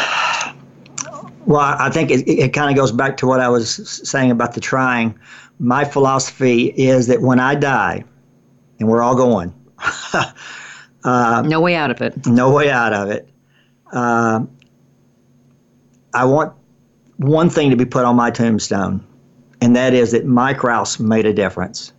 Well, 1.47 1.61
I 1.61 1.90
think 1.90 2.11
it, 2.11 2.26
it 2.26 2.55
kind 2.55 2.70
of 2.70 2.76
goes 2.76 2.90
back 2.90 3.18
to 3.18 3.26
what 3.26 3.38
I 3.38 3.51
was 3.51 4.09
saying 4.09 4.30
about 4.30 4.55
the 4.55 4.62
trying. 4.62 5.14
My 5.59 5.84
philosophy 5.84 6.68
is 6.68 7.07
that 7.09 7.20
when 7.20 7.38
I 7.38 7.55
die, 7.55 8.03
and 8.80 8.88
we're 8.88 9.03
all 9.03 9.14
going, 9.14 9.53
uh, 11.05 11.42
no 11.45 11.61
way 11.61 11.74
out 11.74 11.90
of 11.90 12.01
it. 12.01 12.26
No 12.26 12.51
way 12.51 12.70
out 12.70 12.95
of 12.95 13.11
it. 13.11 13.28
Uh, 13.92 14.47
I 16.14 16.24
want 16.24 16.55
one 17.18 17.51
thing 17.51 17.68
to 17.68 17.76
be 17.76 17.84
put 17.84 18.07
on 18.07 18.16
my 18.16 18.30
tombstone 18.30 19.05
and 19.65 19.75
that 19.75 19.95
is 19.95 20.11
that 20.11 20.27
Mike 20.27 20.62
Rouse 20.62 21.01
made 21.01 21.25
a 21.25 21.33
difference. 21.33 21.95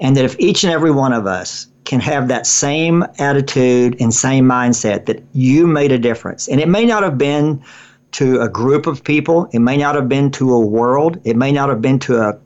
And 0.00 0.14
that 0.18 0.24
if 0.26 0.38
each 0.38 0.64
and 0.64 0.72
every 0.72 0.90
one 0.90 1.14
of 1.14 1.26
us 1.26 1.66
can 1.84 1.98
have 2.00 2.28
that 2.28 2.46
same 2.46 3.06
attitude 3.18 3.96
and 4.00 4.12
same 4.12 4.44
mindset 4.44 5.06
that 5.06 5.22
you 5.32 5.66
made 5.66 5.92
a 5.92 5.98
difference, 5.98 6.46
and 6.46 6.60
it 6.60 6.68
may 6.68 6.84
not 6.84 7.02
have 7.02 7.16
been 7.16 7.64
to 8.12 8.38
a 8.42 8.50
group 8.50 8.86
of 8.86 9.02
people, 9.02 9.48
it 9.52 9.60
may 9.60 9.78
not 9.78 9.94
have 9.94 10.10
been 10.10 10.30
to 10.32 10.52
a 10.52 10.60
world, 10.60 11.18
it 11.24 11.36
may 11.36 11.50
not 11.50 11.70
have 11.70 11.80
been 11.80 11.98
to 12.00 12.20
a 12.20 12.38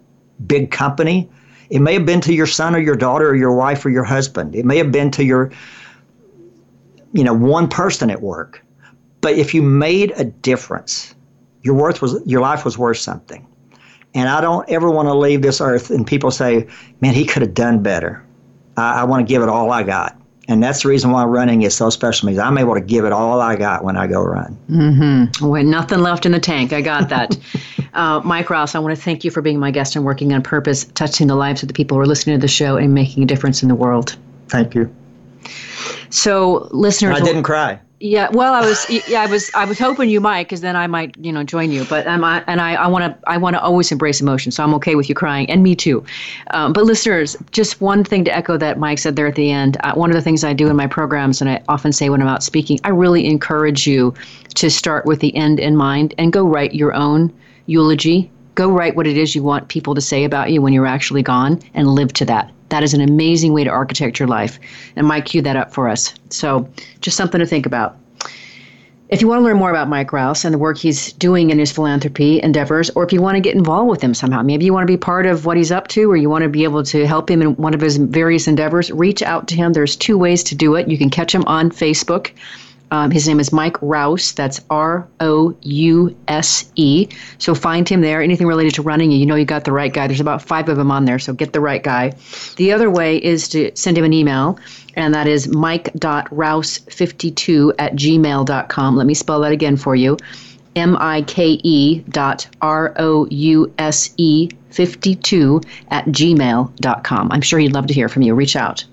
big 0.47 0.71
company, 0.71 1.29
it 1.71 1.81
may 1.81 1.95
have 1.95 2.07
been 2.07 2.21
to 2.21 2.33
your 2.33 2.47
son 2.47 2.77
or 2.77 2.79
your 2.79 2.95
daughter 2.95 3.31
or 3.31 3.35
your 3.35 3.55
wife 3.55 3.85
or 3.85 3.91
your 3.91 4.05
husband, 4.05 4.55
it 4.55 4.65
may 4.65 4.79
have 4.79 4.93
been 4.93 5.11
to 5.11 5.25
your, 5.25 5.51
you 7.13 7.25
know, 7.25 7.35
one 7.35 7.67
person 7.69 8.09
at 8.09 8.23
work. 8.23 8.65
But 9.21 9.33
if 9.33 9.53
you 9.53 9.63
made 9.63 10.13
a 10.15 10.25
difference, 10.25 11.17
your 11.63 11.75
worth 11.75 12.01
was 12.01 12.23
your 12.25 12.41
life 12.41 12.65
was 12.65 12.79
worth 12.79 12.99
something. 12.99 13.45
And 14.19 14.29
I 14.29 14.41
don't 14.41 14.69
ever 14.69 14.91
want 14.91 15.07
to 15.07 15.15
leave 15.15 15.43
this 15.43 15.61
earth 15.61 15.91
and 15.91 16.05
people 16.05 16.33
say, 16.33 16.67
man, 17.01 17.15
he 17.15 17.25
could 17.25 17.41
have 17.41 17.55
done 17.55 17.85
better. 17.85 18.21
I, 18.77 19.03
I 19.03 19.05
want 19.05 19.25
to 19.25 19.33
give 19.33 19.45
it 19.45 19.49
all 19.49 19.71
I 19.71 19.85
got. 19.85 20.21
And 20.49 20.61
that's 20.61 20.83
the 20.83 20.89
reason 20.89 21.13
why 21.13 21.25
running 21.25 21.63
is 21.63 21.77
so 21.77 21.89
special 21.89 22.27
to 22.27 22.35
me. 22.35 22.41
I'm 22.41 22.59
able 22.59 22.75
to 22.75 22.81
give 22.81 23.05
it 23.05 23.13
all 23.13 23.41
I 23.41 23.55
got 23.55 23.85
when 23.85 23.97
I 23.97 24.09
go 24.09 24.25
run. 24.25 24.59
Mm-hmm. 24.69 25.47
With 25.49 25.67
nothing 25.67 26.01
left 26.01 26.27
in 26.27 26.33
the 26.33 26.41
tank. 26.41 26.73
I 26.73 26.81
got 26.81 27.09
that. 27.11 27.39
uh, 27.95 28.21
Mike 28.25 28.51
Ross, 28.51 28.75
I 28.75 28.81
want 28.81 28.97
to 28.97 29.01
thank 29.01 29.23
you 29.23 29.31
for 29.31 29.41
being 29.41 29.61
my 29.61 29.71
guest 29.71 29.95
and 29.95 30.05
working 30.05 30.33
on 30.33 30.43
purpose, 30.43 30.87
touching 30.95 31.29
the 31.29 31.37
lives 31.37 31.63
of 31.63 31.69
the 31.69 31.75
people 31.75 31.97
who 31.97 32.01
are 32.01 32.07
listening 32.07 32.37
to 32.39 32.41
the 32.41 32.49
show 32.49 32.77
and 32.77 32.93
making 32.95 33.23
a 33.23 33.27
difference 33.27 33.63
in 33.63 33.69
the 33.69 33.77
world. 33.77 34.17
Thank 34.49 34.75
you. 34.75 34.93
So, 36.11 36.67
listeners. 36.73 37.21
I 37.21 37.25
didn't 37.25 37.45
cry. 37.45 37.79
Yeah, 38.01 38.29
well, 38.31 38.55
I 38.55 38.61
was, 38.61 38.89
yeah, 39.09 39.23
I 39.23 39.27
was, 39.27 39.51
I 39.55 39.65
was 39.65 39.77
hoping 39.77 40.09
you 40.09 40.21
might, 40.21 40.45
because 40.45 40.61
then 40.61 40.77
I 40.77 40.87
might, 40.87 41.17
you 41.19 41.33
know, 41.33 41.43
join 41.43 41.73
you. 41.73 41.85
But 41.85 42.07
um, 42.07 42.23
I, 42.23 42.45
and 42.47 42.61
I, 42.61 42.75
I 42.75 42.87
want 42.87 43.05
to, 43.05 43.29
I 43.29 43.37
want 43.39 43.55
to 43.55 43.61
always 43.61 43.91
embrace 43.91 44.21
emotion, 44.21 44.53
so 44.53 44.63
I'm 44.63 44.73
okay 44.75 44.95
with 44.95 45.09
you 45.09 45.17
crying, 45.17 45.51
and 45.51 45.65
me 45.65 45.75
too. 45.75 46.05
Um, 46.53 46.73
but 46.73 46.85
listeners, 46.85 47.37
just 47.51 47.81
one 47.81 48.05
thing 48.05 48.25
to 48.27 48.37
echo 48.37 48.57
that 48.57 48.79
Mike 48.79 49.01
said 49.01 49.17
there 49.17 49.27
at 49.27 49.35
the 49.35 49.51
end. 49.51 49.79
Uh, 49.81 49.95
one 49.95 50.11
of 50.11 50.15
the 50.15 50.23
things 50.23 50.45
I 50.45 50.53
do 50.53 50.69
in 50.69 50.77
my 50.77 50.87
programs, 50.87 51.41
and 51.41 51.51
I 51.51 51.61
often 51.69 51.93
say 51.93 52.09
when 52.09 52.23
I'm 52.23 52.29
out 52.29 52.45
speaking, 52.45 52.79
I 52.85 52.91
really 52.91 53.27
encourage 53.27 53.89
you 53.89 54.15
to 54.55 54.71
start 54.71 55.05
with 55.05 55.19
the 55.19 55.35
end 55.35 55.59
in 55.59 55.77
mind 55.77 56.15
and 56.19 56.33
go 56.33 56.47
write 56.47 56.75
your 56.75 56.95
own 56.95 57.33
eulogy. 57.67 58.31
Go 58.55 58.71
write 58.71 58.95
what 58.95 59.09
it 59.09 59.17
is 59.17 59.35
you 59.35 59.43
want 59.43 59.67
people 59.67 59.97
to 59.97 60.01
say 60.01 60.23
about 60.23 60.53
you 60.53 60.63
when 60.63 60.73
you're 60.73 60.87
actually 60.87 61.23
gone, 61.23 61.61
and 61.75 61.89
live 61.89 62.13
to 62.13 62.25
that. 62.27 62.53
That 62.69 62.83
is 62.83 62.95
an 62.95 63.01
amazing 63.01 63.53
way 63.53 63.65
to 63.65 63.71
architect 63.71 64.19
your 64.19 64.29
life. 64.29 64.59
And 64.97 65.07
Mike 65.07 65.27
queued 65.27 65.45
that 65.45 65.57
up 65.57 65.73
for 65.73 65.89
us. 65.89 66.15
So 66.31 66.69
just 67.01 67.17
something 67.17 67.39
to 67.39 67.47
think 67.47 67.67
about. 67.67 67.97
If 69.09 69.23
you 69.23 69.29
want 69.29 69.41
to 69.41 69.45
learn 69.45 69.57
more 69.57 69.71
about 69.71 69.89
Mike 69.89 70.13
Rouse 70.13 70.45
and 70.45 70.53
the 70.53 70.59
work 70.59 70.77
he's 70.77 71.15
doing 71.15 71.49
in 71.49 71.59
his 71.59 71.73
philanthropy 71.73 72.43
endeavors, 72.43 72.91
or 72.91 73.05
if 73.05 73.13
you 73.13 73.23
want 73.23 73.37
to 73.37 73.41
get 73.41 73.57
involved 73.57 73.89
with 73.89 74.03
him 74.03 74.13
somehow, 74.13 74.43
maybe 74.43 74.67
you 74.67 74.75
want 74.75 74.87
to 74.87 74.93
be 74.93 74.99
part 74.99 75.25
of 75.25 75.47
what 75.47 75.57
he's 75.57 75.73
up 75.73 75.89
to, 75.89 76.11
or 76.11 76.17
you 76.17 76.29
want 76.29 76.43
to 76.43 76.49
be 76.51 76.63
able 76.63 76.83
to 76.83 77.07
help 77.07 77.31
him 77.31 77.41
in 77.41 77.57
one 77.57 77.73
of 77.73 77.81
his 77.81 77.97
various 77.97 78.47
endeavors, 78.47 78.91
reach 78.91 79.23
out 79.23 79.49
to 79.49 79.57
him. 79.57 79.73
There's 79.73 79.97
two 79.97 80.19
ways 80.19 80.43
to 80.45 80.55
do 80.55 80.75
it. 80.75 80.89
You 80.89 80.99
can 80.99 81.09
catch 81.09 81.35
him 81.35 81.43
on 81.47 81.71
Facebook 81.71 82.33
um, 82.91 83.11
his 83.11 83.29
name 83.29 83.41
is 83.41 83.53
Mike 83.53 83.77
Rouse. 83.83 84.33
That's 84.33 84.61
R 84.71 85.07
O 85.21 85.55
U 85.61 86.17
S 86.27 86.71
E. 86.77 87.09
So 87.39 87.55
find 87.55 87.87
him 87.89 88.01
there. 88.01 88.23
Anything 88.23 88.47
related 88.47 88.75
to 88.75 88.83
running, 88.83 89.11
you 89.11 89.27
know 89.27 89.35
you 89.35 89.45
got 89.45 89.65
the 89.65 89.73
right 89.73 89.93
guy. 89.93 90.07
There's 90.07 90.21
about 90.21 90.43
five 90.43 90.69
of 90.69 90.77
them 90.77 90.91
on 90.91 91.05
there, 91.05 91.19
so 91.19 91.33
get 91.33 91.53
the 91.53 91.61
right 91.61 91.83
guy. 91.83 92.13
The 92.57 92.73
other 92.73 92.91
way 92.91 93.23
is 93.23 93.49
to 93.49 93.71
send 93.75 93.99
him 93.99 94.05
an 94.05 94.13
email, 94.13 94.59
and 94.95 95.15
that 95.15 95.27
is 95.27 95.49
mike.rouse52 95.49 97.75
at 97.79 97.95
gmail.com. 97.95 98.97
Let 98.97 99.07
me 99.07 99.15
spell 99.15 99.41
that 99.41 99.53
again 99.53 99.77
for 99.77 99.95
you. 99.95 100.17
M-I-K-E 100.77 102.01
dot 102.11 102.47
R-O-U-S-E 102.61 104.49
52 104.71 105.61
at 105.91 106.05
gmail.com. 106.07 107.33
I'm 107.33 107.41
sure 107.41 107.59
he'd 107.59 107.73
love 107.73 107.89
to 107.89 107.95
hear 107.95 108.09
from 108.09 108.23
you. 108.23 108.35
Reach 108.35 108.55
out. 108.55 108.85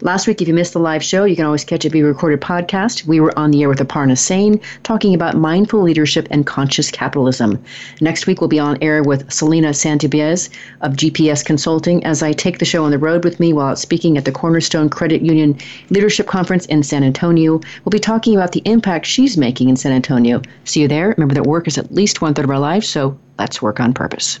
Last 0.00 0.26
week, 0.26 0.42
if 0.42 0.48
you 0.48 0.54
missed 0.54 0.72
the 0.72 0.78
live 0.78 1.02
show, 1.02 1.24
you 1.24 1.36
can 1.36 1.44
always 1.44 1.64
catch 1.64 1.84
a 1.84 1.90
be 1.90 2.02
recorded 2.02 2.40
podcast. 2.40 3.06
We 3.06 3.20
were 3.20 3.36
on 3.38 3.50
the 3.50 3.62
air 3.62 3.68
with 3.68 3.78
Aparna 3.78 4.16
Sane 4.16 4.60
talking 4.82 5.14
about 5.14 5.36
mindful 5.36 5.80
leadership 5.80 6.28
and 6.30 6.46
conscious 6.46 6.90
capitalism. 6.90 7.62
Next 8.00 8.26
week, 8.26 8.40
we'll 8.40 8.48
be 8.48 8.58
on 8.58 8.78
air 8.82 9.02
with 9.02 9.30
Selena 9.32 9.70
Santibiez 9.70 10.50
of 10.82 10.94
GPS 10.94 11.44
Consulting 11.44 12.04
as 12.04 12.22
I 12.22 12.32
take 12.32 12.58
the 12.58 12.64
show 12.64 12.84
on 12.84 12.90
the 12.90 12.98
road 12.98 13.24
with 13.24 13.40
me 13.40 13.52
while 13.52 13.76
speaking 13.76 14.18
at 14.18 14.24
the 14.24 14.32
Cornerstone 14.32 14.88
Credit 14.88 15.22
Union 15.22 15.58
Leadership 15.90 16.26
Conference 16.26 16.66
in 16.66 16.82
San 16.82 17.02
Antonio. 17.02 17.60
We'll 17.84 17.90
be 17.90 17.98
talking 17.98 18.34
about 18.34 18.52
the 18.52 18.62
impact 18.64 19.06
she's 19.06 19.36
making 19.36 19.68
in 19.68 19.76
San 19.76 19.92
Antonio. 19.92 20.42
See 20.64 20.82
you 20.82 20.88
there. 20.88 21.14
Remember 21.16 21.34
that 21.34 21.44
work 21.44 21.66
is 21.66 21.78
at 21.78 21.92
least 21.92 22.20
one 22.20 22.34
third 22.34 22.44
of 22.44 22.50
our 22.50 22.58
lives, 22.58 22.88
so 22.88 23.18
let's 23.38 23.62
work 23.62 23.80
on 23.80 23.94
purpose. 23.94 24.40